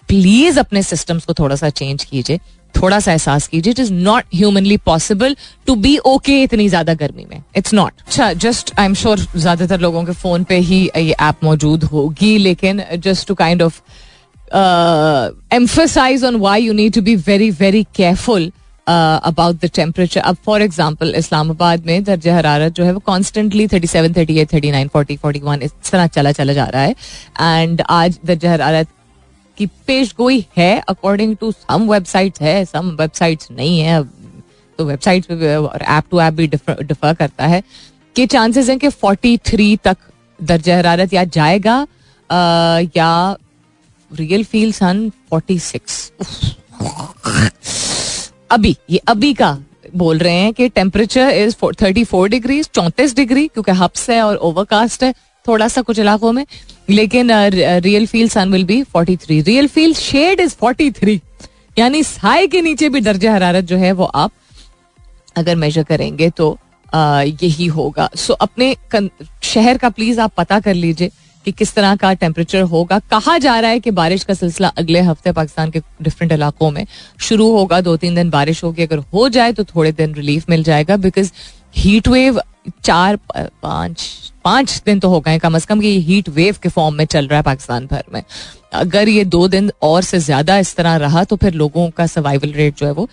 please 0.08 0.58
अपने 0.60 0.82
सिस्टम्स 0.82 1.24
को 1.24 1.34
थोड़ा 1.34 1.56
सा 1.56 1.68
चेंज 1.70 2.04
कीजिए। 2.04 2.40
थोड़ा 2.76 2.98
सा 3.00 3.12
एहसास 3.12 3.46
कीजिए 3.48 3.70
it 3.70 3.78
is 3.80 3.92
not 3.92 4.24
humanly 4.34 4.76
possible 4.86 5.36
to 5.66 5.74
be 5.76 5.96
okay 6.06 6.42
इतनी 6.42 6.68
ज़्यादा 6.68 6.94
गर्मी 6.94 7.26
में. 7.30 7.42
इट्स 7.56 7.74
नॉट 7.74 7.92
अच्छा 8.06 8.32
जस्ट 8.44 8.72
आई 8.78 8.86
एम 8.86 8.94
श्योर 8.94 9.26
ज़्यादातर 9.36 9.80
लोगों 9.80 10.04
के 10.04 10.12
फ़ोन 10.14 10.44
पे 10.44 10.58
ही 10.58 10.82
ये 10.96 11.12
ऐप 11.12 11.44
मौजूद 11.44 11.84
होगी, 11.84 12.36
लेकिन 12.38 12.82
just 13.04 13.28
to 13.28 13.34
kind 13.34 13.62
of 13.62 13.80
emphasize 15.54 16.24
on 16.24 16.36
why 16.40 16.62
you 16.62 16.72
need 16.72 16.94
to 16.94 17.02
be 17.02 17.16
very 17.16 17.50
very 17.60 17.86
careful 17.96 18.50
about 18.88 19.56
the 19.64 19.70
temperature 19.74 20.20
अब 20.20 20.36
फॉर 20.46 20.62
एग्ज़ाम्पल 20.62 21.14
इस्लामाबाद 21.16 21.86
में 21.86 22.02
दर्ज 22.04 22.28
हरारत 22.28 22.74
जो 22.74 22.84
है 22.84 22.92
वो 22.92 23.00
constantly 23.06 23.66
thirty 23.68 23.86
seven 23.86 24.12
thirty 24.14 24.38
eight 24.40 24.52
thirty 24.52 24.70
nine 24.70 24.88
forty 24.88 25.16
forty 25.22 25.40
one 25.44 25.62
इस 25.62 25.72
तरह 25.90 26.06
चला 26.06 26.32
चला 26.32 26.52
जा 26.52 26.64
रहा 26.64 26.82
है. 26.82 26.94
एंड 27.40 27.82
आज 27.90 28.18
दर्ज 28.26 28.46
हरारत 28.46 28.88
की 29.58 29.66
पेश 29.86 30.14
गोई 30.16 30.44
है 30.56 30.78
अकॉर्डिंग 30.88 31.36
टू 31.36 31.52
सम 31.52 31.90
वेबसाइट्स 31.92 32.40
है 32.40 32.64
सम 32.64 32.96
वेबसाइट्स 33.00 33.50
नहीं 33.50 33.80
है 33.80 34.02
तो 34.78 34.84
वेबसाइट्स 34.84 35.30
और 35.30 35.82
ऐप 35.82 36.04
टू 36.10 36.20
ऐप 36.20 36.34
भी 36.34 36.46
डिफर 36.46 37.14
करता 37.14 37.46
है 37.46 37.62
कि 38.16 38.26
चांसेस 38.26 38.68
हैं 38.68 38.78
कि 38.78 38.88
43 38.88 39.78
तक 39.84 39.96
दर्ज 40.42 40.68
हरारत 40.70 41.12
या 41.12 41.24
जाएगा 41.24 41.74
आ, 42.30 42.36
या 42.96 43.36
रियल 44.10 44.44
फील 44.44 44.72
सन 44.72 45.10
46 45.34 46.10
अभी 48.50 48.76
ये 48.90 49.00
अभी 49.08 49.34
का 49.34 49.58
बोल 49.96 50.18
रहे 50.18 50.34
हैं 50.34 50.52
कि 50.54 50.68
टेम्परेचर 50.68 51.30
इज़ 51.30 51.54
34 51.64 52.28
डिग्री 52.28 52.62
चौंतीस 52.62 53.14
डिग्री 53.14 53.46
क्योंकि 53.48 53.72
हब्स 53.72 54.10
है 54.10 54.22
और 54.22 54.36
ओवरकास्ट 54.36 55.04
है 55.04 55.14
थोड़ा 55.48 55.68
सा 55.68 55.82
कुछ 55.82 55.98
इलाकों 55.98 56.32
में। 56.32 56.46
लेकिन 56.88 57.30
real 57.32 58.06
feel 58.06 58.28
sun 58.28 58.52
will 58.52 58.64
be 58.64 58.82
43 58.86 59.44
real 59.46 59.66
feel 59.68 59.94
shade 59.94 60.40
is 60.40 60.54
43 60.64 61.18
यानी 61.78 62.02
साय 62.02 62.46
के 62.46 62.60
नीचे 62.60 62.88
भी 62.88 63.00
दर्जा 63.00 63.34
हरारत 63.34 63.64
जो 63.64 63.76
है 63.76 63.92
वो 63.92 64.04
आप 64.04 64.32
अगर 65.36 65.56
मेजर 65.56 65.82
करेंगे 65.84 66.30
तो 66.30 66.56
यही 66.94 67.66
होगा। 67.66 68.08
सो 68.16 68.34
अपने 68.34 68.74
शहर 69.44 69.78
का 69.78 69.88
प्लीज़ 69.90 70.20
आप 70.20 70.32
पता 70.36 70.60
कर 70.60 70.74
लीजिए 70.74 71.10
कि 71.46 71.52
किस 71.52 71.74
तरह 71.74 71.96
का 71.96 72.12
टेम्परेचर 72.14 72.62
होगा। 72.62 72.98
कहा 73.10 73.36
जा 73.38 73.58
रहा 73.60 73.70
है 73.70 73.80
कि 73.80 73.90
बारिश 73.92 74.24
का 74.24 74.34
सिलसिला 74.34 74.68
अगले 74.78 75.00
हफ़्ते 75.00 75.32
पाकिस्तान 75.32 75.70
के 75.70 75.80
डिफरेंट 76.02 76.32
इलाकों 76.32 76.70
में 76.70 76.86
शुरू 77.20 77.50
होगा। 77.52 77.80
दो 77.80 77.96
तीन 77.96 78.14
दिन 78.14 78.30
बारिश 78.30 78.62
होगी। 78.64 78.82
अगर 78.82 78.98
हो 79.14 79.28
जाए 79.28 79.52
तो 79.52 79.64
थोड़े 79.64 79.92
दिन 79.92 80.14
रिलीफ 80.14 80.50
मिल 80.50 80.62
जाएगा 80.62 80.96
बिकॉज़ 80.96 81.32
हीट 81.76 82.08
वेव 82.08 82.40
चार, 82.84 83.16
पाँच 83.36 84.32
पाँच 84.44 84.82
दिन 84.86 84.98
तो 85.00 85.08
हो 85.08 85.20
गए 85.20 85.38
कम 85.38 85.54
अज 85.56 85.64
कम 85.66 85.82
ये 85.82 85.90
हीट 86.00 86.28
वेव 86.28 86.56
के 86.62 86.68
फॉर्म 86.68 86.94
में 86.94 87.04
चल 87.04 87.26
रहा 87.26 87.36
है 87.36 87.42
पाकिस्तान 87.44 87.86
भर 87.86 88.04
में। 88.12 88.22
अगर 88.72 89.08
ये 89.08 89.24
दो 89.24 89.46
दिन 89.48 89.70
और 89.82 90.02
से 90.02 90.18
ज़्यादा 90.18 90.58
इस 90.58 90.74
तरह 90.76 90.96
रहा 90.96 91.22
तो 91.24 91.36
फिर 91.36 91.54
लोगों 91.54 91.88
का 91.90 92.06
सर्वाइवल 92.06 92.52
रेट 92.52 92.76
जो 92.78 92.86
है 92.86 92.92
वो 92.92 93.08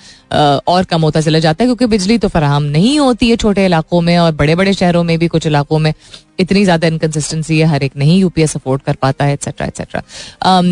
और 0.67 0.83
कम 0.83 1.01
होता 1.01 1.21
चला 1.21 1.39
जाता 1.39 1.63
है, 1.63 1.67
क्योंकि 1.67 1.85
बिजली 1.87 2.17
तो 2.17 2.27
फराहम 2.27 2.63
नहीं 2.65 2.99
होती 2.99 3.29
है 3.29 3.35
छोटे 3.35 3.65
इलाकों 3.65 4.01
में 4.01 4.17
और 4.17 4.31
बड़े 4.33 4.55
बड़े 4.55 4.73
शहरों 4.73 5.03
में 5.03 5.17
भी 5.19 5.27
कुछ 5.27 5.47
इलाकों 5.47 5.79
में 5.79 5.93
इतनी 6.39 6.63
ज़्यादा 6.63 6.87
इनकन्सिस्टेंसी 6.87 7.59
है, 7.59 7.65
हर 7.65 7.83
एक 7.83 7.97
नहीं 7.97 8.19
यूपीएस 8.19 8.55
अफोर्ड 8.55 8.81
कर 8.81 8.95
पाता 9.01 9.25
है 9.25 9.33
एक्सेट्रा 9.33 9.67
एक्सेट्रा 9.67 10.01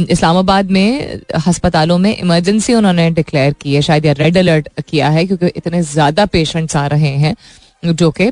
इस्लामाबाद 0.10 0.72
में 0.72 1.20
अस्पतालों 1.38 1.98
में 1.98 2.16
इमरजेंसी 2.16 2.74
उन्होंने 2.74 3.10
डिक्लेयर 3.12 3.56
की 3.62 3.74
है, 3.76 3.82
शायद 3.82 4.06
या 4.06 4.14
रेड 4.14 4.38
अलर्ट 4.38 4.70
किया 4.82 5.10
है, 5.10 5.26
क्योंकि 5.26 5.52
इतने 5.56 5.82
ज़्यादा 5.84 6.26
पेशेंट्स 6.28 6.76
आ 6.76 6.86
रहे 6.88 7.16
हैं, 7.18 7.36
जो 7.86 8.12
कि 8.12 8.32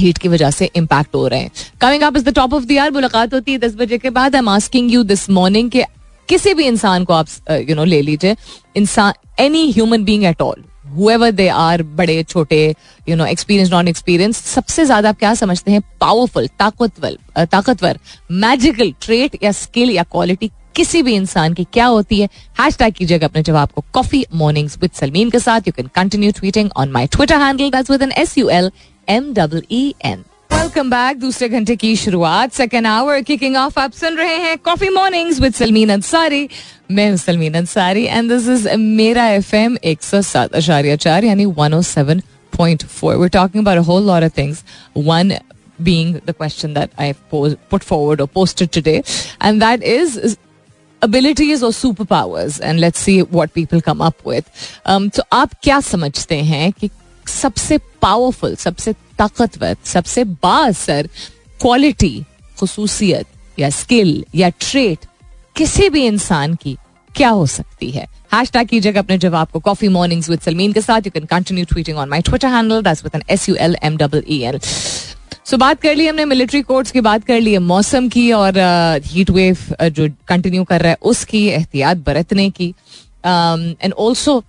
हीट 0.00 0.18
की 0.18 0.28
वजह 0.28 0.50
से 0.50 0.70
इम्पैक्ट 0.76 1.14
हो 1.14 1.26
रहे 1.28 1.40
हैं। 1.40 1.50
Coming 1.80 2.02
up 2.02 2.16
is 2.16 2.24
the 2.24 2.34
top 2.34 2.54
of 2.54 2.64
the 2.64 2.92
मुलाकात 2.94 3.34
होती 3.34 3.52
है 3.52 3.58
दस 3.58 3.74
बजे 3.76 3.98
के 3.98 4.10
बाद। 4.10 4.34
I 4.34 4.38
am 4.38 4.48
asking 4.48 4.92
you 4.92 5.02
this 5.04 5.28
morning 5.30 5.70
के 5.70 5.84
किसी 6.28 6.54
भी 6.54 6.64
इंसान 6.64 7.04
को 7.04 7.12
आप 7.12 7.28
यू 7.68 7.74
नो 7.76 7.84
ले 7.84 8.00
लीजिए। 8.02 8.36
इंसान 8.76 9.12
any 9.40 9.70
human 9.72 10.04
being 10.04 10.24
at 10.24 10.42
all 10.42 10.64
whoever 10.86 11.30
they 11.32 11.46
are 11.48 11.82
बड़े, 11.82 12.22
छोटे 12.22 12.74
you 13.08 13.16
know 13.16 13.24
experience 13.26 13.70
non 13.70 13.88
experience 13.88 14.44
सबसे 14.44 14.84
ज़्यादा 14.84 15.08
आप 15.08 15.18
क्या 15.18 15.34
समझते 15.34 15.70
हैं? 15.70 15.80
पावरफुल 16.00 16.46
ताकतवर 16.58 17.44
ताकतवर 17.44 17.98
मैजिकल 18.32 18.92
ट्रेट 19.02 19.42
या 19.42 19.52
स्किल 19.54 19.90
या 19.90 20.02
क्वालिटी 20.04 20.50
किसी 20.76 21.02
भी 21.02 21.14
इंसान 21.14 21.52
की 21.54 21.64
क्या 21.72 21.86
होती 21.86 22.20
है? 22.20 22.28
हैश 22.60 22.76
टैग 22.76 22.94
कीजिएगा 22.94 23.26
अपने 23.26 23.42
जवाब 23.42 23.68
को। 23.68 23.84
कॉफ़ी 23.94 24.24
मॉर्निंग्स 24.34 24.78
विद 24.82 24.90
सलमीन 24.94 25.30
के 25.30 25.38
साथ। 25.38 25.60
You 25.66 25.72
can 25.72 25.90
continue 25.94 26.30
tweeting 26.32 26.70
on 26.76 26.90
my 26.92 27.06
Twitter 27.06 27.40
handle 27.42 27.70
with 27.90 28.02
N 28.02 28.12
S 28.12 28.36
U 28.38 28.48
L 28.50 28.70
M 29.08 29.32
W 29.34 29.62
E 29.70 29.94
N 30.04 30.24
welcome 30.52 30.90
back 30.90 31.18
दूसरे 31.20 31.48
घंटे 31.48 31.76
की 31.76 31.94
शुरुआत 31.96 32.52
सेकेंड 32.52 32.86
आवर 32.86 33.20
किकिंग 33.30 33.56
ऑफ़ 33.56 33.80
आप 33.80 33.92
सुन 34.02 34.16
रहे 34.16 34.36
हैं 34.44 34.56
coffee 34.64 34.88
mornings 34.94 35.40
with 35.40 35.54
Salmeen 35.54 35.90
Ansari 35.92 36.48
मैं 36.90 37.08
हूँ 37.10 37.16
Salmeen 37.16 37.54
Ansari 37.54 38.04
and 38.04 38.32
this 38.32 38.48
is 38.48 38.68
मेरा 38.78 39.26
एफ़ 39.30 39.54
एम 39.56 39.76
एक 39.92 40.02
सौ 40.02 40.22
सात 40.22 40.54
अशारिया 40.54 40.96
चार 41.06 41.24
यानी 41.24 41.44
one 41.60 41.74
O 41.74 41.82
seven 41.94 42.22
101.4. 42.54 43.18
We're 43.18 43.28
talking 43.28 43.60
about 43.60 43.78
a 43.78 43.82
whole 43.82 44.00
lot 44.00 44.22
of 44.22 44.32
things. 44.32 44.62
One 44.94 45.38
being 45.82 46.20
the 46.24 46.32
question 46.32 46.74
that 46.74 46.90
I've 46.96 47.20
pos- 47.30 47.56
put 47.68 47.82
forward 47.82 48.20
or 48.20 48.28
posted 48.28 48.70
today, 48.70 49.02
and 49.40 49.60
that 49.60 49.82
abilities 51.02 51.62
or 51.62 51.70
superpowers. 51.70 52.60
And 52.62 52.80
let's 52.80 53.00
see 53.00 53.22
what 53.22 53.52
people 53.54 53.80
come 53.80 54.00
up 54.00 54.24
with. 54.24 54.50
Um, 54.86 55.10
तो 55.10 55.22
आप 55.32 55.54
क्या 55.62 55.80
समझते 55.80 56.36
हैं 56.42 56.72
कि 56.72 56.90
सबसे 57.28 57.78
powerful 58.02 58.54
सबसे 58.56 58.92
ताकतवर 59.18 59.76
सबसे 59.84 60.24
बासर 60.24 61.08
क्वालिटी 61.60 62.24
खसूसियत 62.60 63.26
या 63.58 63.70
स्किल 63.70 64.24
या 64.34 64.48
ट्रेट 64.60 65.06
किसी 65.56 65.88
भी 65.88 66.04
इंसान 66.06 66.54
की 66.54 66.76
क्या 67.16 67.28
हो 67.28 67.46
सकती 67.46 67.90
है? 67.90 68.06
हैश 68.34 68.50
टैग 68.50 68.68
कीजिएगा 68.68 69.00
अपने 69.00 69.18
जवाब 69.18 69.48
को 69.48 69.60
कॉफ़ी 69.60 69.88
मॉर्निंग्स 69.88 70.30
विद 70.30 70.40
सलमीन 70.40 70.72
के 70.72 70.80
साथ। 70.80 71.06
You 71.06 71.10
can 71.10 71.24
continue 71.30 71.64
tweeting 71.64 71.98
on 71.98 72.08
my 72.08 72.22
Twitter 72.22 72.48
handle 72.48 72.82
that's 72.82 73.04
with 73.04 73.14
N 73.14 73.22
S 73.30 73.48
U 73.48 73.54
L 73.54 73.76
M 73.82 73.96
double 73.96 74.24
E 74.28 74.40
L 74.44 74.58
so 75.44 75.56
बात 75.56 75.80
कर 75.80 75.94
ली 75.96 76.06
हमने 76.06 76.24
मिलिट्री 76.24 76.62
कोर्ट्स 76.62 76.90
की 76.90 77.00
बात 77.00 77.24
कर 77.24 77.40
ली 77.40 77.52
है 77.52 77.58
मौसम 77.58 78.08
की 78.08 78.30
और 78.32 78.58
हीट 79.06 79.30
uh, 79.30 79.34
वेव 79.36 79.58
uh, 79.72 79.88
जो 79.88 80.08
कंटिन्यू 80.28 80.64
कर 80.64 80.80
रहा 80.80 80.90
है 80.90 80.98
उसकी 81.02 81.46
एहतियात 81.48 81.96
बरतने 82.06 82.48
की। 82.50 82.68
एंड 83.26 83.92
ऑल्सो 83.92 84.42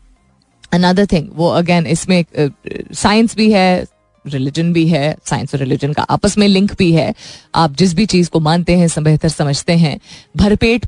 अनदर 0.75 1.05
थिंग 1.05 1.27
वो 1.33 1.49
अगेन 1.49 1.87
इसमें 1.87 2.23
साइंस 2.39 3.35
भी 3.35 3.51
है 3.51 3.85
रिलीजन 4.25 4.71
भी 4.73 4.87
है 4.87 5.15
साइंस 5.25 5.53
और 5.53 5.59
रिलीजन 5.59 5.91
का 5.93 6.03
आपस 6.03 6.37
में 6.37 6.47
लिंक 6.47 6.71
भी 6.77 6.91
है। 6.91 7.13
आप 7.55 7.75
जिस 7.77 7.93
भी 7.93 8.05
चीज़ 8.05 8.29
को 8.29 8.39
मानते 8.39 8.77
हैं 8.77 8.87
बेहतर 8.99 9.29
समझते 9.29 9.73
हैं। 9.73 9.99
भरपेट 10.37 10.85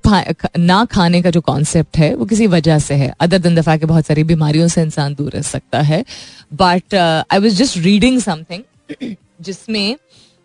ना 0.58 0.84
खाने 0.86 1.22
का 1.22 1.30
जो 1.30 1.42
कॉन्सेप्ट 1.42 1.98
है, 1.98 2.14
वो 2.16 2.26
किसी 2.26 2.48
वजह 2.48 2.80
से 2.80 2.96
है। 2.96 3.14
अदर 3.20 3.38
दिन 3.38 3.56
दफ़ा 3.56 3.78
के 3.78 3.86
बहुत 3.86 4.06
सारी 4.06 4.24
बीमारियों 4.24 4.68
से 4.68 4.82
इंसान 4.82 5.14
दूर 5.14 5.32
रह 5.32 5.42
सकता 5.42 5.82
है। 5.82 6.04
But 6.54 6.96
I 6.96 7.40
was 7.40 7.56
just 7.56 7.78
reading 7.78 8.20
something 8.22 9.16
जिसमें 9.42 9.96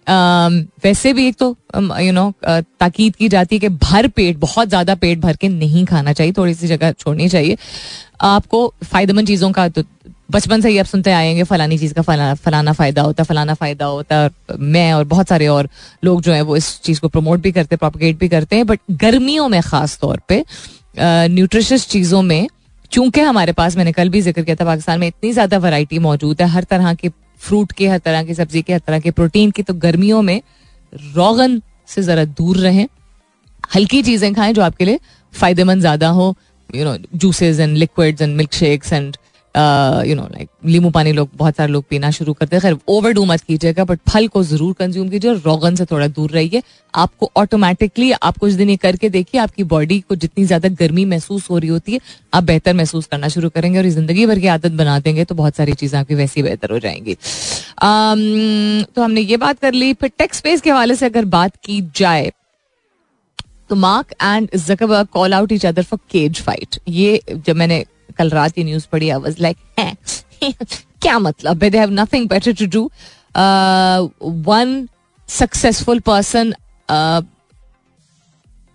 वैसे 0.07 1.13
भी 1.13 1.27
एक 1.29 1.37
तो 1.37 1.57
यू 2.01 2.13
नो 2.13 2.33
ताकीद 2.47 3.17
की 3.17 3.29
जाती 3.29 3.57
है 3.57 3.61
कि 3.61 3.69
भर 3.69 4.09
पेट, 4.09 4.37
बहुत 4.39 4.69
ज़्यादा 4.69 4.95
पेट 4.95 5.19
भर 5.19 5.37
के 5.37 5.49
नहीं 5.49 5.85
खाना 5.87 6.13
चाहिए 6.13 6.33
थोड़ी 6.33 6.55
सी 6.55 6.67
जगह 6.67 6.93
छोड़नी 6.93 7.29
चाहिए। 7.29 7.57
आपको 8.21 8.73
फ़ायदेमंद 8.85 9.27
चीज़ों 9.27 9.51
का 9.53 9.69
तो 9.69 9.83
बचपन 10.31 10.61
से 10.61 10.69
ही 10.69 10.79
आप 10.79 10.87
सुनते 10.87 11.13
आएँगे 11.13 11.43
फलानी 11.45 11.79
चीज़ 11.79 11.95
का 11.95 12.03
फलाना 12.03 12.35
फलाना 12.35 12.73
फ़ायदा 12.73 13.03
होता 13.03 13.23
है 13.23 13.27
फलाना 13.27 13.55
फ़ायदा 13.55 13.87
होता 13.87 14.17
है 14.17 14.31
मैं 14.59 14.93
और 14.93 15.05
बहुत 15.05 15.29
सारे 15.29 15.47
और 15.49 15.69
लोग 16.05 16.23
जो 16.23 16.33
है 16.33 16.43
वो 16.43 16.57
इस 16.57 16.79
चीज़ 16.83 17.01
को 17.01 17.09
प्रमोट 17.09 17.41
भी 17.41 17.53
करते 17.53 17.75
हैं 17.75 17.79
प्रोपोगेट 17.79 18.19
भी 18.19 18.29
करते 18.29 18.57
हैं 18.57 18.67
बट 18.67 18.81
गर्मियों 19.01 19.49
में 19.49 19.61
खास 19.63 19.99
तौर 20.01 20.21
पे 20.29 20.45
न्यूट्रिशियस 20.99 21.87
चीज़ों 21.89 22.23
में, 22.23 22.49
चूँकि 22.93 23.21
हमारे 23.21 23.53
पास, 23.53 23.77
मैंने 23.77 23.93
कल 23.93 24.09
भी 24.09 24.21
ज़िक्र 24.21 24.43
किया 24.43 24.57
था, 24.57 24.65
पाकिस्तान 24.65 25.01
में 25.01 25.07
इतनी 25.07 25.33
ज़्यादा 25.33 25.59
वैरायटी 25.59 25.99
मौजूद 25.99 26.43
है, 26.43 26.49
हर 26.49 26.65
तरह 26.65 26.95
के 26.95 27.09
फ्रूट 27.43 27.73
के, 27.73 27.89
हर 27.89 27.99
तरह 27.99 28.23
की 28.25 28.35
सब्ज़ी 28.35 28.63
के, 28.63 28.73
हर 28.73 28.81
तरह 28.87 29.01
के 29.01 29.11
प्रोटीन 29.11 29.51
की 29.51 29.63
तो 29.63 29.75
गर्मियों 29.77 30.23
में 30.23 30.41
रोगन 31.15 31.61
से 31.89 32.03
जरा 32.03 32.25
दूर 32.25 32.57
रहें। 32.59 32.87
हल्की 33.75 34.03
चीज़ें 34.03 34.33
खाएँ 34.35 34.53
जो 34.53 34.63
आपके 34.63 34.85
लिए 34.85 34.99
फ़ायदेमंद 35.35 35.81
ज़्यादा 35.81 36.09
हो 36.11 36.35
you 36.71 36.85
know 36.85 36.97
juices 37.15 37.61
and 37.61 37.77
liquids 37.77 38.23
and 38.23 38.37
milk 38.37 38.53
shakes 38.55 38.93
and 38.93 39.17
you 39.55 40.15
know 40.17 40.23
like 40.25 40.49
limbu 40.65 40.91
pani 40.91 41.13
लोग, 41.13 41.29
बहुत 41.37 41.57
सारे 41.57 41.73
लोग 41.73 41.85
पीना 41.91 42.11
शुरू 42.11 42.33
करते 42.33 42.57
हैं। 42.57 42.63
खैर 42.63 42.77
ओवर 42.89 43.13
डू 43.13 43.25
मत 43.25 43.41
कीजिएगा 43.41 43.85
बट 43.85 43.99
फल 44.09 44.29
को 44.29 44.43
ज़रूर 44.45 44.73
कंज्यूम 44.75 45.09
कीजिए 45.09 45.31
और 45.31 45.37
रोगन 45.39 45.75
से 45.75 45.85
थोड़ा 45.85 46.07
दूर 46.09 46.31
रहिए। 46.31 46.63
आपको 46.95 47.31
ऑटोमेटिकली 47.37 48.11
आप 48.13 48.39
कुछ 48.39 48.53
दिन 48.53 48.71
ये 48.71 48.77
करके 48.77 49.09
देखिए, 49.11 49.41
आपकी 49.41 49.65
बॉडी 49.65 50.01
को 50.01 50.15
जितनी 50.17 50.45
ज़्यादा 50.45 50.69
गर्मी 50.71 51.05
महसूस 51.07 51.51
हो 51.51 51.59
रही 51.59 51.69
होती 51.71 51.93
है, 51.93 52.01
आप 52.35 52.45
बेहतर 52.45 52.75
महसूस 52.75 53.07
करना 53.07 53.29
शुरू 53.29 53.49
करेंगे 53.51 53.79
और 53.79 53.89
ज़िंदगी 53.89 54.27
भर 54.27 54.39
की 54.39 54.47
आदत 54.49 54.73
बना 54.73 54.99
देंगे 55.01 55.25
तो 55.25 55.35
बहुत 55.35 55.57
सारी 55.57 55.73
चीज़ें 55.75 55.99
आपकी 56.01 56.15
वैसी 56.15 56.43
बेहतर 56.43 56.73
हो 56.73 56.79
जाएँगी। 56.79 57.15
तो 58.87 59.03
हमने 59.03 59.21
ये 59.23 59.37
बात 59.39 59.59
कर 59.59 59.73
ली, 59.73 59.93
फिर 59.95 60.11
टेक्स 60.19 60.39
स्पेस 60.39 60.61
के 60.61 60.71
हवाले 60.71 60.95
से 60.95 61.07
अगर 61.07 61.25
बात 61.31 61.57
की 61.65 61.81
जाए 61.97 62.31
तो 63.71 63.77
Mark 63.77 64.13
and 64.15 64.49
Zuckerberg 64.57 65.07
call 65.13 65.35
out 65.35 65.53
each 65.53 65.67
other 65.67 65.83
for 65.83 65.99
cage 66.11 66.41
fight 66.43 66.79
ये 66.89 67.21
जब 67.31 67.57
मैंने 67.57 67.85
कल 68.13 68.31
रात 68.31 68.53
की 68.53 68.65
न्यूज़ 68.65 68.87
पढ़ी 68.93 69.11
आई 69.11 69.21
वाज 69.21 69.41
लाइक 69.41 69.57
क्या 71.03 71.19
मतलब 71.19 71.59
they 71.61 71.79
have 71.79 71.91
nothing 71.93 72.29
better 72.29 72.53
to 72.55 72.67
do 72.73 72.91
one 74.47 74.89
successful 75.29 76.01
person 76.07 76.53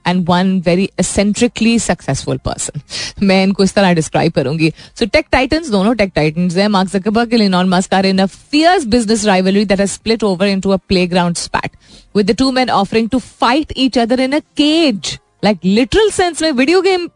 and 0.05 0.23
one 0.29 0.51
very 0.65 0.89
eccentrically 0.99 1.77
successful 1.79 2.37
person 2.45 3.25
मैं 3.25 3.43
इनको 3.43 3.63
इस 3.63 3.73
तरह 3.73 3.93
डिस्क्राइब 3.93 4.31
करूँगी. 4.33 4.71
सो 4.99 5.05
टेक 5.05 5.25
टाइटन्स 5.31 5.69
दोनों 5.69 5.93
टेक 5.95 6.11
टाइटन्स 6.15 6.57
हैं. 6.57 6.67
Mark 6.67 6.89
Zuckerberg 6.89 7.33
and 7.33 7.43
Elon 7.43 7.69
Musk 7.69 7.93
are 7.93 8.05
in 8.05 8.19
a 8.19 8.25
fierce 8.25 8.85
business 8.85 9.25
rivalry 9.25 9.65
that 9.65 9.79
has 9.79 9.91
split 9.91 10.23
over 10.23 10.47
into 10.47 10.69
a 10.69 10.77
playground 10.87 11.37
spat 11.37 11.71
with 12.15 12.31
the 12.31 12.35
two 12.37 12.51
man 12.51 12.69
offering 12.69 13.09
to 13.09 13.19
fight 13.19 13.73
each 13.77 13.97
other 13.97 14.19
in 14.19 14.31
a 14.31 14.39
cage 14.57 15.17
like 15.43 15.59
literal 15.65 16.09
sense 16.11 16.41
में 16.41 16.51
video 16.51 16.81
game 16.81 17.07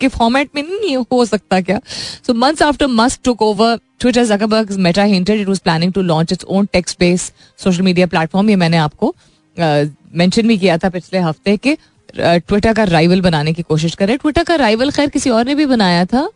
के 0.00 0.08
format 0.08 0.50
में 0.54 0.62
नहीं 0.62 0.96
हो 0.96 1.24
सकता 1.24 1.60
क्या? 1.60 1.80
So 2.26 2.34
months 2.34 2.62
after 2.62 2.86
Musk 2.86 3.22
took 3.24 3.42
over 3.42 3.78
Twitter 4.00 4.24
Zuckerberg 4.24 4.72
Meta 4.78 5.02
hinted 5.04 5.40
it 5.40 5.48
was 5.48 5.58
planning 5.58 5.92
to 5.92 6.02
launch 6.02 6.32
its 6.32 6.44
own 6.44 6.66
text 6.72 6.98
based 7.00 7.32
social 7.58 7.82
media 7.82 8.06
platform 8.06 8.50
ये 8.50 8.56
मैंने 8.56 8.76
आपको 8.76 9.14
मेंशन 9.58 10.42
uh, 10.42 10.48
भी 10.48 10.58
किया 10.58 10.78
था 10.78 10.88
पिछले 10.90 11.18
हफ़्ते 11.18 11.56
के 11.56 11.76
ट्विटर 12.16 12.70
uh, 12.70 12.76
का 12.76 12.84
राइवल 12.84 13.20
बनाने 13.20 13.52
की 13.52 13.62
कोशिश 13.62 13.94
करे 13.94 14.16
ट्विटर 14.16 14.44
का 14.44 14.54
राइवल 14.56 14.90
खैर 14.90 15.08
किसी 15.10 15.30
और 15.30 15.44
ने 15.46 15.54
भी 15.54 15.66
बनाया 15.66 16.04
था। 16.04 16.26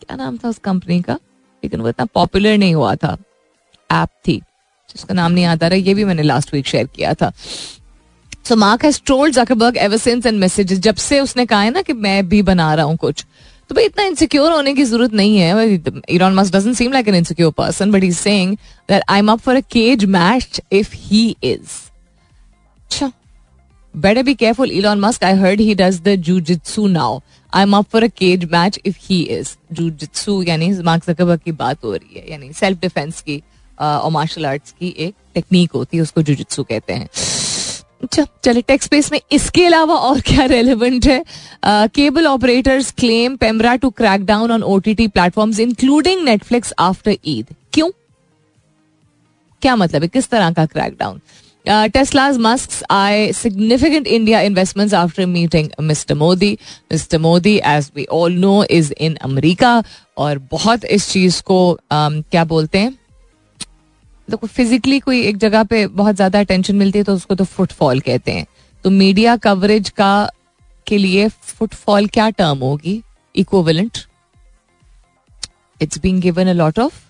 क्या 0.00 0.16
नाम 0.16 0.36
था 0.38 0.48
उस 0.48 0.58
कंपनी 0.64 1.00
का? 1.02 1.18
लेकिन 1.62 1.80
वो 1.80 1.88
इतना 1.88 2.04
पॉपुलर 2.14 2.56
नहीं 2.58 2.74
हुआ 2.74 2.94
था। 2.94 3.16
ऐप 3.90 4.08
थी 4.28 4.36
जिसका 4.90 5.14
नाम 5.14 5.32
नहीं 5.32 5.44
आता 5.44 5.68
रहा 5.68 5.78
ये 5.78 5.94
भी 5.94 6.04
मैंने 6.04 6.22
लास्ट 6.22 6.52
वीक 6.54 6.66
शेयर 6.66 6.86
किया 6.86 7.14
था। 7.14 7.32
So 8.44 8.56
Mark 8.56 8.84
has 8.84 9.00
trolled 9.06 9.34
Zuckerberg 9.34 9.76
ever 9.76 9.96
since 9.96 10.26
and 10.26 10.38
messages 10.40 10.78
जब 10.78 10.94
से 10.96 11.20
उसने 11.20 11.46
कहा 11.46 11.60
है 11.62 11.70
ना 11.70 11.82
कि 11.82 11.92
मैं 11.92 12.28
भी 12.28 12.42
बना 12.42 12.74
रहा 12.74 12.84
हूँ 12.86 12.96
कुछ। 12.96 13.24
तो 13.68 13.74
भाई 13.74 13.84
इतना 13.84 14.04
इनसिक्योर 14.04 14.52
होने 14.52 14.74
की 14.74 14.84
ज़रूरत 14.84 15.12
नहीं 15.14 15.38
है। 15.38 15.80
Elon 16.10 16.34
Musk 16.34 16.54
doesn't 16.56 16.76
seem 16.76 16.92
like 16.92 17.08
an 17.08 17.14
insecure 17.14 17.52
person 17.58 17.90
but 17.92 18.02
he 18.02 18.12
saying 18.12 18.56
that 18.88 19.02
I 19.08 19.18
am 19.18 19.32
up 19.32 19.40
for 19.40 19.56
a 19.56 19.60
cage 19.72 20.04
match 20.04 20.60
if 20.72 20.94
he 20.94 21.24
is 21.42 21.80
अच्छा। 22.78 23.12
Better 23.94 24.20
be 24.26 24.32
careful, 24.40 24.70
Elon 24.74 25.00
Musk. 25.00 25.22
I 25.22 25.30
heard 25.40 25.60
he 25.60 25.72
does 25.78 25.96
the 26.04 26.12
jujitsu 26.26 26.84
now. 26.92 27.08
I'm 27.52 27.74
up 27.78 27.90
for 27.90 28.00
a 28.04 28.08
cage 28.20 28.46
match 28.54 28.78
if 28.90 29.00
he 29.08 29.18
is. 29.34 29.50
Jujitsu, 29.80 30.36
यानी 30.48 30.70
Mark 30.82 31.04
Zuckerberg 31.08 31.40
की 31.44 31.52
बात 31.52 31.84
हो 31.84 31.92
रही 31.92 32.18
है। 32.18 32.30
यानी 32.30 32.52
self 32.60 32.80
defence 32.80 33.20
की 33.20 33.36
और 33.78 34.10
मार्शल 34.10 34.46
आर्ट्स 34.46 34.72
की 34.72 34.94
एक 34.98 35.14
टेक्निक 35.34 35.72
होती 35.72 35.96
है, 35.96 36.02
उसको 36.02 36.22
जुजित्सु 36.22 36.62
कहते 36.62 36.92
हैं। 36.92 37.08
अच्छा 38.02 38.24
चले 38.44 38.60
टेक्स 38.62 38.84
स्पेस 38.84 39.10
में 39.12 39.20
इसके 39.32 39.64
अलावा 39.66 39.94
और 39.94 40.20
क्या 40.20 40.44
रेलिवेंट 40.44 41.06
है? 41.06 41.22
Cable 41.64 42.26
operators 42.26 42.90
claim 42.90 43.36
PEMRA 43.36 43.74
to 43.76 43.90
crack 43.90 44.24
down 44.24 44.50
on 44.50 44.62
O 44.62 44.78
T 44.78 44.94
T 44.94 45.06
platform 45.08 45.52
including 45.60 46.24
Netflix 46.24 46.72
after 46.78 47.16
Eid 47.26 47.54
क्यों? 47.72 47.90
क्या 49.62 49.76
मतलब 49.76 50.02
है? 50.02 50.08
किस 50.08 50.28
तरह 50.28 50.50
का 50.52 50.66
crack 50.66 50.96
down 51.00 51.20
Tesla's 51.66 52.38
Musk 52.38 52.70
eyes 52.90 53.32
significant 53.32 54.06
India 54.06 54.40
investments 54.40 54.94
after 54.94 55.26
meeting 55.26 55.68
Mister 55.80 56.14
Modi 56.14 56.50
Mister 56.92 57.18
Modi 57.18 57.56
as 57.64 57.90
we 57.96 58.04
all 58.12 58.32
know 58.32 58.64
is 58.70 58.92
in 59.00 59.14
अमरीका 59.14 59.82
और 60.18 60.38
बहुत 60.50 60.84
इस 60.84 61.08
चीज़ 61.10 61.42
को 61.42 61.60
um, 61.92 62.22
क्या 62.30 62.44
बोलते 62.44 62.78
हैं? 62.78 63.01
देखो 64.28 64.46
फिजिकली 64.46 64.98
कोई 65.00 65.20
एक 65.22 65.36
जगह 65.38 65.62
पे 65.64 65.86
बहुत 65.88 66.16
ज़्यादा 66.16 66.40
अटेंशन 66.40 66.76
मिलती 66.76 66.98
है 66.98 67.04
तो 67.04 67.14
उसको 67.14 67.34
तो 67.34 67.44
फुटफॉल 67.46 68.00
कहते 68.00 68.32
हैं। 68.32 68.46
तो 68.84 68.90
मीडिया 68.90 69.36
कवरेज 69.38 69.88
का 69.90 70.30
के 70.86 70.98
लिए 70.98 71.28
फुटफॉल 71.28 72.06
क्या 72.08 72.28
टर्म 72.32 72.58
होगी? 72.60 73.02
Equivalent 73.34 73.98
it's 75.80 75.98
being 75.98 76.20
given 76.22 76.48
a 76.48 76.52
lot 76.54 76.78
of 76.78 77.00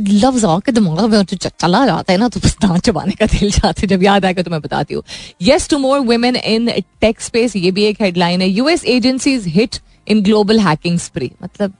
लफ्ज 0.00 0.44
आके 0.44 0.72
दिमाग 0.72 1.04
में 1.06 1.22
चला 1.24 1.84
जाता 1.86 2.12
है 2.12 2.18
ना 2.18 2.28
तो 2.28 2.40
बस 2.40 2.56
दांत 2.62 2.80
चबाने 2.80 3.12
का 3.12 3.26
दिल 3.28 3.50
जाता 3.50 3.86
जब 3.86 4.02
याद 4.02 4.24
आएगा 4.24 4.42
तो 4.42 4.50
मैं 4.50 4.60
बताती 4.60 4.94
हूँ। 4.94 5.02
Yes 5.42 5.68
to 5.68 5.78
more 5.78 6.00
women 6.00 6.36
in 6.36 6.70
tech 7.00 7.20
space 7.20 7.56
ये 7.56 7.70
भी 7.70 7.84
एक 7.84 8.02
हेडलाइन 8.02 8.40
है। 8.40 8.48
US 8.48 8.84
agencies 8.86 9.46
hit 9.48 9.78
in 10.08 10.22
global 10.22 10.60
hacking 10.60 10.98
spree 10.98 11.30
मतलब 11.42 11.74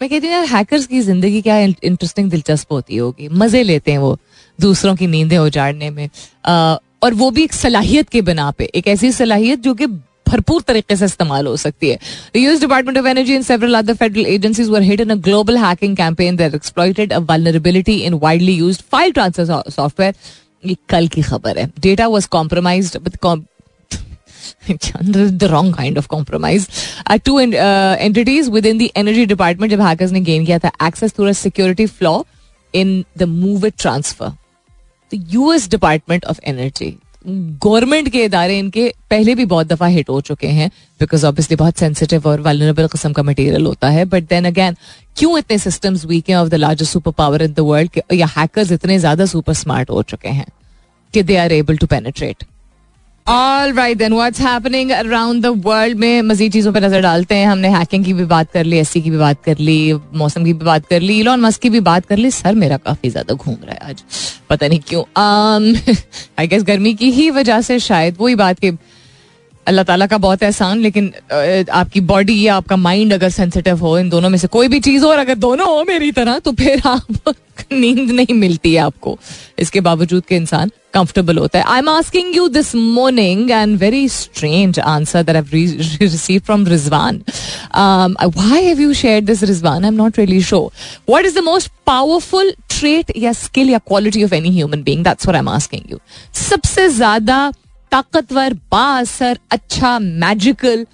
मैं 0.00 0.08
कहती 0.10 0.26
हूँ 0.26 0.34
यार 0.34 0.44
हैकर्स 0.46 0.86
की 0.86 1.00
ज़िंदगी 1.02 1.40
क्या 1.42 1.58
इंटरेस्टिंग 1.58 2.30
दिलचस्प 2.30 2.72
होती 2.72 2.96
होगी? 2.96 3.28
मज़े 3.30 3.62
लेते 3.62 3.90
हैं 3.90 3.98
वो 3.98 4.18
दूसरों 4.58 4.94
की 4.96 5.06
नींदें 5.06 5.38
उजाड़ने 5.38 5.90
में। 5.90 6.08
आ, 6.44 6.76
और 7.02 7.14
वो 7.14 7.30
भी 7.30 7.44
एक 7.44 7.52
सलाहियत 7.52 8.08
के 8.08 8.22
बिना 8.22 8.50
पे 8.50 8.70
एक 8.74 8.88
ऐसी 8.88 9.12
सलाहियत 9.12 9.60
जो 9.60 9.74
कि 9.74 9.86
भरपूर 9.86 10.62
तरीके 10.62 10.96
से 10.96 11.04
इस्तेमाल 11.04 11.46
हो 11.46 11.56
सकती 11.56 11.88
है। 11.88 11.98
The 12.34 12.36
US 12.36 12.60
department 12.60 12.98
of 12.98 13.06
energy 13.06 13.34
and 13.34 13.44
several 13.44 13.78
other 13.78 13.94
federal 13.94 14.26
agencies 14.26 14.68
were 14.68 14.82
hit 14.82 15.00
in 15.00 15.10
a 15.10 15.14
global 15.24 15.58
hacking 15.58 15.96
campaign 15.96 16.36
that 16.36 16.54
exploited 16.54 17.12
a 17.12 17.18
vulnerability 17.30 17.96
in 17.98 18.14
widely 18.22 18.52
used 18.54 18.82
file 18.92 19.12
transfer 19.12 19.70
software 19.70 20.14
ये 20.64 20.76
कल 20.88 21.08
की 21.08 21.22
खबर 21.22 21.58
है। 21.58 21.70
Data 21.80 22.06
was 22.08 22.26
compromised 22.28 22.96
with 23.04 23.16
wrong 25.48 25.74
kind 25.74 25.98
of 25.98 26.06
compromise 26.06 26.68
to 27.24 27.38
entities 27.40 28.48
within 28.66 28.78
the 28.78 28.88
energy 28.96 29.26
department 29.26 29.72
जब 29.72 29.80
hackers 29.80 30.12
ने 30.12 30.20
gain 30.20 30.44
किया 30.46 30.58
था 30.58 30.72
access 30.86 31.12
through 31.12 31.32
security 31.32 31.86
flaw 31.86 32.20
in 32.74 33.04
the 33.18 33.22
move 33.22 33.66
it 33.66 33.74
transfer 33.78 34.28
the 35.12 35.24
US 35.32 35.70
department 35.70 36.24
of 36.24 36.40
energy 36.44 36.96
government 37.28 38.08
के 38.08 38.24
इदारे 38.24 38.58
इनके 38.58 38.88
पहले 39.10 39.34
भी 39.34 39.44
बहुत 39.44 39.66
दफ़ा 39.66 39.86
हिट 39.86 40.08
हो 40.08 40.20
चुके 40.20 40.46
हैं 40.46 40.68
बिकॉज़ 41.00 41.26
ऑब्वियसली 41.26 41.56
बहुत 41.56 41.78
सेंसिटिव 41.78 42.28
और 42.28 42.40
वालरेबल 42.40 42.86
किस्म 42.86 43.12
का 43.12 43.22
मटेरियल 43.22 43.66
होता 43.66 43.88
है 43.88 44.04
बट 44.04 44.28
देन 44.28 44.44
अगैन 44.44 44.76
क्यों 45.16 45.38
इतने 45.38 45.58
सिस्टम्स 45.58 46.04
वीक 46.04 46.30
हैं 46.30 46.36
of 46.36 46.48
the 46.48 46.54
largest 46.54 46.92
super 46.92 47.10
power 47.12 47.42
in 47.42 47.52
the 47.52 47.60
world 47.60 48.00
या 48.12 48.26
हैकर्स 48.26 48.72
इतने 48.72 48.98
ज़्यादा 48.98 49.26
सुपर 49.26 49.52
स्मार्ट 49.52 49.90
हो 49.90 50.02
चुके 50.02 50.28
हैं, 50.28 50.46
कि 51.14 51.22
they 51.22 51.36
are 51.36 51.52
able 51.52 51.76
to 51.76 51.86
penetrate 51.86 52.44
all 53.28 53.72
right 53.72 53.98
then 53.98 54.12
what's 54.12 54.40
happening 54.40 54.90
around 54.90 55.42
the 55.42 55.46
world 55.64 55.98
में 55.98 56.22
मजीद 56.22 56.52
चीज़ों 56.52 56.72
पर 56.72 56.84
नज़र 56.84 57.00
डालते 57.00 57.34
हैं। 57.34 57.46
हमने 57.46 57.68
हैकिंग 57.68 58.04
की 58.04 58.12
भी 58.12 58.24
बात 58.24 58.50
कर 58.52 58.64
ली 58.64 58.78
एससी 58.78 59.02
की 59.02 59.10
भी 59.10 59.18
बात 59.18 59.42
कर 59.44 59.58
ली 59.58 59.92
मौसम 60.14 60.44
की 60.44 60.52
भी 60.52 60.64
बात 60.64 60.86
कर 60.86 61.00
ली 61.00 61.18
इलॉन 61.20 61.40
मस्क 61.40 61.60
की 61.60 61.70
भी 61.70 61.80
बात 61.80 62.06
कर 62.06 62.16
ली। 62.16 62.30
सर 62.30 62.54
मेरा 62.54 62.76
काफ़ी 62.76 63.10
ज़्यादा 63.10 63.34
घूम 63.34 63.56
रहा 63.64 63.74
है 63.74 63.90
आज। 63.90 64.04
पता 64.50 64.68
नहीं 64.68 64.80
क्यों 64.88 65.02
आई 65.16 66.46
um, 66.46 66.48
गेस 66.50 66.62
गर्मी 66.62 66.94
की 66.94 67.10
ही 67.10 67.28
वजह 67.30 67.60
से 67.60 67.78
शायद 67.78 68.16
वही 68.20 68.34
बात 68.34 68.58
की 68.58 68.70
अल्लाह 69.66 69.84
ताला 69.84 70.06
का 70.06 70.18
बहुत 70.18 70.42
एहसान, 70.42 70.78
लेकिन 70.80 71.12
आपकी 71.72 72.00
बॉडी 72.10 72.40
या 72.42 72.56
आपका 72.56 72.76
माइंड 72.76 73.12
अगर 73.12 73.30
सेंसिटिव 73.30 73.78
हो 73.78 73.98
इन 73.98 74.08
दोनों 74.08 74.30
में 74.30 74.38
से 74.38 74.48
कोई 74.48 74.68
भी 74.68 74.80
चीज़ 74.80 75.04
हो 75.04 75.10
और 75.10 75.18
अगर 75.18 75.34
दोनों 75.38 75.66
हो 75.68 75.84
मेरी 75.88 76.10
तरह 76.12 76.38
तो 76.38 76.52
फिर 76.52 76.82
आप 76.86 77.34
नींद 77.72 78.10
नहीं 78.10 78.34
मिलती 78.34 78.72
है 78.74 78.80
आपको। 78.80 79.18
इसके 79.58 79.80
बावजूद 79.80 80.24
के 80.28 80.36
इंसान 80.36 80.70
कंफर्टेबल 80.94 81.38
होता 81.38 81.58
है। 81.58 81.64
I 81.64 81.78
am 81.78 81.88
asking 81.88 82.36
you 82.36 82.46
this 82.48 82.74
morning 82.74 83.50
and 83.50 83.76
very 83.78 84.08
strange 84.08 84.78
answer 84.80 85.22
that 85.22 85.36
I 85.36 85.66
receive 86.00 86.40
from 86.46 86.66
Rizwan 86.66 87.20
why 87.76 88.64
have 88.64 88.80
you 88.80 88.92
share 88.94 89.24
this 89.24 89.42
Rizwan 89.44 89.84
I 89.84 89.88
am 89.88 89.94
not 89.96 90.18
really 90.18 90.42
sure 90.42 90.64
what 91.08 91.26
is 91.26 91.38
the 91.38 91.44
most 91.44 91.70
powerful 91.86 92.54
trait 92.70 93.12
या 93.18 93.32
skill 93.34 93.70
या 93.70 93.78
quality 93.88 94.24
of 94.24 94.34
any 94.34 94.56
human 94.56 94.82
being 94.82 95.04
that's 95.04 95.28
I 95.28 95.38
am 95.38 95.48
asking 95.48 95.92
you 95.92 95.98
सबसे 96.40 96.88
ज़्यादा 96.88 97.52
ताकतवर 97.92 98.52
बासर 98.72 99.38
अच्छा 99.52 99.98
magical 99.98 100.86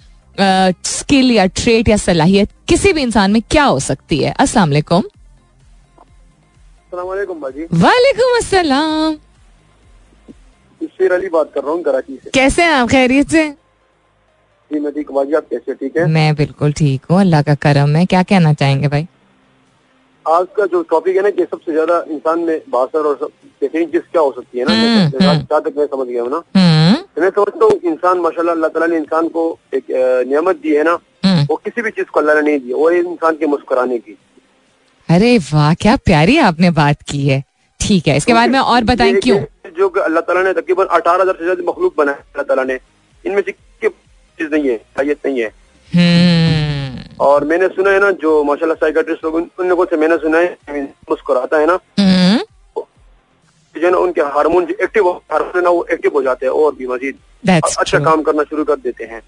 skill 0.85 1.31
या 1.31 1.45
trait 1.55 1.89
या 1.89 1.97
सलाहियत 1.97 2.49
किसी 2.67 2.93
भी 2.93 3.01
इंसान 3.01 3.31
में 3.31 3.41
क्या 3.51 3.63
हो 3.63 3.79
सकती 3.79 4.17
है? 4.19 4.31
अस्सलाम 4.39 4.69
वालेकुम। 4.69 5.03
वालेकुम 6.93 8.37
अस्सलाम। 8.37 9.15
अली 11.11 11.29
बात 11.29 11.51
कर 11.55 11.61
रहा 11.63 11.71
हूँ 11.71 11.81
कराची 11.83 12.15
से। 12.23 12.29
कैसे 12.33 12.63
हैं 12.63 12.71
आप? 12.73 12.87
खैरियत 12.89 13.29
से? 13.29 13.43
जी 14.71 14.79
मैं 14.79 14.91
ठीक 14.93 15.11
बाजी 15.11 15.33
आप 15.35 15.45
कैसे 15.51 15.73
ठीक 15.73 15.97
है? 15.97 16.05
मैं 16.07 16.35
बिल्कुल 16.35 16.71
ठीक 16.73 17.05
हूँ। 17.11 17.19
अल्लाह 17.19 17.41
का 17.41 17.55
करम 17.65 17.95
है। 17.95 18.05
क्या 18.05 18.21
कहना 18.23 18.53
चाहेंगे 18.53 18.87
भाई? 18.87 19.07
आज 20.25 20.45
का 20.57 20.65
जो 20.71 20.81
टॉपिक 20.91 21.15
है 21.15 21.21
ना 21.23 21.29
कि 21.29 21.43
सबसे 21.43 21.71
ज़्यादा 21.71 21.95
इंसान 22.11 22.39
में 22.39 22.59
बासर 22.71 23.07
और 23.07 23.15
चीज़ 23.63 23.97
क्या 23.97 24.21
हो 24.21 24.31
सकती 24.31 24.59
है 24.59 24.65
ना। 24.65 24.73
हम्म, 24.73 25.09
जहाँ 25.09 25.33
हम्म। 25.33 25.45
तक 25.59 25.73
मैं 25.77 25.85
समझ 25.85 26.07
गया 26.07 26.21
हूँ 26.23 26.31
ना। 26.31 26.41
हम्म। 26.55 26.82
तो 27.17 27.21
मैं 27.21 27.29
समझता 27.29 27.65
हूँ 27.65 27.79
इंसान 27.85 28.19
माशाल्लाह 28.19 28.55
अल्लाह 28.55 28.69
ताला 28.69 28.85
ने 28.87 28.97
इंसान 28.97 29.27
को 29.29 29.41
एक 29.73 29.85
नियामत 30.27 30.55
दी 30.61 30.75
है 30.75 30.83
ना 30.83 30.97
हम्म। 31.25 31.45
वो 31.49 31.55
किसी 31.57 31.81
भी 31.81 31.89
चीज़ 31.91 32.05
को 32.13 32.19
अल्लाह 32.19 32.35
ने 32.35 32.41
नहीं 32.41 32.59
दी 32.59 32.73
वो 32.73 32.89
इंसान 32.91 33.35
के 33.37 33.47
मुस्कुराने 33.47 33.97
की। 33.99 34.17
अरे 35.09 35.37
वाह 35.45 35.73
क्या 35.81 35.95
प्यारी 36.05 36.37
आपने 36.47 36.69
बात 36.73 37.01
की 37.11 37.27
है। 37.27 37.43
ठीक 37.79 38.07
है 38.07 38.15
इसके 38.17 38.33
बाद 38.33 38.49
में 38.49 38.59
और 38.59 38.83
बताएँ 38.85 39.13
क्यों? 39.19 39.39
जो 39.77 39.89
अल्लाह 40.01 40.21
ताला 40.21 40.43
ने 40.43 40.53
तकरीबन 40.53 40.85
अठारह 40.87 41.21
हज़ार 41.21 41.35
से 41.35 41.43
ज़्यादा 41.43 41.63
मखलूक 41.69 41.93
बनाया 41.97 42.17
अल्लाह 42.17 42.45
ताला 42.45 42.63
ने 42.63 42.79
इनमें 43.25 43.41
से 43.41 43.51
चीज़ 43.51 44.49
नहीं 44.53 44.69
है 44.69 44.77
सैयद 44.97 45.17
नहीं 45.25 45.41
है। 45.41 45.49
हम्म। 45.91 47.15
और 47.23 47.43
मैंने 47.45 47.67
सुना 47.69 47.91
है 47.91 47.99
ना 47.99 48.09
जो 48.21 48.31
माशाल्लाह 48.43 48.77
साइकाट्रिस्ट 48.77 49.25
लोग 49.25 49.35
उन 49.35 49.49
उन 49.59 49.67
लोगों 49.69 49.85
से 49.85 49.97
मैंने 49.97 50.17
सुना 50.17 50.37
है 50.39 50.81
मुस्कुराता 51.09 51.57
है 51.57 51.65
ना 51.67 51.77
हम्म। 51.99 52.22
जो 53.75 53.85
है 53.85 53.91
ना 53.91 53.97
उनके 53.97 54.21
हारमोन 54.33 54.67
एक्टिव 54.71 55.09
हारमोन 55.09 55.55
है 55.55 55.61
ना 55.61 55.69
वो 55.69 55.85
एक्टिव 55.91 56.11
हो 56.13 56.21
जाते 56.21 56.45
हैं 56.45 56.53
और 56.53 56.75
भी 56.75 56.87
मजीद। 56.87 57.17
अच्छा 57.79 57.99
काम 57.99 58.21
करना 58.21 58.43
शुरू 58.43 58.63
कर 58.63 58.75
देते 58.75 59.03
हैं। 59.03 59.21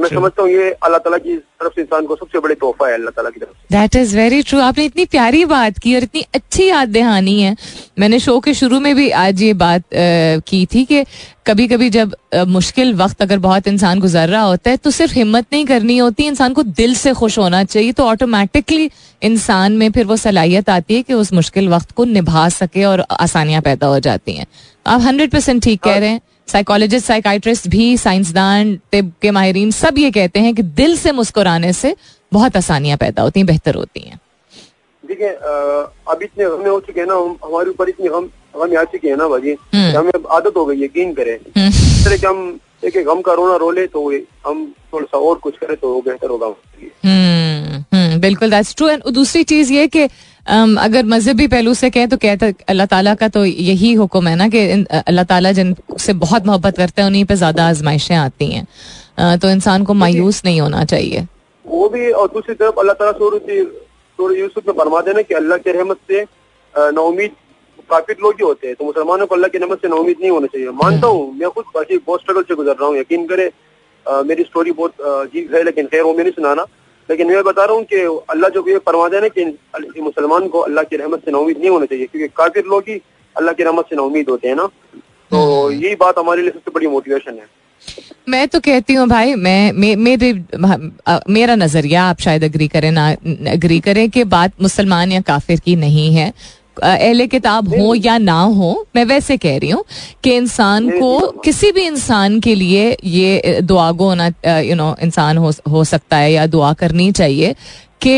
मैं 0.00 0.08
ट्रू 0.08 0.20
समझता 0.20 0.42
हूँ 0.42 0.50
ये 0.50 0.70
अल्लाह 0.70 0.98
ताला 0.98 1.18
की 1.18 1.36
तरफ़ 1.36 1.72
से 1.74 1.80
इंसान 1.80 2.06
को 2.06 2.16
सबसे 2.16 2.38
बड़े 2.40 2.54
तोहफा 2.54 2.88
है 2.88 2.94
अल्लाह 2.94 3.10
ताला 3.16 3.30
की 3.30 3.40
तरफ़ 3.40 3.72
दैट 3.72 3.96
इज़ 3.96 4.16
वेरी 4.16 4.42
ट्रू 4.42 4.60
आपने 4.60 4.84
इतनी 4.84 5.04
प्यारी 5.06 5.44
बात 5.44 5.78
की 5.78 5.94
और 5.94 6.02
इतनी 6.02 6.24
अच्छी 6.34 6.68
याद 6.68 6.88
दहानी 6.88 7.40
है। 7.40 7.56
मैंने 7.98 8.18
शो 8.18 8.38
के 8.40 8.54
शुरू 8.54 8.80
में 8.80 8.94
भी 8.96 9.10
आज 9.22 9.42
ये 9.42 9.52
बात 9.54 9.82
अ, 9.82 10.40
की 10.48 10.64
थी 10.74 10.84
कि 10.84 11.04
कभी 11.46 11.66
कभी 11.68 11.90
जब 11.90 12.14
अ, 12.32 12.44
मुश्किल 12.46 12.94
वक्त 12.94 13.22
अगर 13.22 13.38
बहुत 13.38 13.68
इंसान 13.68 14.00
गुजर 14.00 14.28
रहा 14.28 14.42
होता 14.42 14.70
है 14.70 14.76
तो 14.76 14.90
सिर्फ़ 14.90 15.14
हिम्मत 15.14 15.46
नहीं 15.52 15.64
करनी 15.66 15.96
होती। 15.98 16.26
इंसान 16.26 16.52
को 16.52 16.62
दिल 16.62 16.94
से 16.94 17.12
खुश 17.14 17.38
होना 17.38 17.62
चाहिए 17.64 17.92
तो 17.92 18.04
ऑटोमेटिकली 18.06 18.90
इंसान 19.22 19.76
में 19.76 19.90
फिर 19.92 20.06
वो 20.06 20.16
सलाहियत 20.16 20.70
आती 20.70 20.94
है 20.94 21.02
कि 21.02 21.14
उस 21.14 21.32
मुश्किल 21.32 21.68
वक्त 21.68 21.90
को 21.92 22.04
निभा 22.06 22.48
सके 22.48 22.84
और 22.84 23.04
आसानियाँ 23.10 23.62
पैदा 23.62 23.86
हो 23.86 23.98
जाती 24.00 24.32
हैं। 24.32 24.46
आप 24.86 25.00
हंड्रेड 25.00 25.30
परसेंट 25.30 25.62
ठीक 25.64 25.82
कह 25.82 25.98
रहे 25.98 26.08
हैं। 26.08 26.20
साइकोलॉजिस्ट 26.48 27.06
साइकाइट्रिस्ट 27.06 27.68
भी 27.68 27.96
साइंसदान 27.96 28.74
तिब 28.92 29.12
के 29.22 29.30
माहिरीन 29.30 29.70
सब 29.70 29.98
ये 29.98 30.10
कहते 30.10 30.40
हैं 30.40 30.54
कि 30.54 30.62
दिल 30.80 30.96
से 30.96 31.12
मुस्कुराने 31.12 31.72
से 31.72 31.94
बहुत 32.32 32.56
आसानियाँ 32.56 32.96
पैदा 32.98 33.22
होती 33.22 33.40
हैं 33.40 33.46
बेहतर 33.46 33.74
होती 33.74 34.00
हैं 34.00 34.18
देखिए 35.04 35.28
अब 35.28 36.22
इतने 36.22 36.44
गम 36.44 36.68
हो 36.70 36.78
चुके 36.86 37.00
हैं 37.00 37.06
ना 37.08 37.14
हम 37.14 37.36
हमारे 37.44 37.70
ऊपर 37.70 37.88
इतनी 37.88 38.08
गम 38.08 38.28
गम 38.56 38.76
आ 38.78 38.82
चुकी 38.92 39.08
है 39.08 39.16
ना 39.16 39.28
भाजी। 39.28 39.50
हम्म। 39.74 39.96
हमें 39.98 40.10
आदत 40.36 40.56
हो 40.56 40.64
गई 40.66 40.82
यकीन 40.84 41.12
करें। 41.14 41.34
हम्म, 41.34 41.68
इस 41.68 42.04
तरह 42.04 42.16
कि 42.16 42.26
हम 42.26 42.58
एक 42.84 42.96
एक 42.96 43.06
गम 43.06 43.20
का 43.20 43.32
रोना 43.34 43.56
रोले 43.56 43.86
तो 43.86 44.08
हम 44.46 44.64
थोड़ा 44.92 45.04
सा 45.04 45.18
और 45.18 45.36
कुछ 45.42 45.56
करें 45.58 45.76
तो 45.76 46.00
बेहतर 46.06 46.30
होगा 46.30 46.46
हम्म, 46.46 47.82
हम्म, 47.94 48.20
बिल्कुल 48.20 48.50
दैट्स 48.50 48.74
ट्रू 48.76 48.88
एंड 48.88 49.02
दूसरी 49.20 49.42
चीज़ 49.52 49.72
ये 49.72 49.86
कि 49.86 50.06
अगर 50.48 51.04
मजहबी 51.06 51.46
पहलू 51.48 51.72
से 51.74 51.88
कहें 51.90 52.08
तो 52.08 52.16
कहता 52.16 52.46
अल्लाह 52.68 52.86
ताला 52.86 53.14
का 53.14 53.28
तो 53.28 53.44
यही 53.44 53.92
हुक्म 53.94 54.28
है 54.28 54.36
ना 54.36 54.48
कि 54.48 54.60
अल्लाह 55.00 55.24
ताला 55.24 55.52
जिन 55.52 55.74
से 55.98 56.12
बहुत 56.22 56.46
मोहब्बत 56.46 56.76
करते 56.76 57.02
हैं 57.02 57.08
उन्हीं 57.08 57.24
पे 57.24 57.34
ज़्यादा 57.36 57.66
आजमाइशें 57.68 58.14
आती 58.16 58.46
हैं। 58.52 59.38
तो 59.38 59.50
इंसान 59.50 59.84
को 59.84 59.94
मायूस 59.94 60.42
नहीं 60.44 60.60
होना 60.60 60.84
चाहिए। 60.84 61.26
वो 61.64 61.88
भी 61.88 62.10
और 62.12 62.28
दूसरी 62.34 62.54
तरफ़ 62.54 62.80
अल्लाह 62.80 62.94
ताला 62.94 63.12
सूरत 63.18 63.46
सूरत 64.18 64.38
यूसुफ 64.38 64.68
में 64.68 64.74
फरमा 64.74 65.00
देना 65.02 65.22
कि 65.22 65.34
अल्लाह 65.34 65.58
के 65.58 65.72
रहमत 65.72 65.98
से 66.08 66.24
नाउमीद 66.74 67.30
काफ़ी 67.90 68.14
लोग 68.22 68.34
ही 68.34 68.44
होते 68.44 68.66
हैं। 68.66 68.76
तो 68.76 68.84
मुसलमानों 68.84 69.26
को 69.26 69.34
अल्लाह 69.34 69.48
की 69.50 69.58
रहमत 69.58 69.78
से 69.82 69.88
नाउमीद 69.88 70.16
नहीं 70.20 70.30
होना 70.30 70.46
चाहिए। 70.46 70.70
मानता 70.80 71.06
हूँ 71.08 71.32
मैं 71.34 71.50
खुद 71.50 71.64
बाकी 71.74 71.98
बहुत 72.06 72.20
स्ट्रगल 72.20 72.42
से 72.48 72.54
गुजर 72.54 72.76
रहा 72.80 72.88
हूँ। 72.88 72.96
यकीन 72.98 73.26
करे 73.26 73.50
मेरी 74.06 74.42
स्टोरी 74.44 74.72
बहुत 74.72 75.00
अजीब 75.12 75.54
है 75.54 75.62
लेकिन 75.64 75.86
खैर 75.86 76.02
वो 76.02 76.12
मैं 76.14 76.24
नहीं 76.24 76.32
सुनाना 76.32 76.64
लेकिन 77.08 77.26
मैं 77.28 77.42
बता 77.44 77.64
रहा 77.64 77.74
हूँ 77.74 77.84
कि 77.84 78.00
अल्लाह 78.30 78.50
जो 78.50 78.64
ये 78.68 78.78
फरमा 78.86 79.08
देना 79.08 79.28
कि 79.28 79.44
मुसलमान 80.00 80.48
को 80.48 80.58
अल्लाह 80.60 80.84
की 80.84 80.96
रहमत 80.96 81.24
से 81.24 81.30
नाउमीद 81.30 81.58
नहीं 81.58 81.70
होना 81.70 81.86
चाहिए 81.86 82.06
क्योंकि 82.06 82.28
काफिर 82.36 82.64
लोग 82.66 82.82
ही 82.88 83.00
अल्लाह 83.36 83.54
की 83.54 83.62
रहमत 83.62 83.84
से 83.90 83.96
नाउमीद 83.96 84.28
होते 84.30 84.48
हैं 84.48 84.56
ना। 84.56 84.66
तो 85.30 85.70
यही 85.70 85.94
बात 85.96 86.18
हमारे 86.18 86.42
लिए 86.42 86.50
सबसे 86.50 86.70
बड़ी 86.74 86.86
मोटिवेशन 86.88 87.34
है। 87.34 87.46
मैं 88.28 88.46
तो 88.48 88.60
कहती 88.60 88.94
हूँ 88.94 89.06
भाई 89.08 89.34
मैं 89.36 89.72
मे, 89.72 89.94
मेरे 89.96 90.32
मेरा 91.28 91.54
नज़रिया 91.56 92.04
आप 92.04 92.20
शायद 92.20 92.44
अग्री 92.44 92.68
करें 92.68 92.90
ना 92.92 93.08
अग्री 93.52 93.78
करें 93.80 94.08
कि 94.10 94.24
बात 94.26 94.62
मुसलमान 94.62 95.12
या 95.12 95.20
काफिर 95.28 95.60
की 95.60 95.76
नहीं 95.76 96.14
है। 96.14 96.32
अहले 96.82 97.26
किताब 97.26 97.68
हो 97.74 97.94
या 97.94 98.16
ना 98.18 98.40
हो 98.58 98.70
मैं 98.96 99.04
वैसे 99.04 99.36
कह 99.36 99.56
रही 99.58 99.70
हूँ 99.70 99.84
कि 100.24 100.36
इंसान 100.36 100.88
को 100.98 101.10
किसी 101.44 101.72
भी 101.72 101.86
इंसान 101.86 102.38
के 102.40 102.54
लिए 102.54 102.96
ये 103.04 103.60
दुआ 103.62 103.90
गो 104.00 104.08
होना 104.08 104.26
यू 104.60 104.74
नो 104.76 104.94
इंसान 105.02 105.38
हो 105.38 105.52
हो 105.70 105.84
सकता 105.92 106.16
है 106.16 106.32
या 106.32 106.46
दुआ 106.46 106.72
करनी 106.82 107.10
चाहिए 107.20 107.54
कि 108.02 108.14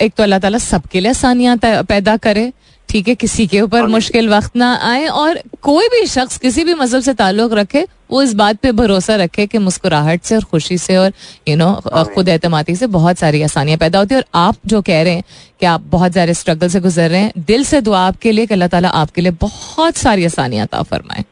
एक 0.00 0.12
तो 0.16 0.22
अल्लाह 0.22 0.38
ताला 0.38 0.58
सबके 0.58 1.00
लिए 1.00 1.10
आसानियाँ 1.10 1.56
पैदा 1.64 2.16
करे 2.26 2.52
ठीक 2.88 3.08
है 3.08 3.14
किसी 3.14 3.46
के 3.46 3.60
ऊपर 3.60 3.86
मुश्किल 3.88 4.28
वक्त 4.28 4.56
ना 4.56 4.72
आए 4.82 5.06
और 5.08 5.38
कोई 5.62 5.88
भी 5.88 6.04
शख्स 6.06 6.38
किसी 6.38 6.64
भी 6.64 6.74
मज़हब 6.74 7.02
से 7.02 7.14
ताल्लुक 7.14 7.52
रखे 7.54 7.84
वो 8.10 8.22
इस 8.22 8.32
बात 8.34 8.56
पे 8.58 8.72
भरोसा 8.72 9.16
रखे 9.16 9.46
कि 9.46 9.58
मुस्कुराहट 9.58 10.22
से 10.24 10.36
और 10.36 10.44
खुशी 10.50 10.78
से 10.78 10.96
और 10.96 11.12
यू 11.48 11.56
नो 11.56 11.72
खुद 12.14 12.28
एतमादी 12.28 12.76
से 12.76 12.86
बहुत 12.88 13.18
सारी 13.18 13.42
आसानियाँ 13.42 13.78
पैदा 13.78 13.98
होती 13.98 14.14
है। 14.14 14.20
और 14.20 14.26
आप 14.34 14.56
जो 14.66 14.80
कह 14.82 15.02
रहे 15.02 15.14
हैं 15.14 15.24
कि 15.60 15.66
आप 15.66 15.80
बहुत 15.90 16.14
सारे 16.14 16.34
स्ट्रगल 16.34 16.68
से 16.68 16.80
गुजर 16.80 17.10
रहे 17.10 17.20
हैं 17.20 17.44
दिल 17.46 17.64
से 17.64 17.80
दुआ 17.80 18.00
आपके 18.06 18.32
लिए 18.32 18.46
कि 18.46 18.54
अल्लाह 18.54 18.68
ताला 18.68 18.88
आपके 19.02 19.20
लिए 19.20 19.32
बहुत 19.40 19.96
सारी 19.98 20.24
आसानियाँ 20.24 20.66
अता 20.66 20.82
फरमाए। 20.82 21.24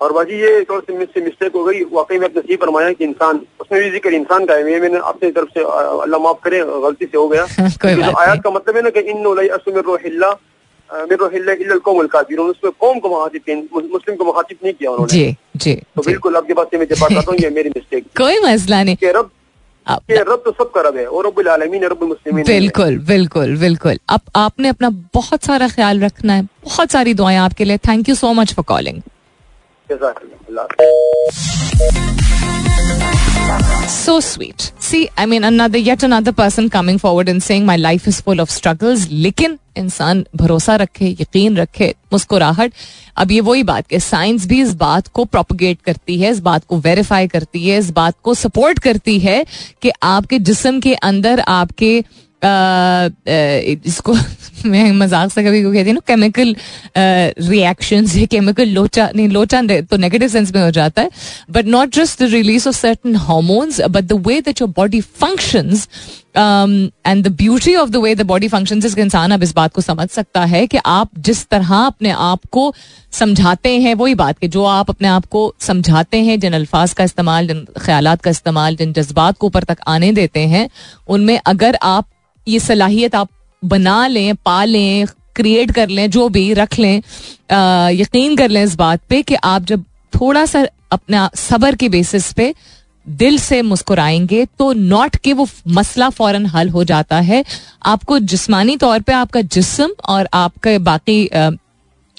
और 0.00 0.12
बाजी 0.12 0.34
ये 0.34 0.62
थोड़ी 0.70 0.84
सी 0.86 0.98
मुझसे 0.98 1.20
मिस्टेक 1.20 1.52
हो 1.56 1.64
गई। 1.64 1.82
वाकई 1.92 2.18
में 2.18 2.26
अपने 2.28 2.56
फरमाया 2.56 2.92
कि 2.92 3.04
इंसान 3.04 3.40
उसमें 3.60 3.82
भी 3.82 3.90
ज़िक्र 3.90 4.14
इंसान 4.14 4.46
का 4.46 4.54
है। 4.54 4.80
मैंने 4.80 4.98
अपनी 4.98 5.30
तरफ़ 5.30 5.58
से 5.58 5.60
अल्लाह 6.02 6.20
माफ़ 6.20 6.38
करे 6.44 6.64
गलती 6.84 7.06
से 7.06 7.16
हो 7.18 7.28
गया। 7.28 7.42
आयत 8.22 8.42
का 8.44 8.50
मतलब 8.50 8.76
है 8.76 8.82
ना 8.82 8.90
कि 8.90 9.00
इन 9.10 9.24
असमिल्ला 9.50 10.38
उसमें 10.94 12.72
कौम 12.80 12.98
को 12.98 13.08
मुखातिब 13.08 13.68
मुस्लिम 13.74 14.16
को 14.16 14.24
मुखातिब 14.24 14.58
नहीं 14.64 14.74
किया 14.74 14.90
उन्होंने। 14.90 15.12
जी 15.12 15.36
जी 15.56 15.74
तो 15.74 16.02
बिल्कुल 16.02 16.36
आपके 16.36 16.54
पास 16.54 16.66
से 16.66 16.78
मैं 16.78 16.86
बात 17.00 17.10
करता 17.10 17.30
हूँ 17.30 17.38
ये 17.42 17.50
मेरी 17.50 17.68
मिस्टेक 17.68 18.04
कोई 18.04 18.40
मसला 18.40 18.82
नहीं। 18.82 18.96
रब 19.04 19.30
आप- 19.86 20.10
रब 20.10 20.42
तो 20.44 20.50
सबका 20.50 20.80
रब 20.80 20.96
है 20.96 21.06
और 21.06 21.26
रब्बुल 21.26 21.48
आलमीन 21.48 21.84
रब्बुल 21.84 22.08
मुस्लिमीन 22.08 22.44
बिल्कुल 22.46 22.98
बिल्कुल 22.98 23.56
बिल्कुल। 23.56 23.98
अब 24.08 24.20
आपने 24.36 24.68
अपना 24.68 24.90
बहुत 24.90 25.44
सारा 25.44 25.68
ख्याल 25.68 26.00
रखना 26.00 26.34
है 26.34 26.42
बहुत 26.42 26.90
सारी 26.90 27.14
दुआएँ 27.14 27.36
आपके 27.36 27.64
लिए। 27.64 27.76
Thank 27.76 28.08
you 28.08 28.14
so 28.14 28.32
much 28.32 28.52
for 28.52 28.64
calling. 28.64 29.02
So 33.88 34.20
sweet. 34.20 34.72
See, 34.78 35.08
I 35.16 35.26
mean, 35.26 35.44
another 35.44 35.78
yet 35.78 36.02
another 36.02 36.32
person 36.32 36.68
coming 36.70 36.98
forward 36.98 37.28
and 37.28 37.42
saying 37.42 37.66
my 37.66 37.76
life 37.76 38.06
is 38.06 38.20
full 38.20 38.40
of 38.40 38.50
struggles. 38.50 39.06
लेकिन 39.10 39.58
इंसान 39.76 40.24
भरोसा 40.36 40.76
रखे 40.76 41.08
यकीन 41.20 41.56
रखे 41.56 41.94
मुस्कुराहट 42.12 42.72
अब 43.16 43.30
ये 43.30 43.40
वही 43.40 43.62
बात 43.62 43.86
कि 43.86 44.00
साइंस 44.00 44.46
भी 44.46 44.60
इस 44.62 44.74
बात 44.82 45.06
को 45.08 45.24
प्रोपोगेट 45.24 45.80
करती 45.84 46.18
है 46.20 46.30
इस 46.30 46.40
बात 46.48 46.64
को 46.68 46.78
वेरीफाई 46.86 47.28
करती 47.28 47.68
है 47.68 47.78
इस 47.78 47.90
बात 47.90 48.14
को 48.22 48.34
सपोर्ट 48.34 48.78
करती 48.78 49.18
है 49.20 49.44
कि 49.82 49.92
आपके 50.02 50.38
जिस्म 50.50 50.80
के 50.80 50.94
अंदर 51.10 51.40
आपके 51.40 51.92
इसको 52.44 54.14
मैं 54.66 54.92
मज़ाक 54.92 55.30
से 55.32 55.42
कभी 55.44 55.62
कहती 55.62 55.90
हूँ 55.90 55.94
ना 55.94 56.00
केमिकल 56.06 56.54
रिएक्शन 56.96 58.06
केमिकल 58.26 58.68
लोचा, 58.68 59.10
नहीं, 59.16 59.28
लोचा 59.28 59.62
तो 59.62 59.96
नेगेटिव 59.96 60.28
सेंस 60.28 60.54
में 60.54 60.62
हो 60.62 60.70
जाता 60.70 61.02
है 61.02 61.10
but 61.50 61.66
not 61.66 61.94
just 61.94 62.22
the 62.22 62.26
release 62.32 62.68
of 62.68 62.76
certain 62.76 63.16
hormones 63.16 63.80
but 63.80 64.04
the 64.04 64.12
way 64.26 64.40
that 64.40 64.60
your 64.60 64.70
body 64.76 65.00
functions 65.00 65.88
and 66.36 67.24
the 67.24 67.28
beauty 67.28 67.74
of 67.74 67.90
the 67.90 67.96
way 67.96 68.14
the 68.14 68.22
body 68.22 68.48
function 68.48 68.78
इस 68.78 68.98
इंसान 68.98 69.30
अब 69.30 69.42
इस 69.42 69.54
बात 69.54 69.72
को 69.72 69.80
समझ 69.80 70.08
सकता 70.08 70.44
है 70.44 70.66
कि 70.66 70.78
आप 70.86 71.10
जिस 71.18 71.46
तरह 71.48 71.74
अपने 71.74 72.10
आप 72.10 72.40
को 72.52 72.74
समझाते 73.12 73.80
हैं, 73.80 73.94
वही 73.94 74.14
बात 74.14 74.38
कि 74.38 74.48
जो 74.48 74.64
आप 74.64 74.90
अपने 74.90 75.08
आप 75.08 75.26
को 75.26 75.54
समझाते 75.60 76.18
हैं, 76.18 76.40
जिन 76.40 76.52
अल्फाज 76.52 76.92
का 76.92 77.04
इस्तेमाल, 77.04 77.46
जिन 77.46 77.66
ख्याल 77.78 78.14
का 78.14 78.30
इस्तेमाल, 78.30 78.76
जिन 78.76 78.92
जज्बात 78.92 79.38
को 79.38 79.46
ऊपर 79.46 79.64
तक 79.64 79.78
आने 79.86 80.12
देते 80.12 80.40
हैं, 80.40 80.68
उनमें 81.08 81.40
अगर 81.46 81.78
आप 81.82 82.06
ये 82.46 82.60
सलाहियत 82.60 83.14
आप 83.14 83.28
बना 83.62 84.06
लें, 84.06 84.34
पा 84.36 84.64
लें 84.64 85.06
क्रिएट 85.36 85.70
कर 85.70 85.88
लें, 85.88 86.10
जो 86.10 86.28
भी 86.28 86.52
रख 86.52 86.78
लें 86.78 86.96
यकीन 87.92 88.36
कर 88.36 88.48
लें 88.48 88.62
इस 88.64 88.74
बात 88.74 89.00
पे 89.08 89.22
कि 89.22 89.34
आप 89.34 89.64
जब 89.64 89.84
थोड़ा 90.12 90.44
सा 90.46 90.66
अपना 90.92 91.28
सबर 91.36 91.74
के 91.76 91.88
बेसिस 91.88 92.32
पे 92.32 92.54
दिल 93.06 93.38
से 93.38 93.60
मुस्कुराएँगे 93.62 94.44
तो 94.58 94.72
नॉट 94.72 95.16
कि 95.16 95.32
वो 95.32 95.46
मसला 95.68 96.08
फ़ौरन 96.10 96.46
हल 96.46 96.68
हो 96.68 96.84
जाता 96.84 97.20
है। 97.20 97.44
आपको 97.84 98.18
जिस्मानी 98.18 98.76
तौर 98.76 99.00
पे 99.00 99.12
आपका 99.12 99.40
जिस्म 99.40 99.88
और 100.08 100.28
आपके 100.34 100.78
बाकी 100.80 101.28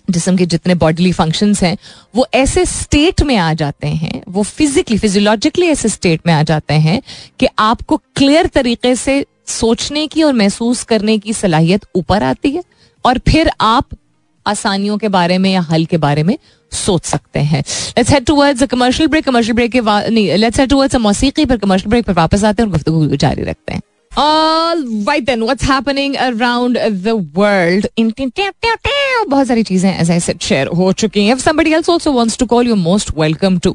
जिसम 0.09 0.37
के 0.37 0.45
जितने 0.45 0.75
बॉडीली 0.75 1.11
फ़ंक्शंस 1.11 1.61
हैं, 1.63 1.77
वो 2.15 2.25
ऐसे 2.33 2.65
स्टेट 2.65 3.21
में 3.21 3.35
आ 3.37 3.53
जाते 3.53 3.87
हैं, 3.87 4.21
वो 4.29 4.43
फिजिकली 4.43 4.97
फिजियोलॉजिकली 4.97 5.67
ऐसे 5.67 5.89
स्टेट 5.89 6.21
में 6.27 6.33
आ 6.33 6.41
जाते 6.43 6.73
हैं 6.73 7.01
कि 7.39 7.47
आपको 7.59 7.97
क्लियर 8.15 8.47
तरीके 8.47 8.95
से 8.95 9.25
सोचने 9.47 10.07
की 10.07 10.23
और 10.23 10.33
महसूस 10.33 10.83
करने 10.83 11.17
की 11.17 11.33
सलाहियत 11.33 11.85
ऊपर 11.95 12.23
आती 12.23 12.51
है 12.51 12.63
और 13.05 13.19
फिर 13.27 13.51
आप 13.61 13.85
आसानियों 14.45 14.97
के 14.97 15.07
बारे 15.07 15.37
में 15.37 15.51
या 15.51 15.61
हल 15.61 15.85
के 15.85 15.97
बारे 15.97 16.23
में 16.23 16.37
सोच 16.71 17.05
सकते 17.05 17.39
हैं 17.39 17.63
let's 17.97 18.11
head 18.11 18.25
towards 18.25 18.63
a 18.63 18.65
commercial 18.65 19.09
break 19.09 19.25
commercial 19.25 19.55
break 19.55 19.71
के 19.71 19.81
नहीं 19.85 20.37
लेट्स 20.37 20.59
हेड 20.59 20.69
टुवर्ड्स 20.69 20.95
अ 20.95 20.99
मौसीकी 20.99 21.45
पर 21.45 21.57
कमर्शियल 21.57 21.89
ब्रेक 21.89 22.05
पर 22.05 22.13
वापस 22.13 22.43
आते 22.43 22.63
हैं 22.63 22.69
और 22.69 22.73
गुफ्तगू 22.73 23.15
जारी 23.15 23.43
रखते 23.43 23.73
हैं 23.73 23.81
All 24.11 24.81
right 25.05 25.25
then, 25.25 25.43
what's 25.43 25.63
happening 25.63 26.15
around 26.17 26.77
the 27.03 27.15
world? 27.37 27.87
बहुत 29.29 29.47
सारी 29.47 29.63
चीज़ें 29.63 29.99
I 29.99 30.19
said 30.19 30.39
share 30.39 30.67
हो 30.77 30.91
चुकी 30.93 31.23
हैं. 31.25 31.35
If 31.35 31.41
somebody 31.41 31.73
else 31.73 31.89
also 31.89 32.11
wants 32.11 32.37
to 32.37 32.47
call, 32.47 32.63
you're 32.63 32.83
most 32.83 33.15
welcome 33.17 33.59
to 33.59 33.71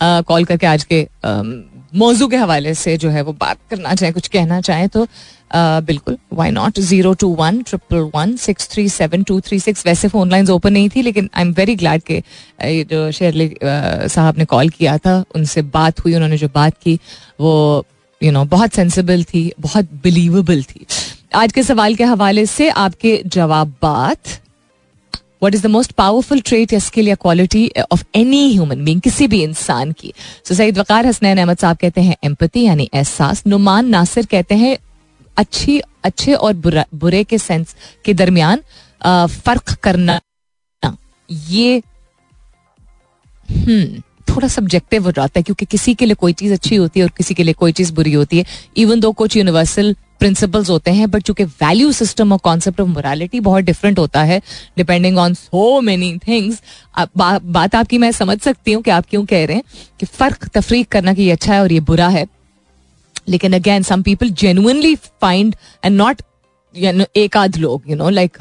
uh, 0.00 0.22
call 0.22 0.46
करके 0.46 0.66
आज 0.66 0.84
के 0.84 1.02
um, 1.24 1.50
मौजू 1.94 2.28
के 2.28 2.36
हवाले 2.36 2.74
से 2.74 2.96
जो 2.96 3.10
है 3.10 3.22
वो 3.22 3.32
बात 3.32 3.58
करना 3.70 3.94
चाहे 3.94 4.12
कुछ 4.12 4.28
कहना 4.28 4.60
चाहे 4.60 4.88
तो 4.88 5.04
uh, 5.04 5.86
बिल्कुल 5.86 6.18
why 6.32 6.50
not 6.50 6.80
zero 6.80 7.12
two 7.14 7.28
one 7.28 7.62
triple 7.62 8.10
one 8.14 8.36
six 8.36 8.68
three 8.68 8.88
seven 8.88 9.22
two 9.22 9.40
three 9.40 9.60
six 9.60 9.86
वैसे 9.86 10.08
फ़ोन 10.08 10.30
लाइन 10.30 10.50
ओपन 10.50 10.72
नहीं 10.72 10.88
थी 10.88 11.02
लेकिन 11.02 11.30
आई 11.34 11.42
एम 11.42 11.52
वेरी 11.52 11.74
ग्लैड 11.74 12.02
के 12.02 12.22
ये 12.64 12.84
जो 12.84 13.10
शेरली 13.10 13.54
साहब 13.64 14.38
ने 14.38 14.44
कॉल 14.44 14.68
किया 14.68 14.98
था 14.98 15.24
उनसे 15.34 15.62
बात 15.62 16.00
हुई 16.00 16.14
उन्होंने 16.14 16.36
जो 16.36 16.48
बात 16.54 16.74
की 16.84 16.98
वो 17.40 17.86
यू 18.22 18.26
you 18.26 18.34
नो 18.34 18.40
know, 18.40 18.50
बहुत 18.50 18.74
सेंसिबल 18.74 19.24
थी 19.24 19.52
बहुत 19.60 19.88
बिलीवेबल 20.02 20.62
थी। 20.62 20.86
आज 21.34 21.52
के 21.52 21.62
सवाल 21.62 21.94
के 21.94 22.04
हवाले 22.04 22.46
से 22.46 22.68
आपके 22.68 23.22
जवाब 23.26 23.74
बात 23.82 24.39
what 25.42 25.54
is 25.54 25.62
the 25.62 25.66
most 25.66 25.92
powerful 25.92 26.40
trait 26.40 26.72
या 26.72 26.78
स्किल 26.78 27.08
या 27.08 27.14
quality 27.16 27.70
of 27.92 28.04
any 28.16 28.52
human 28.52 28.84
being 28.84 29.00
किसी 29.00 29.26
भी 29.26 29.42
इंसान 29.42 29.92
की? 29.92 30.12
सो 30.44 30.54
सईद 30.54 30.78
वकार 30.78 31.06
हसनैन 31.06 31.38
अहमद 31.38 31.58
साहब 31.58 31.76
कहते 31.76 32.00
हैं 32.00 32.16
एम्पति 32.24 32.62
यानी 32.62 32.88
एहसास। 32.94 33.42
नुमान 33.46 33.88
नासिर 33.88 34.26
कहते 34.26 34.54
हैं 34.54 34.76
अच्छी 35.36 35.80
अच्छे 36.04 36.34
और 36.34 36.54
बुरा, 36.56 36.84
के 37.24 37.38
सेंस 37.38 37.74
के 38.04 38.14
दरमियान 38.14 38.62
फ़र्क 39.28 39.72
करना। 39.82 40.20
ये 41.30 41.82
हम्म 43.48 44.02
थोड़ा 44.28 44.48
सब्जेक्टिव 44.48 45.04
हो 45.04 45.10
जाता 45.12 45.38
है 45.38 45.42
क्योंकि 45.42 45.66
किसी 45.66 45.94
के 45.94 46.06
लिए 46.06 46.14
कोई 46.14 46.32
चीज़ 46.32 46.52
अच्छी 46.52 46.76
होती 46.76 47.00
है 47.00 47.04
और 47.06 47.12
किसी 47.16 47.34
के 47.34 47.42
लिए 47.42 47.54
कोई 47.54 47.72
चीज़ 47.72 47.92
बुरी 47.94 48.12
होती 48.12 48.38
है। 48.38 48.44
इवन 48.76 49.00
दो 49.00 49.12
कुछ 49.12 49.36
यूनिवर्सल 49.36 49.94
प्रिंसिपल्स 50.20 50.70
होते 50.70 50.90
हैं 50.90 51.10
बट 51.10 51.22
चूँकि 51.22 51.44
वैल्यू 51.44 51.92
सिस्टम 51.92 52.32
और 52.32 52.38
कॉन्सेप्ट 52.44 52.80
ऑफ़ 52.80 52.88
मोरालिटी 52.88 53.40
बहुत 53.40 53.64
डिफरेंट 53.64 53.98
होता 53.98 54.22
है 54.22 54.40
depending 54.76 55.18
on 55.18 55.34
so 55.34 55.80
many 55.80 56.16
things 56.28 56.60
बात 57.16 57.74
आपकी 57.74 57.98
मैं 57.98 58.12
समझ 58.12 58.40
सकती 58.40 58.72
हूँ 58.72 58.82
कि 58.82 58.90
आप 58.90 59.06
क्यों 59.10 59.24
कह 59.24 59.44
रहे 59.44 59.56
हैं 59.56 59.64
कि 60.00 60.06
फ़र्क 60.06 60.48
तफरीक 60.54 60.88
करना 60.88 61.14
कि 61.14 61.22
ये 61.22 61.30
अच्छा 61.30 61.52
है 61.54 61.60
और 61.60 61.72
ये 61.72 61.80
बुरा 61.90 62.08
है 62.08 62.26
लेकिन 63.28 63.52
again 63.52 63.82
some 63.82 64.02
people 64.02 64.30
genuinely 64.44 64.94
find 64.96 65.56
and 65.84 65.96
not 65.96 66.22
एक 67.16 67.36
आध 67.36 67.56
लोग 67.56 67.90
you 67.90 67.96
know 67.96 68.08
like 68.10 68.38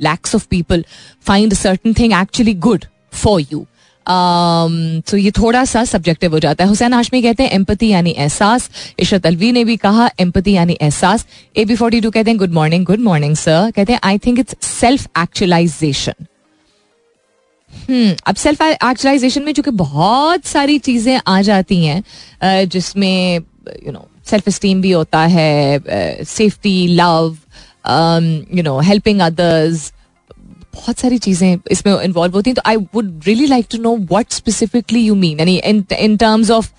lakhs 0.00 0.34
of 0.34 0.48
people 0.48 0.82
find 1.20 1.52
a 1.52 1.56
certain 1.56 1.94
thing 1.94 2.12
actually 2.12 2.54
good 2.54 2.88
for 3.12 3.40
you. 3.40 3.58
Um, 3.60 3.66
तो 4.06 5.16
ये 5.16 5.30
थोड़ा 5.30 5.64
सा 5.64 5.84
सब्जेक्टिव 5.84 6.32
हो 6.32 6.38
जाता 6.40 6.64
है। 6.64 6.68
हुसैन 6.68 6.92
हाशमी 6.92 7.22
कहते 7.22 7.42
हैं 7.42 7.50
एम्पति 7.50 7.88
यानी 7.88 8.10
एहसास। 8.10 8.68
इशरत 8.98 9.26
अलवी 9.26 9.52
ने 9.52 9.64
भी 9.64 9.76
कहा 9.76 10.08
एम्पति 10.20 10.52
यानी 10.52 10.76
एहसास। 10.80 11.26
ए 11.56 11.64
बी 11.64 11.76
फोर्टी 11.76 12.00
टू 12.00 12.10
कहते 12.10 12.30
हैं 12.30 12.38
good 12.38 12.52
morning 12.52 12.84
good 12.86 13.00
morning 13.00 13.36
sir 13.36 13.70
कहते 13.76 13.92
हैं 13.92 14.00
I 14.04 14.18
think 14.26 14.38
it's 14.38 14.56
self 14.68 15.06
actualization 15.18 16.26
hmm 17.72 18.14
अब 18.26 18.34
सेल्फ 18.36 18.62
एक्चुअलाइजेशन 18.62 19.42
में 19.42 19.52
चूँकि 19.52 19.70
बहुत 19.70 20.44
सारी 20.46 20.78
चीज़ें 20.78 21.20
आ 21.26 21.40
जाती 21.42 21.84
हैं 21.84 22.68
जिसमें 22.68 23.36
यू 23.86 23.92
नो 23.92 24.06
सेल्फ 24.30 24.48
स्टीम 24.48 24.82
भी 24.82 24.90
होता 24.92 25.20
है 25.26 26.24
safety 26.28 26.86
love 26.88 27.36
you 28.54 28.62
know 28.62 28.78
helping 28.80 29.20
others 29.20 29.92
बहुत 30.74 30.98
सारी 30.98 31.18
चीज़ें 31.18 31.56
इसमें 31.70 31.92
इन्वॉल्व 31.94 32.34
होती 32.34 32.50
हैं। 32.50 32.54
तो 32.54 32.62
I 32.66 32.76
would 32.94 33.20
really 33.26 33.46
like 33.46 33.66
to 33.72 33.78
know 33.78 33.96
what 34.12 34.32
specifically 34.32 35.00
you 35.00 35.14
mean 35.14 35.38
यानी 35.38 35.56
इन 35.58 36.16
टर्म्स 36.16 36.50
ऑफ़ 36.50 36.70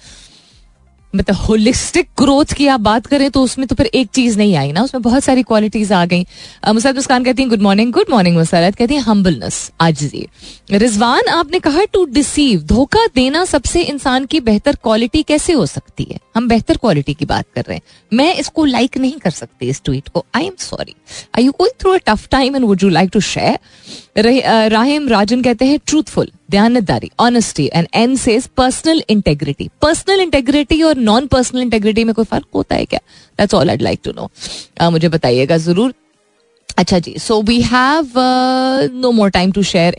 मतलब 1.16 1.36
होलिस्टिक 1.38 2.08
ग्रोथ 2.18 2.54
की 2.54 2.68
आप 2.68 2.80
बात 2.80 3.06
करें 3.06 3.30
तो 3.32 3.42
उसमें 3.44 3.68
तो 3.68 3.76
फिर 3.76 3.86
एक 3.86 4.08
चीज़ 4.14 4.38
नहीं 4.38 4.56
आई 4.56 4.72
ना। 4.72 4.82
उसमें 4.84 5.02
बहुत 5.04 5.24
सारी 5.24 5.44
क्वालिटीज 5.44 5.92
आ 5.92 6.06
गई। 6.06 6.26
मुसरत 6.68 6.96
मुस्कान 6.96 7.24
कहती 7.24 7.42
हैं 7.42 7.50
good 7.50 7.62
morning 7.62 7.92
good 7.94 8.06
morning 8.10 8.38
Musarrat 8.38 8.76
कहती 8.76 8.94
हैं 8.94 9.02
हम्बलनेस 9.02 9.72
आजिजी। 9.82 10.28
रिजवान, 10.72 11.28
आपने 11.30 11.60
कहा 11.60 11.84
टू 11.94 12.06
डिसीव 12.06 12.62
धोखा 12.64 13.06
देना 13.16 13.44
सबसे 13.46 13.82
इंसान 13.84 14.26
की 14.26 14.40
बेहतर 14.42 14.76
क्वालिटी 14.76 15.24
कैसे 15.24 15.54
हो 15.54 15.66
सकती 15.66 16.08
है? 16.12 16.20
हम 16.36 16.48
बेहतर 16.48 16.78
क्वालिटी 16.78 17.14
की 17.14 17.26
बात 17.26 17.46
कर 17.56 17.62
रहे 17.62 17.76
हैं। 17.76 17.84
मैं 18.14 18.36
इसको 18.36 18.66
लाइक 18.66 18.98
नहीं 18.98 19.20
कर 19.20 19.32
सकती 19.32 19.70
इस 19.70 19.82
ट्वीट 19.86 20.10
को। 20.10 20.26
I 20.36 20.46
am 20.46 20.56
sorry 20.60 20.96
I 21.38 21.44
you 21.44 21.52
going 21.52 21.80
through 21.82 21.92
a 21.92 21.98
tough 22.08 22.28
time 22.32 22.56
and 22.56 22.66
would 22.66 22.84
you 22.84 22.90
like 22.90 23.10
to 23.14 23.20
share 23.22 24.70
Rahim 24.72 25.08
Rajan 25.10 25.42
कहते 25.42 25.66
हैं 25.66 25.80
truthful 25.86 26.32
दयानतदारी 26.54 27.10
honesty 27.20 27.70
and 27.74 27.88
an 27.96 28.16
says 28.18 28.48
personal 28.58 29.04
integrity 29.10 29.70
personal 29.82 30.22
integrity 30.22 30.82
और 30.84 30.98
नॉन 31.10 31.28
पर्सनल 31.28 31.62
इंटेग्रिटी 31.62 32.04
में 32.04 32.14
कोई 32.16 32.26
फ़र्क 32.26 32.46
होता 32.56 32.76
है 32.76 32.86
क्या? 32.86 33.00
That's 33.40 33.54
all 33.54 33.70
I'd 33.70 33.82
like 33.82 34.00
to 34.04 34.12
know 34.18 34.30
मुझे 34.92 35.10
बताइएगा 35.10 35.58
ज़रूर। 35.58 35.94
अच्छा 36.78 36.98
जी 37.00 37.14
so 37.20 37.42
we 37.42 37.60
have 37.62 38.14
no 38.92 39.12
more 39.12 39.30
time 39.30 39.52
to 39.52 39.64
share 39.64 39.96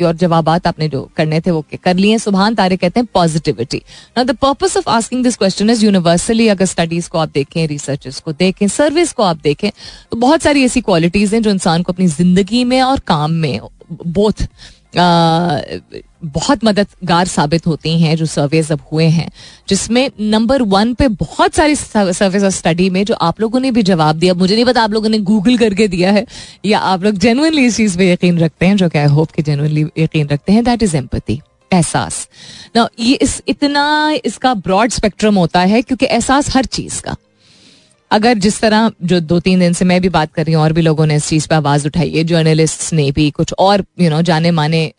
your 0.00 0.16
जवाबात 0.16 0.66
आपने 0.66 0.88
जो 0.88 1.00
करने 1.16 1.40
थे 1.40 1.50
वो 1.50 1.64
कर 1.84 1.94
लिए 1.96 2.18
सुबहान 2.18 2.54
तारे 2.54 2.76
कहते 2.76 3.00
हैं 3.00 3.08
positivity 3.14 3.82
now 4.16 4.24
the 4.24 4.36
purpose 4.42 4.76
of 4.76 4.88
asking 4.90 5.22
this 5.24 5.36
question 5.36 5.70
is 5.70 5.84
universally 5.84 6.48
अगर 6.48 6.66
स्टडीज़ 6.66 7.08
को 7.10 7.18
आप 7.18 7.30
देखें 7.34 7.66
रिसर्चेस 7.68 8.20
को 8.20 8.32
देखें 8.34 8.66
सर्विस 8.68 9.12
को 9.12 9.22
आप 9.22 9.40
देखें 9.42 9.70
तो 9.70 10.16
बहुत 10.16 10.42
सारी 10.42 10.64
ऐसी 10.64 10.80
क्वालिटीज 10.80 11.34
हैं 11.34 11.42
जो 11.42 11.50
इंसान 11.50 11.82
को 11.82 11.92
अपनी 11.92 12.06
ज़िंदगी 12.08 12.64
में 12.64 12.80
और 12.82 13.00
काम 13.06 13.30
में 13.44 13.60
बोथ 14.06 14.46
बहुत 14.94 16.64
मददगार 16.64 17.26
साबित 17.26 17.66
होती 17.66 17.90
हैं 18.00 18.14
जो 18.16 18.26
सर्वेज 18.26 18.70
अब 18.72 18.80
हुए 18.92 19.06
हैं, 19.06 19.28
जिसमें 19.68 20.10
नंबर 20.20 20.62
वन 20.64 20.94
पे 20.94 21.08
बहुत 21.08 21.54
सारी 21.54 21.74
सर्वेज 21.74 22.44
और 22.44 22.50
स्टडी 22.50 22.88
में 22.90 23.04
जो 23.04 23.14
आप 23.14 23.40
लोगों 23.40 23.60
ने 23.60 23.70
भी 23.70 23.82
जवाब 23.82 24.16
दिया, 24.16 24.34
मुझे 24.34 24.54
नहीं 24.54 24.64
पता 24.64 24.82
आप 24.82 24.92
लोगों 24.92 25.08
ने 25.08 25.18
गूगल 25.20 25.58
करके 25.58 25.88
दिया 25.88 26.12
है, 26.12 26.26
या 26.64 26.78
आप 26.78 27.04
लोग 27.04 27.18
जेनुअनली 27.18 27.66
इस 27.66 27.76
चीज़ 27.76 27.98
पे 27.98 28.10
यकीन 28.12 28.38
रखते 28.38 28.66
हैं, 28.66 28.76
जो 28.76 28.88
कि 28.88 28.98
आई 28.98 29.06
होप 29.06 29.30
कि 29.30 29.42
जेनुअनली 29.42 29.86
यकीन 29.98 30.28
रखते 30.28 30.52
हैं 30.52 30.64
दैट 30.64 30.82
इज़ 30.82 30.96
एम्पति 30.96 31.40
एहसास। 31.70 32.28
ना 32.76 32.88
ये 33.00 33.14
इस, 33.14 33.42
इतना 33.48 34.12
इसका 34.24 34.54
ब्रॉड 34.56 34.90
स्पेक्ट्रम 34.90 35.38
होता 35.38 35.60
है, 35.60 35.82
क्योंकि 35.82 36.06
एहसास 36.06 36.54
हर 36.56 36.64
चीज़ 36.66 37.00
का। 37.02 37.16
अगर 38.10 38.38
जिस 38.38 38.60
तरह 38.60 38.90
जो 39.02 39.20
दो 39.20 39.38
तीन 39.40 39.60
दिन 39.60 39.72
से 39.72 39.84
मैं 39.84 40.00
भी 40.00 40.08
बात 40.08 40.32
कर 40.32 40.44
रही 40.44 40.54
हूँ 40.54 40.62
और 40.62 40.72
भी 40.72 40.82
लोगों 40.82 41.06
ने 41.06 41.16
इस 41.16 41.28
चीज़ 41.28 41.48
पर 41.48 41.54
आवाज़ 41.54 41.86
उठाई 41.86 42.10
है 42.10 42.24
जर्नलिस्ट 42.24 42.92
ने 42.92 43.10
भी 43.12 43.30
कुछ 43.30 43.54
और 43.58 43.80
यू 43.80 44.02
you 44.02 44.10
नो 44.10 44.16
know, 44.16 44.26
जाने 44.26 44.50
माने 44.50 44.92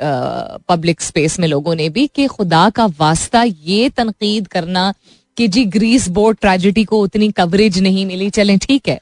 पब्लिक 0.70 1.02
स्पेस 1.02 1.40
में 1.40 1.48
लोगों 1.48 1.76
ने 1.76 1.90
भी 1.90 2.08
कि 2.08 2.28
खुदा 2.28 2.70
का 2.70 2.86
वास्ता 2.86 3.44
ये 3.44 3.90
तनकीद 3.90 4.48
करना 4.48 4.94
कि 5.38 5.48
जी 5.48 5.66
ग्रीस 5.66 6.08
बोर्ड 6.10 6.38
ट्रेजिडी 6.42 6.84
को 6.84 7.02
उतनी 7.02 7.32
कवरेज 7.32 7.80
नहीं 7.80 8.06
मिली 8.06 8.30
चलें 8.30 8.58
ठीक 8.60 8.88
है। 8.88 9.00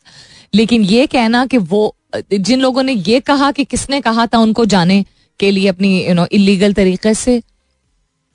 लेकिन 0.56 0.82
ये 0.82 1.06
कहना 1.08 1.46
कि 1.46 1.58
वो 1.58 1.96
जिन 2.34 2.60
लोगों 2.60 2.84
ने 2.84 2.94
ये 2.94 3.20
कहा 3.20 3.52
कि 3.52 3.64
किसने 3.66 4.02
कहा 4.02 4.28
था 4.28 4.38
उनको 4.38 4.66
जाने 4.66 5.06
के 5.40 5.52
लिए 5.52 5.68
अपनी 5.68 6.08
यू 6.08 6.14
नो 6.14 6.26
इलीगल 6.32 6.74
तरीके 6.74 7.14
से 7.14 7.42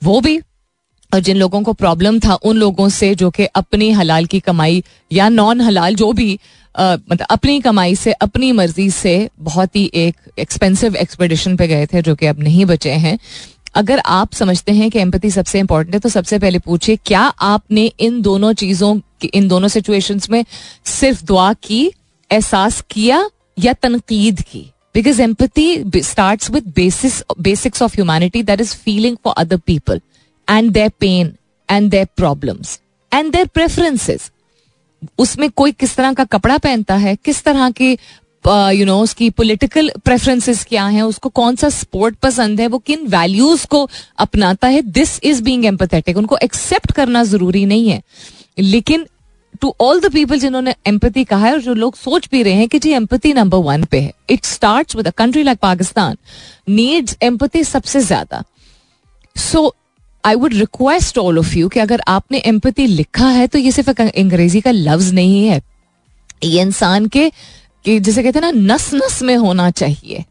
वो 0.01 0.21
भी 0.21 0.39
और 1.13 1.19
जिन 1.19 1.37
लोगों 1.37 1.61
को 1.63 1.73
प्रॉब्लम 1.73 2.19
था, 2.19 2.33
उन 2.35 2.57
लोगों 2.57 2.89
से 2.89 3.13
जो 3.15 3.29
कि 3.29 3.45
अपनी 3.45 3.91
हलाल 3.91 4.25
की 4.25 4.39
कमाई 4.41 4.83
या 5.11 5.29
नॉन 5.29 5.61
हलाल 5.61 5.95
जो 5.95 6.11
भी 6.13 6.37
मतलब 6.75 7.25
अपनी 7.29 7.59
कमाई 7.61 7.95
से, 7.95 8.11
अपनी 8.11 8.51
मर्ज़ी 8.51 8.89
से 8.91 9.29
बहुत 9.39 9.75
ही 9.75 9.89
एक 9.95 10.15
एक्सपेंसिव 10.39 10.95
एक्सपेडिशन 10.95 11.55
पे 11.57 11.67
गए 11.67 11.85
थे, 11.85 12.01
जो 12.01 12.15
कि 12.15 12.25
अब 12.25 12.39
नहीं 12.39 12.65
बचे 12.65 12.91
हैं। 12.93 13.17
अगर 13.75 13.99
आप 13.99 14.33
समझते 14.33 14.71
हैं 14.71 14.89
कि 14.91 14.99
एम्पति 14.99 15.29
सबसे 15.31 15.59
इंपॉर्टेंट 15.59 15.93
है 15.95 15.99
तो 15.99 16.09
सबसे 16.09 16.39
पहले 16.39 16.59
पूछिए, 16.59 16.95
क्या 17.05 17.21
आपने 17.21 17.85
इन 17.99 18.21
दोनों 18.21 18.53
चीज़ों 18.53 18.99
इन 19.33 19.47
दोनों 19.47 19.67
सिचुएशंस 19.67 20.29
में 20.29 20.43
सिर्फ़ 20.85 21.23
दुआ 21.25 21.51
की, 21.53 21.85
एहसास 22.31 22.83
किया 22.89 23.29
या 23.59 23.73
तनकीद 23.73 24.41
की? 24.41 24.69
Because 24.95 25.21
empathy 25.21 26.01
start 26.03 26.49
with 26.51 26.73
basis 26.75 27.21
basics 27.41 27.81
of 27.81 27.93
humanity 27.93 28.43
that 28.43 28.61
is 28.61 28.75
feeling 28.75 29.17
for 29.23 29.33
other 29.37 29.57
people 29.57 30.01
and 30.47 30.71
their 30.71 30.91
pain 30.99 31.33
and 31.69 31.89
their 31.91 32.07
problems 32.17 32.79
and 33.11 33.31
their 33.31 33.47
preferences 33.53 34.29
उसमें 35.19 35.49
कोई 35.51 35.71
किस 35.73 35.95
तरह 35.95 36.13
का 36.13 36.23
कपड़ा 36.25 36.57
पहनता 36.57 36.95
है, 36.95 37.15
किस 37.15 37.43
तरह 37.43 37.69
के 37.71 37.97
यू 38.45 38.85
नो 38.85 38.97
उसकी 39.01 39.29
पॉलिटिकल 39.29 39.91
प्रेफरेंसेस 40.05 40.63
क्या 40.69 40.85
हैं, 40.85 41.01
उसको 41.03 41.29
कौन 41.31 41.55
सा 41.55 41.69
स्पोर्ट 41.69 42.15
पसंद 42.23 42.59
है, 42.61 42.67
वो 42.67 42.77
किन 42.79 43.05
वैल्यूज़ 43.07 43.65
को 43.67 43.87
अपनाता 44.19 44.67
है 44.67 44.81
दिस 44.81 45.19
इज़ 45.23 45.41
बीइंग 45.43 45.65
एम्पथेटिक 45.65 46.17
उनको 46.17 46.37
एक्सेप्ट 46.43 46.91
करना 46.91 47.23
ज़रूरी 47.23 47.65
नहीं 47.65 47.89
है। 47.89 48.01
लेकिन 48.59 49.05
टू 49.61 49.73
ऑल 49.81 49.99
द 50.01 50.11
पीपल 50.13 50.39
जिन्होंने 50.39 50.75
एम्पति 50.87 51.23
कहा 51.23 51.45
है 51.45 51.53
और 51.53 51.61
जो 51.61 51.73
लोग 51.73 51.95
सोच 51.95 52.27
भी 52.31 52.41
रहे 52.43 52.53
हैं 52.53 52.67
कि 52.69 52.79
जी 52.79 52.91
एम्पति 52.93 53.33
नंबर 53.33 53.57
वन 53.65 53.83
पे 53.83 53.99
है। 53.99 54.11
It 54.29 54.45
start 54.45 54.95
with 54.95 55.07
a 55.07 55.11
country 55.17 55.43
like 55.43 55.59
Pakistan 55.61 56.17
needs 56.69 57.17
empathy 57.23 57.63
सबसे 57.63 57.99
ज़्यादा। 58.01 58.43
So 59.35 59.73
I 60.23 60.35
would 60.35 60.53
request 60.53 61.17
all 61.17 61.39
of 61.39 61.53
you 61.57 61.69
कि 61.69 61.79
अगर 61.79 62.01
आपने 62.07 62.37
एम्पति 62.45 62.85
लिखा 62.87 63.27
है 63.27 63.47
तो 63.47 63.59
ये 63.59 63.71
सिर्फ़ 63.71 64.01
अंग्रेज़ी 64.01 64.61
का 64.61 64.71
लफ्ज 64.71 65.13
नहीं 65.13 65.45
है। 65.47 65.61
ये 66.43 66.61
इंसान 66.61 67.07
के 67.07 67.31
जिसे 67.85 68.23
कहते 68.23 68.39
हैं 68.39 68.51
ना 68.51 68.73
नस 68.73 68.93
नस 68.93 69.21
में 69.23 69.35
होना 69.37 69.69
चाहिए। 69.71 70.23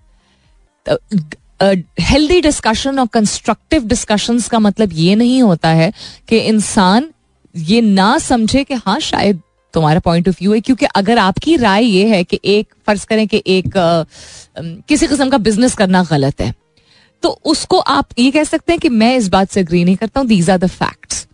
हेल्दी 2.00 2.40
डिस्कशन 2.40 2.98
और 2.98 3.06
कंस्ट्रक्टिव 3.06 3.84
डिस्कशन 3.86 4.38
का 4.50 4.58
मतलब 4.58 4.92
ये 4.92 5.14
नहीं 5.14 5.42
होता 5.42 5.68
है 5.70 5.92
कि 6.28 6.38
इंसान 6.38 7.08
ये 7.54 7.80
ना 7.80 8.16
समझे 8.18 8.64
कि 8.64 8.74
हाँ 8.86 8.98
शायद 9.00 9.40
तुम्हारा 9.74 10.00
पॉइंट 10.00 10.28
ऑफ़ 10.28 10.36
व्यू 10.40 10.52
है 10.54 10.60
क्योंकि 10.60 10.86
अगर 10.96 11.18
आपकी 11.18 11.56
राय 11.56 11.84
ये 11.84 12.08
है 12.08 12.22
कि 12.24 12.40
एक 12.44 12.74
फ़र्ज़ 12.86 13.06
करें 13.06 13.26
कि 13.28 13.42
एक 13.46 13.76
आ, 13.76 14.04
किसी 14.58 15.06
किस्म 15.06 15.28
का 15.30 15.38
बिज़नेस 15.38 15.74
करना 15.74 16.02
गलत 16.10 16.40
है। 16.40 16.52
तो 17.22 17.28
उसको 17.44 17.78
आप 17.78 18.08
ये 18.18 18.30
कह 18.30 18.44
सकते 18.44 18.72
हैं 18.72 18.80
कि 18.80 18.88
मैं 18.88 19.16
इस 19.16 19.28
बात 19.28 19.50
से 19.50 19.60
अग्री 19.60 19.84
नहीं 19.84 19.96
करता 19.96 20.20
हूँ 20.20 20.28
दीज 20.28 20.50
आर 20.50 20.58
द 20.58 20.66
फैक्ट्स 20.68 21.26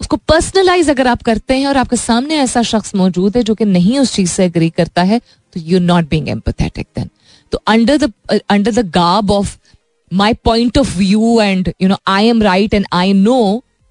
उसको 0.00 0.16
पर्सनलाइज 0.28 0.90
अगर 0.90 1.06
आप 1.06 1.22
करते 1.22 1.56
हैं 1.56 1.66
और 1.66 1.76
आपके 1.76 1.96
सामने 1.96 2.36
ऐसा 2.38 2.62
शख्स 2.62 2.94
मौजूद 2.94 3.36
है 3.36 3.42
जो 3.42 3.54
कि 3.54 3.64
नहीं 3.64 3.98
उस 3.98 4.14
चीज़ 4.14 4.30
से 4.30 4.44
अग्री 4.44 4.70
करता 4.70 5.02
है 5.02 5.18
तो 5.18 5.60
you 5.60 5.78
not 5.80 6.08
being 6.08 6.28
empathetic 6.28 6.86
then 6.96 7.10
तो 7.52 7.58
under 7.66 7.98
the 7.98 8.12
under 8.50 8.72
the 8.72 8.88
garb 8.90 9.30
of 9.30 9.56
my 10.12 10.34
point 10.44 10.78
of 10.78 10.96
view 10.98 11.40
and 11.40 11.72
you 11.82 11.88
know 11.88 11.96
I 12.08 12.28
am 12.28 12.42
right 12.42 12.74
and 12.74 12.86
I 12.92 13.12
know 13.12 13.38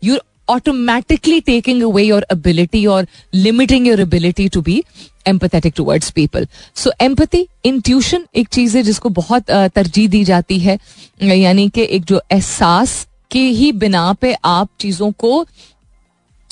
you 0.02 0.18
automatically 0.52 1.40
taking 1.42 1.84
away 1.84 2.04
your 2.04 2.26
ability 2.32 2.86
और 2.86 3.08
limiting 3.34 3.88
your 3.88 4.02
ability 4.02 4.48
to 4.50 4.62
be 4.62 4.84
empathetic 5.28 5.74
towards 5.78 6.12
people 6.12 6.48
so 6.76 6.92
empathy 7.02 7.48
intuition 7.82 8.26
एक 8.36 8.48
चीज़ 8.48 8.78
है 8.78 8.84
जिसको 8.84 9.10
बहुत 9.10 9.52
तरजीह 9.76 10.10
दी 10.10 10.24
जाती 10.24 10.60
है। 10.60 10.78
यानी 11.22 11.68
कि 11.70 11.88
एक 11.90 12.06
जो 12.06 12.22
एहसास 12.32 13.08
के 13.32 13.40
ही 13.40 13.72
बिना 13.72 14.12
पे 14.22 14.34
आप 14.46 14.70
चीज़ों 14.80 15.12
को 15.18 15.46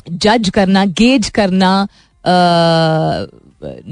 जज 0.09 0.49
करना 0.49 0.85
गेज 0.85 1.29
करना 1.29 1.71
आ, 2.25 3.25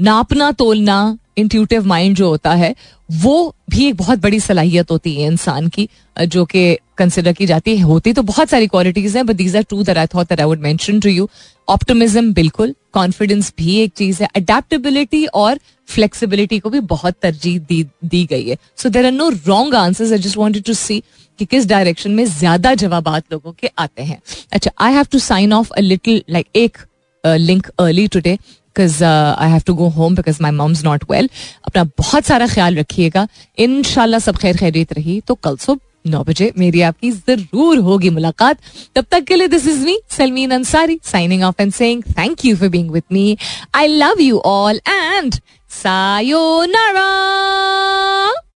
नापना 0.02 0.50
तोलना 0.52 0.96
इंट्यूटिव 1.38 1.86
माइंड 1.86 2.16
जो 2.16 2.28
होता 2.28 2.52
है, 2.54 2.74
वो 3.10 3.54
भी 3.70 3.86
एक 3.86 3.96
बहुत 3.96 4.18
बड़ी 4.18 4.40
सलाहियत 4.40 4.90
होती 4.90 5.14
है 5.14 5.26
इंसान 5.26 5.68
की 5.68 5.88
जो 6.16 6.44
कि 6.44 6.76
कंसिडर 6.98 7.32
की 7.32 7.46
जाती 7.46 7.76
है। 7.76 7.82
होती 7.82 8.12
तो 8.12 8.22
बहुत 8.24 8.48
सारी 8.50 8.66
क्वालिटीज 8.66 9.16
हैं 9.16 9.26
but 9.26 9.36
these 9.36 9.56
are 9.56 9.62
two 9.62 9.82
that 9.82 9.98
I 9.98 10.06
thought 10.14 10.28
that 10.28 10.40
I 10.40 10.46
would 10.46 10.60
mention 10.60 11.00
to 11.00 11.08
you 11.08 11.28
optimism 11.68 12.32
बिल्कुल। 12.34 12.74
कॉन्फिडेंस 12.92 13.52
भी 13.58 13.76
एक 13.80 13.92
चीज़ 13.96 14.22
है। 14.22 14.28
अडेप्टेबिलिटी 14.36 15.24
और 15.26 15.58
फ्लेक्सिबिलिटी 15.88 16.58
को 16.58 16.70
भी 16.70 16.80
बहुत 16.88 17.14
तरजीह 17.22 17.58
दी 17.60 17.82
दी 18.04 18.24
गई 18.26 18.48
है। 18.48 18.56
So 18.78 18.88
there 18.88 19.06
are 19.06 19.12
no 19.12 19.28
wrong 19.46 19.74
answers 19.74 20.12
I 20.12 20.18
just 20.18 20.36
wanted 20.36 20.64
to 20.64 20.74
see 20.74 21.02
कि 21.38 21.44
किस 21.44 21.66
डायरेक्शन 21.66 22.10
में 22.10 22.24
ज़्यादा 22.26 22.74
जवाब 22.74 23.08
लोगों 23.32 23.52
के 23.52 23.70
आते 23.78 24.02
हैं। 24.02 24.20
अच्छा 24.52 24.70
I 24.78 24.92
have 24.92 25.06
to 25.12 25.18
sign 25.20 25.52
off 25.52 25.70
a 25.70 25.80
little 25.80 26.22
like 26.30 26.46
एक 26.56 26.78
link 27.24 27.66
early 27.78 28.06
today 28.08 28.38
because 28.78 29.02
I 29.04 29.50
have 29.50 29.62
to 29.66 29.74
go 29.74 29.88
home 29.90 30.14
because 30.14 30.38
my 30.42 30.50
mum's 30.52 30.84
not 30.84 31.04
well 31.10 31.28
अपना 31.66 31.84
बहुत 31.98 32.24
सारा 32.24 32.46
ख्याल 32.46 32.76
रखिएगा। 32.78 33.26
इन 33.58 33.82
सब 33.82 34.36
खैर 34.36 34.56
खैरियत 34.56 34.92
रही। 34.92 35.20
तो 35.20 35.34
कल 35.34 35.56
सुबह 35.56 36.10
नौ 36.10 36.22
बजे 36.24 36.52
मेरी 36.58 36.80
आपकी 36.80 37.10
ज़रूर 37.10 37.78
होगी 37.86 38.10
मुलाकात। 38.10 38.58
तब 38.96 39.04
तक 39.10 39.24
के 39.24 39.36
लिए 39.36 39.48
this 39.48 39.66
is 39.68 39.84
me 39.84 39.98
Salmeen 40.16 40.50
Ansari 40.50 40.98
signing 41.04 41.42
off 41.44 41.62
and 41.62 41.72
saying 41.72 42.02
thank 42.18 42.44
you 42.44 42.56
for 42.56 42.68
being 42.68 42.90
with 42.90 43.02
me 43.12 43.36
I 43.74 43.86
love 43.86 44.20
you 44.20 44.38
all 44.46 44.80
and 44.88 45.34
sayonara 45.70 47.08